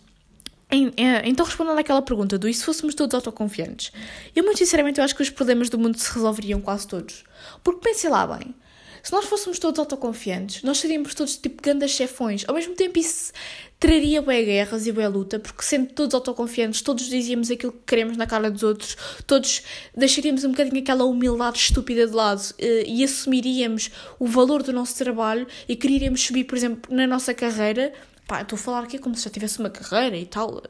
então, 0.69 1.45
respondendo 1.45 1.77
àquela 1.77 2.01
pergunta 2.01 2.38
do 2.38 2.47
e 2.47 2.53
se 2.53 2.63
fôssemos 2.63 2.93
todos 2.93 3.15
autoconfiantes, 3.15 3.91
eu 4.36 4.43
muito 4.43 4.58
sinceramente 4.58 4.99
eu 4.99 5.06
acho 5.06 5.15
que 5.15 5.21
os 5.21 5.30
problemas 5.30 5.69
do 5.69 5.80
mundo 5.80 5.97
se 5.97 6.12
resolveriam 6.13 6.60
quase 6.60 6.88
todos. 6.88 7.23
Porque 7.63 7.88
pensem 7.88 8.10
lá 8.10 8.27
bem, 8.27 8.53
se 9.01 9.13
nós 9.13 9.23
fôssemos 9.23 9.58
todos 9.58 9.80
autoconfiantes, 9.80 10.63
nós 10.63 10.80
seríamos 10.80 11.15
todos 11.15 11.38
tipo 11.38 11.62
grandes 11.62 11.91
chefões. 11.91 12.43
Ao 12.45 12.53
mesmo 12.53 12.75
tempo 12.75 12.99
isso 12.99 13.32
traria 13.80 14.21
bué 14.21 14.43
guerras 14.43 14.86
e 14.86 14.91
bué 14.91 15.08
luta, 15.08 15.39
porque 15.39 15.63
sendo 15.63 15.93
todos 15.93 16.13
autoconfiantes, 16.13 16.82
todos 16.82 17.08
dizíamos 17.08 17.49
aquilo 17.49 17.71
que 17.71 17.86
queremos 17.86 18.17
na 18.17 18.27
cara 18.27 18.51
dos 18.51 18.63
outros, 18.63 18.97
todos 19.25 19.62
deixaríamos 19.95 20.43
um 20.43 20.49
bocadinho 20.49 20.82
aquela 20.82 21.06
humildade 21.06 21.58
estúpida 21.58 22.06
de 22.06 22.13
lado 22.13 22.41
eh, 22.58 22.84
e 22.86 23.01
assumiríamos 23.01 23.91
o 24.19 24.27
valor 24.27 24.62
do 24.62 24.73
nosso 24.73 24.97
trabalho 24.97 25.47
e 25.69 25.75
queríamos 25.77 26.21
subir, 26.23 26.43
por 26.43 26.58
exemplo, 26.58 26.93
na 26.93 27.08
nossa 27.08 27.34
carreira 27.34 27.93
Pá, 28.27 28.41
estou 28.41 28.57
a 28.57 28.59
falar 28.59 28.83
aqui 28.83 28.99
como 28.99 29.15
se 29.15 29.23
já 29.23 29.29
tivesse 29.29 29.59
uma 29.59 29.69
carreira 29.69 30.17
e 30.17 30.25
tal. 30.25 30.61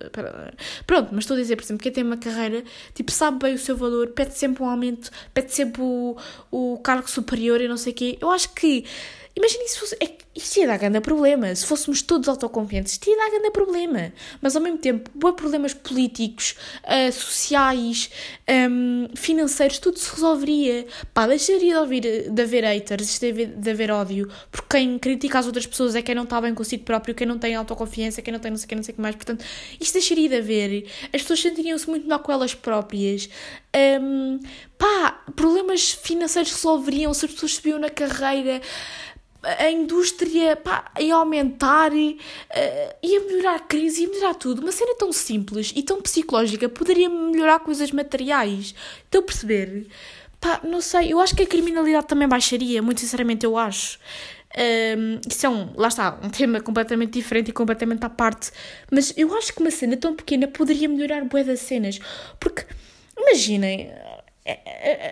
Pronto, 0.86 1.10
mas 1.12 1.24
estou 1.24 1.36
a 1.36 1.40
dizer, 1.40 1.56
por 1.56 1.64
exemplo, 1.64 1.82
quem 1.82 1.92
tem 1.92 2.04
uma 2.04 2.18
carreira, 2.18 2.64
tipo, 2.94 3.12
sabe 3.12 3.40
bem 3.40 3.56
o 3.56 3.58
seu 3.58 3.76
valor, 3.76 4.10
pede 4.10 4.38
sempre 4.38 4.64
um 4.64 4.70
aumento, 4.70 5.10
pede 5.34 5.54
sempre 5.54 5.82
o, 5.82 6.16
o 6.52 6.78
cargo 6.80 7.10
superior 7.10 7.60
e 7.60 7.68
não 7.68 7.78
sei 7.78 7.94
o 7.94 7.96
quê. 7.96 8.18
Eu 8.22 8.30
acho 8.30 8.50
que 8.54 8.86
Imagina 9.38 9.68
se 9.68 9.80
fosse. 9.80 9.96
É, 10.02 10.18
isto 10.36 10.58
ia 10.58 10.66
dar 10.66 10.78
grande 10.78 11.00
problema. 11.00 11.54
Se 11.54 11.64
fôssemos 11.64 12.02
todos 12.02 12.28
autoconfiantes, 12.28 12.94
isto 12.94 13.08
ia 13.08 13.16
dar 13.16 13.30
grande 13.30 13.52
problema. 13.52 14.12
Mas 14.42 14.56
ao 14.56 14.62
mesmo 14.64 14.80
tempo, 14.80 15.12
bons 15.14 15.34
problemas 15.34 15.76
políticos, 15.76 16.56
uh, 16.84 17.12
sociais, 17.12 18.10
um, 18.50 19.08
financeiros, 19.16 19.78
tudo 19.78 20.00
se 20.00 20.12
resolveria. 20.12 20.88
Pá, 21.14 21.28
deixaria 21.28 21.74
de, 21.74 21.80
ouvir, 21.80 22.32
de 22.32 22.42
haver 22.42 22.64
haters, 22.64 23.20
de 23.20 23.30
haver, 23.30 23.48
de 23.48 23.70
haver 23.70 23.92
ódio, 23.92 24.28
porque 24.52 24.78
quem 24.78 24.98
critica 24.98 25.38
as 25.38 25.46
outras 25.46 25.68
pessoas 25.68 25.96
é 25.96 26.02
quem 26.02 26.16
não 26.16 26.24
está 26.24 26.42
bem 26.42 26.56
consigo 26.56 26.84
próprio, 26.84 27.14
quem 27.14 27.28
não 27.28 27.38
tem 27.38 27.54
autoconfiança, 27.54 28.24
quem 28.24 28.34
não 28.34 28.40
tem 28.40 28.50
não 28.50 28.58
sei 28.58 28.66
o 28.66 28.70
que, 28.70 28.76
não 28.76 28.84
sei 28.84 28.94
o 28.94 28.96
que 28.96 29.02
mais. 29.02 29.16
Portanto, 29.16 29.46
isto 29.80 29.94
deixaria 29.94 30.30
de 30.30 30.36
haver. 30.36 30.90
As 31.14 31.22
pessoas 31.22 31.42
sentiriam-se 31.42 31.88
muito 31.88 32.04
melhor 32.04 32.20
com 32.20 32.32
elas 32.32 32.56
próprias. 32.56 33.30
Um, 34.02 34.40
pá, 34.80 35.24
problemas 35.36 35.92
financeiros 35.92 36.52
resolveriam 36.54 37.14
se 37.14 37.26
as 37.26 37.32
pessoas 37.32 37.54
subiam 37.54 37.78
na 37.78 37.92
carreira 37.92 38.62
a 39.44 39.70
indústria 39.70 40.56
pá, 40.56 40.92
ia 41.00 41.16
aumentar, 41.16 41.92
uh, 41.92 42.18
ia 43.04 43.20
melhorar 43.22 43.56
a 43.56 43.60
crise, 43.60 44.04
ia 44.04 44.10
melhorar 44.10 44.36
tudo. 44.36 44.62
Uma 44.62 44.72
cena 44.72 44.96
tão 44.96 45.12
simples 45.12 45.74
e 45.76 45.84
tão 45.84 46.02
psicológica 46.02 46.68
poderia 46.68 47.10
melhorar 47.10 47.60
coisas 47.60 47.92
materiais. 47.92 48.74
Estão 49.04 49.22
a 49.22 49.24
perceber? 49.24 49.88
Pá, 50.40 50.62
não 50.64 50.82
sei, 50.82 51.14
eu 51.14 51.20
acho 51.20 51.36
que 51.36 51.44
a 51.44 51.48
criminalidade 51.48 52.08
também 52.08 52.28
baixaria, 52.28 52.82
muito 52.82 53.02
sinceramente 53.02 53.46
eu 53.46 53.58
acho. 53.58 54.00
Um, 54.58 55.20
isso 55.30 55.46
é 55.46 55.50
um, 55.50 55.74
lá 55.76 55.88
está, 55.88 56.18
um 56.24 56.30
tema 56.30 56.60
completamente 56.62 57.12
diferente 57.12 57.50
e 57.50 57.54
completamente 57.54 58.04
à 58.06 58.10
parte. 58.10 58.52
Mas 58.92 59.14
eu 59.18 59.36
acho 59.36 59.54
que 59.54 59.62
uma 59.62 59.72
cena 59.72 59.98
tão 59.98 60.16
pequena 60.16 60.48
poderia 60.48 60.88
melhorar 60.90 61.24
bué 61.26 61.44
das 61.44 61.60
cenas. 61.60 62.00
Porque, 62.40 62.66
imaginem, 63.18 63.92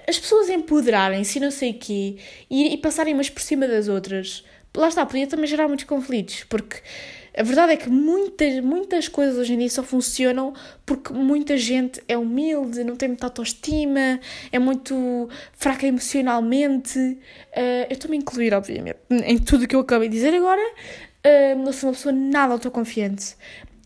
as 0.08 0.18
pessoas 0.18 0.50
empoderarem-se 0.50 1.38
e 1.38 1.42
não 1.42 1.52
sei 1.52 1.72
o 1.72 1.74
quê 1.74 2.18
e, 2.50 2.74
e 2.74 2.78
passarem 2.78 3.14
umas 3.14 3.30
por 3.30 3.42
cima 3.42 3.68
das 3.68 3.88
outras. 3.88 4.44
Lá 4.76 4.90
está, 4.90 5.06
podia 5.06 5.28
também 5.28 5.48
gerar 5.48 5.68
muitos 5.68 5.86
conflitos. 5.86 6.44
Porque 6.44 6.78
a 7.38 7.44
verdade 7.44 7.74
é 7.74 7.78
que 7.78 7.90
muitas, 7.90 8.60
muitas 8.62 9.08
coisas 9.08 9.38
hoje 9.38 9.54
em 9.54 9.58
dia 9.58 9.70
só 9.70 9.84
funcionam 9.84 10.54
porque 10.86 11.14
muita 11.14 11.58
gente 11.58 12.02
é 12.08 12.18
humilde, 12.18 12.84
não 12.84 12.96
tem 12.96 13.10
muita 13.10 13.26
autoestima, 13.26 14.20
é 14.52 14.60
muito 14.60 15.30
fraca 15.54 15.86
emocionalmente. 15.86 16.98
Uh, 17.00 17.88
eu 17.90 17.94
estou-me 17.94 18.18
a 18.18 18.20
incluir, 18.20 18.54
obviamente, 18.54 19.00
em 19.10 19.38
tudo 19.38 19.64
o 19.64 19.68
que 19.68 19.76
eu 19.76 19.82
acabei 19.82 20.10
de 20.10 20.16
dizer 20.16 20.34
agora. 20.34 20.62
Uh, 21.26 21.58
não 21.58 21.74
sou 21.74 21.90
uma 21.90 21.96
pessoa 21.96 22.14
nada 22.14 22.54
autoconfiante. 22.54 23.36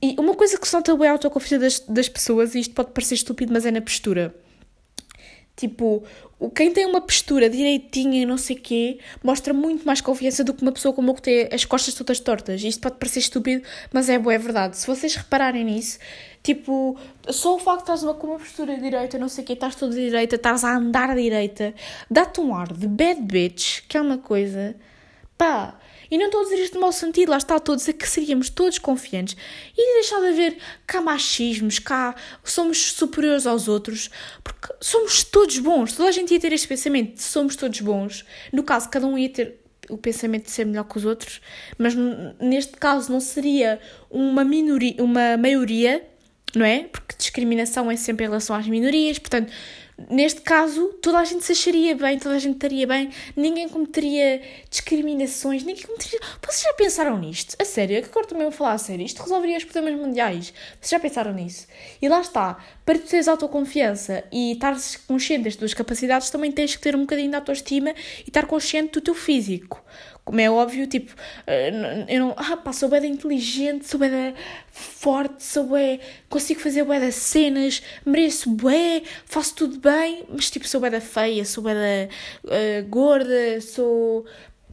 E 0.01 0.15
uma 0.17 0.33
coisa 0.33 0.57
que 0.57 0.67
se 0.67 0.73
nota 0.73 0.95
bem 0.95 1.09
a 1.09 1.11
autoconfiança 1.11 1.59
das, 1.59 1.79
das 1.81 2.09
pessoas, 2.09 2.55
e 2.55 2.59
isto 2.59 2.73
pode 2.73 2.91
parecer 2.91 3.15
estúpido, 3.15 3.51
mas 3.51 3.65
é 3.65 3.71
na 3.71 3.81
postura. 3.81 4.33
Tipo, 5.59 6.01
quem 6.55 6.71
tem 6.71 6.85
uma 6.85 7.01
postura 7.01 7.49
direitinha 7.49 8.21
e 8.21 8.25
não 8.25 8.37
sei 8.37 8.55
quê, 8.55 8.99
mostra 9.21 9.53
muito 9.53 9.85
mais 9.85 9.99
confiança 9.99 10.41
do 10.41 10.53
que 10.53 10.61
uma 10.61 10.71
pessoa 10.71 10.93
como 10.93 11.13
que 11.13 11.21
tem 11.21 11.49
as 11.51 11.65
costas 11.65 11.93
todas 11.93 12.17
tortas. 12.21 12.63
Isto 12.63 12.79
pode 12.79 12.95
parecer 12.95 13.19
estúpido, 13.19 13.61
mas 13.91 14.07
é, 14.07 14.13
é 14.13 14.37
verdade. 14.37 14.77
Se 14.77 14.87
vocês 14.87 15.15
repararem 15.15 15.65
nisso, 15.65 15.99
tipo, 16.41 16.97
só 17.27 17.57
o 17.57 17.59
facto 17.59 17.87
de 17.87 17.91
estás 17.91 18.17
com 18.17 18.27
uma 18.27 18.39
postura 18.39 18.77
direita, 18.77 19.17
não 19.17 19.27
sei 19.27 19.43
o 19.43 19.47
quê, 19.47 19.51
estás 19.51 19.75
toda 19.75 19.93
direita, 19.93 20.37
estás 20.37 20.63
a 20.63 20.77
andar 20.77 21.13
direita, 21.13 21.73
dá-te 22.09 22.39
um 22.39 22.55
ar 22.55 22.71
de 22.71 22.87
bad 22.87 23.21
bitch, 23.21 23.81
que 23.89 23.97
é 23.97 24.01
uma 24.01 24.17
coisa, 24.17 24.77
pá, 25.37 25.77
e 26.11 26.17
não 26.17 26.25
estou 26.25 26.41
a 26.41 26.43
dizer 26.43 26.63
isto 26.63 26.75
no 26.75 26.81
mau 26.81 26.91
sentido, 26.91 27.29
lá 27.29 27.37
está, 27.37 27.57
estou 27.57 27.73
a 27.73 27.75
dizer 27.75 27.93
que 27.93 28.07
seríamos 28.07 28.49
todos 28.49 28.79
confiantes 28.79 29.35
e 29.77 29.93
deixar 29.95 30.19
de 30.21 30.27
haver 30.27 30.57
cá 30.87 31.01
machismos, 31.01 31.79
cá 31.79 32.15
somos 32.43 32.93
superiores 32.93 33.45
aos 33.45 33.67
outros, 33.67 34.09
porque 34.43 34.73
somos 34.81 35.23
todos 35.23 35.59
bons, 35.59 35.93
toda 35.93 36.09
a 36.09 36.11
gente 36.11 36.33
ia 36.33 36.39
ter 36.39 36.53
este 36.53 36.67
pensamento 36.67 37.15
de 37.15 37.21
somos 37.21 37.55
todos 37.55 37.79
bons. 37.81 38.25
No 38.51 38.63
caso, 38.63 38.89
cada 38.89 39.05
um 39.05 39.17
ia 39.17 39.29
ter 39.29 39.59
o 39.89 39.97
pensamento 39.97 40.45
de 40.45 40.51
ser 40.51 40.65
melhor 40.65 40.83
que 40.83 40.97
os 40.97 41.05
outros, 41.05 41.41
mas 41.77 41.95
neste 42.39 42.73
caso 42.73 43.11
não 43.11 43.19
seria 43.19 43.79
uma 44.09 44.43
minoria, 44.43 44.95
uma 45.03 45.35
maioria, 45.35 46.07
não 46.55 46.65
é? 46.65 46.83
Porque 46.83 47.15
discriminação 47.17 47.89
é 47.89 47.95
sempre 47.95 48.25
em 48.25 48.27
relação 48.27 48.55
às 48.55 48.67
minorias, 48.67 49.19
portanto, 49.19 49.51
neste 50.09 50.41
caso, 50.41 50.89
toda 51.01 51.19
a 51.19 51.25
gente 51.25 51.43
se 51.43 51.51
acharia 51.51 51.95
bem, 51.95 52.19
toda 52.19 52.35
a 52.35 52.39
gente 52.39 52.55
estaria 52.55 52.85
bem, 52.85 53.09
ninguém 53.35 53.67
cometeria 53.67 54.41
discriminações, 54.69 55.63
ninguém 55.63 55.83
cometeria. 55.85 56.19
Vocês 56.45 56.63
já 56.63 56.73
pensaram 56.73 57.17
nisto? 57.17 57.55
A 57.59 57.65
sério, 57.65 57.97
é 57.97 58.01
que 58.01 58.09
agora 58.09 58.27
também 58.27 58.43
vou 58.43 58.51
falar 58.51 58.73
a 58.73 58.77
sério. 58.77 59.05
Isto 59.05 59.23
resolveria 59.23 59.57
os 59.57 59.63
problemas 59.63 59.99
mundiais. 59.99 60.53
Vocês 60.79 60.91
já 60.91 60.99
pensaram 60.99 61.33
nisso? 61.33 61.67
E 62.01 62.07
lá 62.07 62.21
está, 62.21 62.57
para 62.85 62.97
tu 62.97 63.07
teres 63.07 63.27
autoconfiança 63.27 64.23
e 64.31 64.53
estares 64.53 64.95
consciente 64.95 65.45
das 65.45 65.55
tuas 65.55 65.73
capacidades, 65.73 66.29
também 66.29 66.51
tens 66.51 66.75
que 66.75 66.81
ter 66.81 66.95
um 66.95 67.01
bocadinho 67.01 67.29
de 67.29 67.35
autoestima 67.35 67.91
e 67.91 68.29
estar 68.29 68.45
consciente 68.45 68.93
do 68.93 69.01
teu 69.01 69.15
físico. 69.15 69.83
Como 70.25 70.39
é 70.39 70.49
óbvio, 70.49 70.85
tipo, 70.85 71.15
eh, 71.47 72.05
eu 72.07 72.19
não. 72.19 72.35
Ah, 72.37 72.55
pá, 72.55 72.71
sou 72.71 72.87
bem 72.87 73.11
inteligente, 73.11 73.87
sou 73.87 73.99
bem 73.99 74.35
forte, 74.71 75.43
sou 75.43 75.69
bem. 75.69 75.99
consigo 76.29 76.59
fazer 76.59 76.85
das 76.85 77.15
cenas, 77.15 77.81
mereço 78.05 78.49
bué, 78.51 79.01
faço 79.25 79.55
tudo 79.55 79.79
bem, 79.79 80.25
mas 80.29 80.51
tipo, 80.51 80.67
sou 80.67 80.81
bem 80.81 80.99
feia, 81.01 81.43
sou 81.45 81.63
bem 81.63 81.73
uh, 81.75 82.87
gorda, 82.87 83.59
sou. 83.61 84.25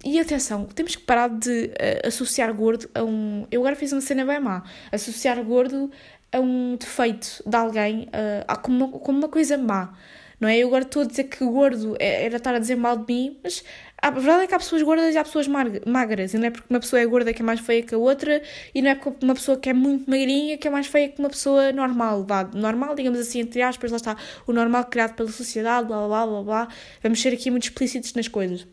E 0.04 0.20
atenção, 0.20 0.66
temos 0.66 0.94
que 0.94 1.02
parar 1.02 1.30
de 1.30 1.66
uh, 1.66 2.06
associar 2.06 2.52
gordo 2.52 2.88
a 2.94 3.02
um. 3.02 3.46
Eu 3.50 3.62
agora 3.62 3.76
fiz 3.76 3.92
uma 3.92 4.02
cena 4.02 4.24
bem 4.24 4.38
má. 4.38 4.62
Associar 4.92 5.42
gordo 5.42 5.90
a 6.32 6.38
um 6.38 6.76
defeito 6.76 7.42
de 7.46 7.56
alguém, 7.56 8.08
uh, 8.08 8.60
como, 8.60 8.84
uma, 8.84 8.98
como 8.98 9.18
uma 9.18 9.28
coisa 9.28 9.56
má 9.56 9.94
não 10.40 10.48
é? 10.48 10.58
Eu 10.58 10.68
agora 10.68 10.84
estou 10.84 11.02
a 11.02 11.04
dizer 11.04 11.24
que 11.24 11.44
gordo 11.44 11.96
é, 11.98 12.24
era 12.24 12.36
estar 12.36 12.54
a 12.54 12.58
dizer 12.58 12.76
mal 12.76 12.96
de 12.96 13.12
mim, 13.12 13.38
mas 13.42 13.64
a 14.02 14.10
verdade 14.10 14.44
é 14.44 14.46
que 14.46 14.54
há 14.54 14.58
pessoas 14.58 14.82
gordas 14.82 15.14
e 15.14 15.18
há 15.18 15.24
pessoas 15.24 15.48
magras, 15.48 16.34
e 16.34 16.38
não 16.38 16.46
é 16.46 16.50
porque 16.50 16.66
uma 16.68 16.80
pessoa 16.80 17.00
é 17.00 17.06
gorda 17.06 17.32
que 17.32 17.42
é 17.42 17.44
mais 17.44 17.60
feia 17.60 17.82
que 17.82 17.94
a 17.94 17.98
outra, 17.98 18.42
e 18.74 18.82
não 18.82 18.90
é 18.90 18.94
porque 18.94 19.24
uma 19.24 19.34
pessoa 19.34 19.58
que 19.58 19.70
é 19.70 19.72
muito 19.72 20.08
magrinha 20.10 20.58
que 20.58 20.68
é 20.68 20.70
mais 20.70 20.86
feia 20.86 21.08
que 21.08 21.18
uma 21.18 21.30
pessoa 21.30 21.72
normal, 21.72 22.24
vá, 22.24 22.44
normal, 22.54 22.94
digamos 22.94 23.18
assim, 23.18 23.40
entre 23.40 23.62
aspas, 23.62 23.90
lá 23.90 23.96
está, 23.96 24.16
o 24.46 24.52
normal 24.52 24.84
criado 24.84 25.14
pela 25.14 25.30
sociedade, 25.30 25.88
blá 25.88 26.06
blá 26.06 26.26
blá 26.26 26.42
blá, 26.42 26.68
vamos 27.02 27.20
ser 27.20 27.32
aqui 27.32 27.50
muito 27.50 27.64
explícitos 27.64 28.12
nas 28.14 28.28
coisas. 28.28 28.66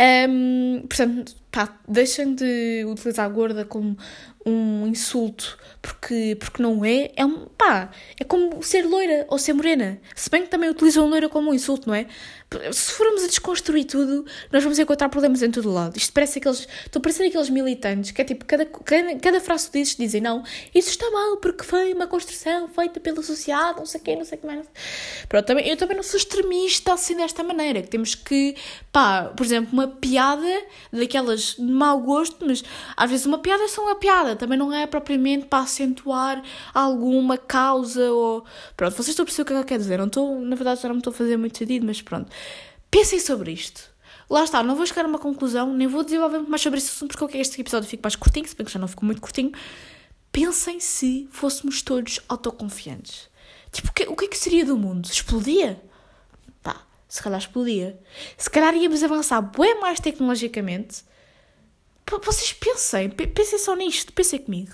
Um, 0.00 0.84
portanto, 0.88 1.34
pá, 1.50 1.78
deixem 1.86 2.34
de 2.34 2.84
utilizar 2.86 3.28
gorda 3.30 3.64
como 3.64 3.96
um 4.44 4.86
insulto 4.86 5.58
porque, 5.82 6.36
porque 6.38 6.62
não 6.62 6.84
é, 6.84 7.10
é 7.16 7.24
um 7.24 7.46
pá, 7.46 7.90
é 8.18 8.22
como 8.22 8.62
ser 8.62 8.82
loira 8.82 9.26
ou 9.28 9.36
ser 9.36 9.52
morena. 9.52 10.00
Se 10.14 10.30
bem 10.30 10.42
que 10.42 10.48
também 10.48 10.70
utilizam 10.70 11.08
loira 11.08 11.28
como 11.28 11.50
um 11.50 11.54
insulto, 11.54 11.88
não 11.88 11.94
é? 11.94 12.06
Se 12.70 12.92
formos 12.92 13.24
a 13.24 13.26
desconstruir 13.26 13.84
tudo, 13.84 14.24
nós 14.52 14.62
vamos 14.62 14.78
encontrar 14.78 15.08
problemas 15.08 15.42
em 15.42 15.50
todo 15.50 15.72
lado. 15.72 15.96
Isto 15.96 16.12
parece 16.12 16.38
aqueles. 16.38 16.68
Estou 16.84 17.00
a 17.00 17.02
parecer 17.02 17.26
aqueles 17.26 17.48
militantes 17.50 18.10
que 18.10 18.20
é 18.20 18.24
tipo, 18.24 18.44
cada, 18.44 18.66
cada, 18.66 19.16
cada 19.16 19.40
frase 19.40 19.70
que 19.70 19.78
dizes 19.78 19.96
dizem 19.96 20.20
não, 20.20 20.44
isso 20.74 20.90
está 20.90 21.10
mal 21.10 21.38
porque 21.38 21.64
foi 21.64 21.92
uma 21.92 22.06
construção 22.06 22.68
feita 22.68 23.00
pela 23.00 23.22
sociedade, 23.22 23.78
não 23.78 23.86
sei 23.86 24.00
o 24.00 24.04
quê, 24.04 24.16
não 24.16 24.24
sei 24.24 24.38
o 24.38 24.40
que 24.40 24.46
mais. 24.46 24.66
Pronto, 25.28 25.46
também, 25.46 25.66
eu 25.66 25.76
também 25.76 25.96
não 25.96 26.02
sou 26.02 26.18
extremista 26.18 26.92
assim 26.92 27.16
desta 27.16 27.42
maneira, 27.42 27.82
que 27.82 27.88
temos 27.88 28.14
que, 28.14 28.54
pá, 28.92 29.32
por 29.36 29.44
exemplo, 29.44 29.74
uma 29.82 29.88
piada 29.88 30.62
daquelas 30.92 31.56
de 31.56 31.62
mau 31.62 32.00
gosto, 32.00 32.44
mas 32.44 32.62
às 32.96 33.10
vezes 33.10 33.26
uma 33.26 33.38
piada 33.38 33.62
é 33.62 33.68
só 33.68 33.82
uma 33.82 33.96
piada, 33.96 34.36
também 34.36 34.58
não 34.58 34.72
é 34.72 34.86
propriamente 34.86 35.46
para 35.46 35.64
acentuar 35.64 36.42
alguma 36.72 37.36
causa 37.36 38.10
ou. 38.10 38.44
Pronto, 38.76 38.94
vocês 38.94 39.08
estão 39.08 39.24
a 39.24 39.26
perceber 39.26 39.42
o 39.42 39.46
que 39.46 39.52
é 39.52 39.56
que 39.56 39.62
eu 39.62 39.66
quero 39.66 39.82
dizer. 39.82 39.98
Não 39.98 40.06
estou, 40.06 40.40
na 40.40 40.56
verdade, 40.56 40.80
já 40.80 40.88
não 40.88 40.98
estou 40.98 41.12
a 41.12 41.14
fazer 41.14 41.36
muito 41.36 41.58
sentido, 41.58 41.86
mas 41.86 42.00
pronto. 42.00 42.30
Pensem 42.90 43.18
sobre 43.18 43.52
isto. 43.52 43.90
Lá 44.28 44.44
está, 44.44 44.62
não 44.62 44.76
vou 44.76 44.86
chegar 44.86 45.04
a 45.04 45.08
uma 45.08 45.18
conclusão, 45.18 45.72
nem 45.74 45.86
vou 45.86 46.02
desenvolver 46.02 46.38
mais 46.40 46.62
sobre 46.62 46.78
este 46.78 46.90
assunto 46.90 47.10
porque 47.10 47.24
eu 47.24 47.28
quero 47.28 47.42
que 47.42 47.48
este 47.48 47.60
episódio 47.60 47.88
fique 47.88 48.02
mais 48.02 48.16
curtinho, 48.16 48.48
se 48.48 48.56
bem 48.56 48.64
que 48.64 48.72
já 48.72 48.78
não 48.78 48.88
ficou 48.88 49.04
muito 49.04 49.20
curtinho. 49.20 49.52
Pensem 50.30 50.80
se 50.80 51.28
fôssemos 51.30 51.82
todos 51.82 52.20
autoconfiantes. 52.28 53.28
Tipo, 53.70 53.88
o 53.88 53.92
que, 53.92 54.02
o 54.04 54.16
que 54.16 54.24
é 54.24 54.28
que 54.28 54.38
seria 54.38 54.64
do 54.64 54.76
mundo? 54.76 55.06
Explodia? 55.06 55.82
Se 57.12 57.22
calhar 57.22 57.38
explodia. 57.38 58.00
Se 58.38 58.48
calhar 58.48 58.74
íamos 58.74 59.02
avançar 59.02 59.42
bem 59.42 59.78
mais 59.78 60.00
tecnologicamente. 60.00 61.04
Vocês 62.24 62.54
pensem, 62.54 63.10
pensem 63.10 63.58
só 63.58 63.76
nisto, 63.76 64.14
pensem 64.14 64.38
comigo. 64.38 64.72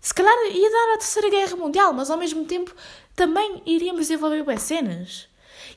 Se 0.00 0.12
calhar 0.12 0.34
ia 0.50 0.68
dar 0.68 0.94
a 0.94 0.98
Terceira 0.98 1.30
Guerra 1.30 1.56
Mundial, 1.56 1.92
mas 1.92 2.10
ao 2.10 2.18
mesmo 2.18 2.44
tempo 2.46 2.74
também 3.14 3.62
iríamos 3.64 4.08
desenvolver 4.08 4.42
bem 4.42 4.58
cenas. 4.58 5.28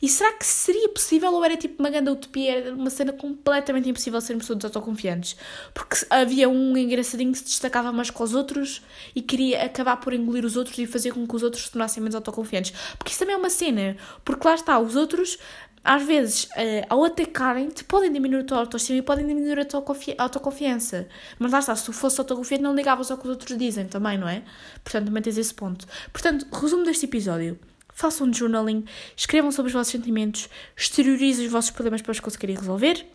E 0.01 0.07
será 0.07 0.33
que 0.33 0.45
seria 0.45 0.87
possível 0.89 1.33
ou 1.33 1.43
era 1.43 1.57
tipo 1.57 1.81
uma 1.81 1.89
grande 1.89 2.09
utopia, 2.09 2.57
era 2.57 2.73
uma 2.73 2.89
cena 2.89 3.11
completamente 3.11 3.89
impossível 3.89 4.21
sermos 4.21 4.47
todos 4.47 4.63
autoconfiantes? 4.65 5.35
Porque 5.73 5.97
havia 6.09 6.47
um 6.47 6.77
engraçadinho 6.77 7.31
que 7.31 7.39
se 7.39 7.45
destacava 7.45 7.91
mais 7.91 8.09
que 8.09 8.23
os 8.23 8.33
outros 8.33 8.81
e 9.15 9.21
queria 9.21 9.65
acabar 9.65 9.97
por 9.97 10.13
engolir 10.13 10.45
os 10.45 10.55
outros 10.55 10.77
e 10.77 10.85
fazer 10.85 11.13
com 11.13 11.27
que 11.27 11.35
os 11.35 11.43
outros 11.43 11.65
se 11.65 11.71
tornassem 11.71 12.01
menos 12.01 12.15
autoconfiantes. 12.15 12.71
Porque 12.97 13.11
isso 13.11 13.19
também 13.19 13.35
é 13.35 13.37
uma 13.37 13.49
cena, 13.49 13.97
porque 14.23 14.47
lá 14.47 14.55
está, 14.55 14.79
os 14.79 14.95
outros 14.95 15.37
às 15.83 16.03
vezes, 16.03 16.43
uh, 16.43 16.85
ao 16.89 17.03
atacarem-te, 17.05 17.83
podem 17.83 18.11
diminuir 18.11 18.41
a 18.41 18.43
tua 18.43 18.57
autoestima 18.59 18.99
e 18.99 19.01
podem 19.01 19.25
diminuir 19.25 19.59
a 19.59 19.65
tua 19.65 19.83
autoconfiança. 20.17 21.07
Mas 21.37 21.51
lá 21.51 21.59
está, 21.59 21.75
se 21.75 21.85
tu 21.85 21.93
fosse 21.93 22.19
autoconfiante, 22.19 22.63
não 22.63 22.75
ligavas 22.75 23.09
ao 23.09 23.17
que 23.17 23.23
os 23.23 23.29
outros 23.29 23.57
dizem 23.57 23.87
também, 23.87 24.17
não 24.17 24.27
é? 24.27 24.43
Portanto, 24.83 25.05
também 25.05 25.23
esse 25.25 25.53
ponto. 25.53 25.87
Portanto, 26.11 26.45
resumo 26.51 26.83
deste 26.83 27.05
episódio. 27.05 27.57
Façam 27.99 28.27
um 28.27 28.33
journaling, 28.33 28.85
escrevam 29.13 29.51
sobre 29.51 29.67
os 29.67 29.73
vossos 29.73 29.91
sentimentos, 29.91 30.47
exteriorizem 30.73 31.45
os 31.45 31.51
vossos 31.51 31.69
problemas 31.69 32.01
para 32.01 32.13
os 32.13 32.19
conseguirem 32.21 32.55
resolver. 32.55 33.05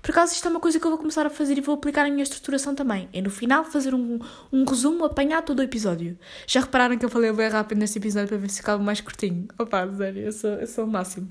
Por 0.00 0.12
acaso, 0.12 0.32
isto 0.32 0.46
é 0.46 0.50
uma 0.52 0.60
coisa 0.60 0.78
que 0.78 0.86
eu 0.86 0.90
vou 0.92 0.98
começar 0.98 1.26
a 1.26 1.30
fazer 1.30 1.58
e 1.58 1.60
vou 1.60 1.74
aplicar 1.74 2.04
na 2.04 2.10
minha 2.10 2.22
estruturação 2.22 2.72
também. 2.72 3.08
É 3.12 3.20
no 3.20 3.28
final 3.28 3.64
fazer 3.64 3.92
um, 3.92 4.20
um 4.52 4.64
resumo 4.64 5.04
apanhado 5.04 5.46
todo 5.46 5.58
o 5.58 5.62
episódio. 5.64 6.16
Já 6.46 6.60
repararam 6.60 6.96
que 6.96 7.04
eu 7.04 7.10
falei 7.10 7.32
bem 7.32 7.48
rápido 7.48 7.78
neste 7.78 7.98
episódio 7.98 8.28
para 8.28 8.36
ver 8.36 8.50
se 8.50 8.58
ficava 8.58 8.80
mais 8.80 9.00
curtinho? 9.00 9.48
Opa, 9.58 9.92
sério, 9.96 10.22
eu 10.22 10.30
sou, 10.30 10.50
eu 10.50 10.66
sou 10.68 10.84
o 10.84 10.88
máximo. 10.88 11.28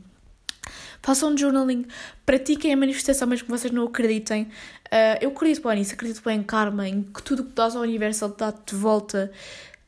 Façam 1.01 1.31
um 1.31 1.37
journaling, 1.37 1.85
pratiquem 2.25 2.73
a 2.73 2.77
manifestação 2.77 3.29
mesmo 3.29 3.45
que 3.45 3.51
vocês 3.51 3.71
não 3.71 3.85
acreditem. 3.85 4.43
Uh, 4.87 5.17
eu 5.21 5.29
acredito 5.29 5.65
bem 5.65 5.79
nisso, 5.79 5.93
acredito 5.93 6.21
bem 6.21 6.39
em 6.39 6.43
karma, 6.43 6.87
em 6.87 7.03
que 7.03 7.23
tudo 7.23 7.45
que 7.45 7.53
dás 7.53 7.75
ao 7.77 7.81
universo 7.81 8.27
dá-te 8.37 8.73
de 8.73 8.75
volta. 8.75 9.31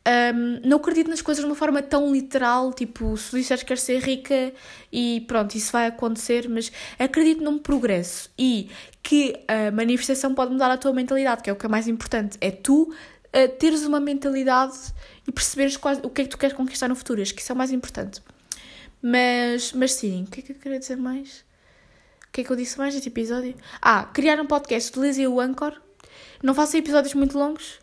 Um, 0.08 0.68
não 0.68 0.78
acredito 0.78 1.10
nas 1.12 1.22
coisas 1.22 1.43
de 1.43 1.49
uma 1.49 1.56
forma 1.56 1.82
tão 1.82 2.12
literal, 2.12 2.74
tipo, 2.74 3.16
se 3.16 3.38
disseres 3.38 3.62
que 3.62 3.68
queres 3.68 3.84
ser 3.84 3.99
rica 4.02 4.52
e 4.91 5.24
pronto, 5.28 5.54
isso 5.56 5.72
vai 5.72 5.86
acontecer, 5.86 6.49
mas 6.49 6.72
acredito 6.97 7.43
num 7.43 7.60
progresso 7.60 8.32
e 8.38 8.70
que 9.04 9.36
a 9.47 9.70
manifestação 9.70 10.34
pode 10.34 10.52
mudar 10.52 10.72
a 10.72 10.78
tua 10.78 10.91
mentalidade, 10.91 11.43
que 11.43 11.52
é 11.52 11.54
o 11.54 11.56
que 11.56 11.68
é 11.68 11.70
mais 11.70 11.88
importante. 11.88 12.36
É 12.41 12.49
tu 12.49 12.84
uh, 12.84 13.47
teres 13.60 13.86
uma 13.86 13.99
mentalidade 13.99 14.76
e 15.28 15.32
perceberes 15.32 15.78
quase, 15.78 16.02
o 16.04 16.10
que 16.10 16.22
é 16.22 16.24
que 16.24 16.32
tu 16.32 16.38
queres 16.38 16.56
conquistar 16.56 16.88
no 16.88 16.95
futuro. 16.95 17.22
Acho 17.22 17.36
que 17.36 17.41
isso 17.41 17.52
é 17.52 17.56
o 17.56 17.58
mais 17.58 17.72
importante. 17.72 18.22
Mas, 19.04 19.72
mas 19.74 19.93
sim, 19.93 20.24
o 20.24 20.32
que 20.32 20.39
é 20.39 20.43
que 20.43 20.52
eu 20.52 20.56
queria 20.56 20.80
dizer 20.80 20.97
mais? 20.97 21.45
O 22.28 22.32
que 22.32 22.41
é 22.41 22.43
que 22.43 22.49
eu 22.49 22.56
disse 22.56 22.78
mais 22.78 22.95
neste 22.95 23.10
episódio? 23.10 23.56
Ah, 23.80 24.06
criar 24.06 24.39
um 24.39 24.47
podcast, 24.47 24.89
utilizem 24.89 25.28
o 25.28 25.39
Anchor. 25.39 25.80
Não 26.41 26.56
façam 26.56 26.80
episódios 26.80 27.14
muito 27.14 27.38
longos 27.38 27.80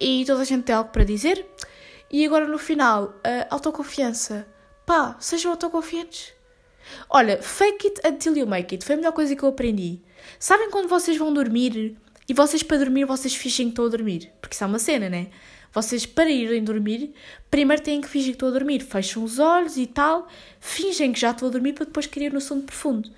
e 0.00 0.24
toda 0.24 0.40
a 0.40 0.44
gente 0.44 0.64
tem 0.64 0.74
algo 0.74 0.90
para 0.90 1.04
dizer. 1.04 1.46
E 2.10 2.24
agora 2.26 2.48
no 2.48 2.58
final, 2.58 3.14
autoconfiança. 3.50 4.48
Pá, 4.86 5.16
sejam 5.20 5.52
autoconfiantes. 5.52 6.32
Olha, 7.08 7.40
fake 7.40 7.86
it 7.86 8.00
until 8.04 8.36
you 8.36 8.46
make 8.46 8.74
it. 8.74 8.84
Foi 8.84 8.94
a 8.94 8.98
melhor 8.98 9.12
coisa 9.12 9.36
que 9.36 9.42
eu 9.42 9.50
aprendi. 9.50 10.00
Sabem 10.38 10.70
quando 10.70 10.88
vocês 10.88 11.16
vão 11.16 11.32
dormir 11.32 11.96
e 12.28 12.34
vocês 12.34 12.62
para 12.62 12.78
dormir 12.78 13.04
vocês 13.04 13.34
fingem 13.34 13.66
que 13.66 13.72
estão 13.72 13.84
a 13.84 13.88
dormir? 13.88 14.32
Porque 14.40 14.54
isso 14.54 14.64
é 14.64 14.66
uma 14.66 14.78
cena, 14.78 15.08
né? 15.08 15.28
Vocês 15.72 16.04
para 16.04 16.28
irem 16.28 16.64
dormir, 16.64 17.14
primeiro 17.48 17.80
têm 17.80 18.00
que 18.00 18.08
fingir 18.08 18.30
que 18.30 18.36
estão 18.36 18.48
a 18.48 18.52
dormir. 18.52 18.80
Fecham 18.80 19.22
os 19.22 19.38
olhos 19.38 19.76
e 19.76 19.86
tal, 19.86 20.26
fingem 20.58 21.12
que 21.12 21.20
já 21.20 21.30
estão 21.30 21.46
a 21.46 21.50
dormir 21.52 21.74
para 21.74 21.84
depois 21.84 22.08
cair 22.08 22.32
no 22.32 22.40
sono 22.40 22.62
profundo. 22.62 23.08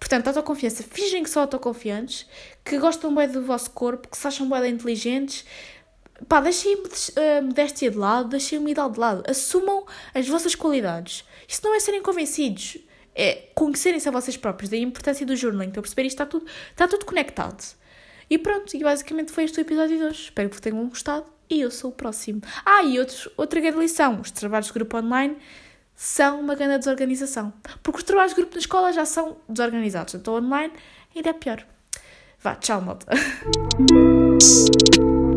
Portanto, 0.00 0.28
autoconfiança. 0.28 0.82
Fingem 0.82 1.22
que 1.22 1.28
são 1.28 1.42
autoconfiantes, 1.42 2.26
que 2.64 2.78
gostam 2.78 3.14
bem 3.14 3.28
do 3.28 3.42
vosso 3.42 3.70
corpo, 3.72 4.08
que 4.08 4.16
se 4.16 4.26
acham 4.26 4.48
bem 4.48 4.72
inteligentes. 4.72 5.44
Pá, 6.26 6.40
deixem 6.40 6.82
a 7.16 7.42
modéstia 7.42 7.90
de 7.90 7.96
lado, 7.96 8.30
deixem 8.30 8.58
a 8.58 8.60
humildade 8.60 8.94
de 8.94 9.00
lado. 9.00 9.22
Assumam 9.28 9.84
as 10.14 10.26
vossas 10.26 10.54
qualidades. 10.54 11.24
Isso 11.46 11.60
não 11.62 11.74
é 11.74 11.80
serem 11.80 12.02
convencidos 12.02 12.78
é 13.18 13.48
conhecerem-se 13.52 14.08
a 14.08 14.12
vocês 14.12 14.36
próprios, 14.36 14.70
da 14.70 14.76
importância 14.76 15.26
do 15.26 15.34
journaling, 15.34 15.70
para 15.70 15.82
perceber 15.82 16.02
isto 16.02 16.14
está 16.14 16.24
tudo, 16.24 16.46
está 16.70 16.86
tudo 16.86 17.04
conectado. 17.04 17.76
E 18.30 18.38
pronto, 18.38 18.76
e 18.76 18.78
basicamente 18.78 19.32
foi 19.32 19.44
este 19.44 19.58
o 19.58 19.62
episódio 19.62 19.96
de 19.96 20.04
hoje. 20.04 20.22
Espero 20.24 20.48
que 20.48 20.60
tenham 20.60 20.88
gostado 20.88 21.26
e 21.50 21.60
eu 21.60 21.70
sou 21.70 21.90
o 21.90 21.92
próximo. 21.92 22.40
Ah, 22.64 22.84
e 22.84 22.98
outros, 23.00 23.28
outra 23.36 23.60
grande 23.60 23.78
lição: 23.78 24.20
os 24.20 24.30
trabalhos 24.30 24.68
de 24.68 24.72
grupo 24.72 24.96
online 24.96 25.36
são 25.96 26.38
uma 26.38 26.54
grande 26.54 26.78
desorganização. 26.78 27.52
Porque 27.82 27.98
os 27.98 28.04
trabalhos 28.04 28.34
de 28.34 28.36
grupo 28.36 28.54
na 28.54 28.60
escola 28.60 28.92
já 28.92 29.04
são 29.04 29.38
desorganizados, 29.48 30.14
então 30.14 30.34
online 30.34 30.72
ainda 31.14 31.30
é 31.30 31.32
pior. 31.32 31.66
Vá, 32.40 32.54
tchau, 32.54 32.80
malta. 32.80 33.06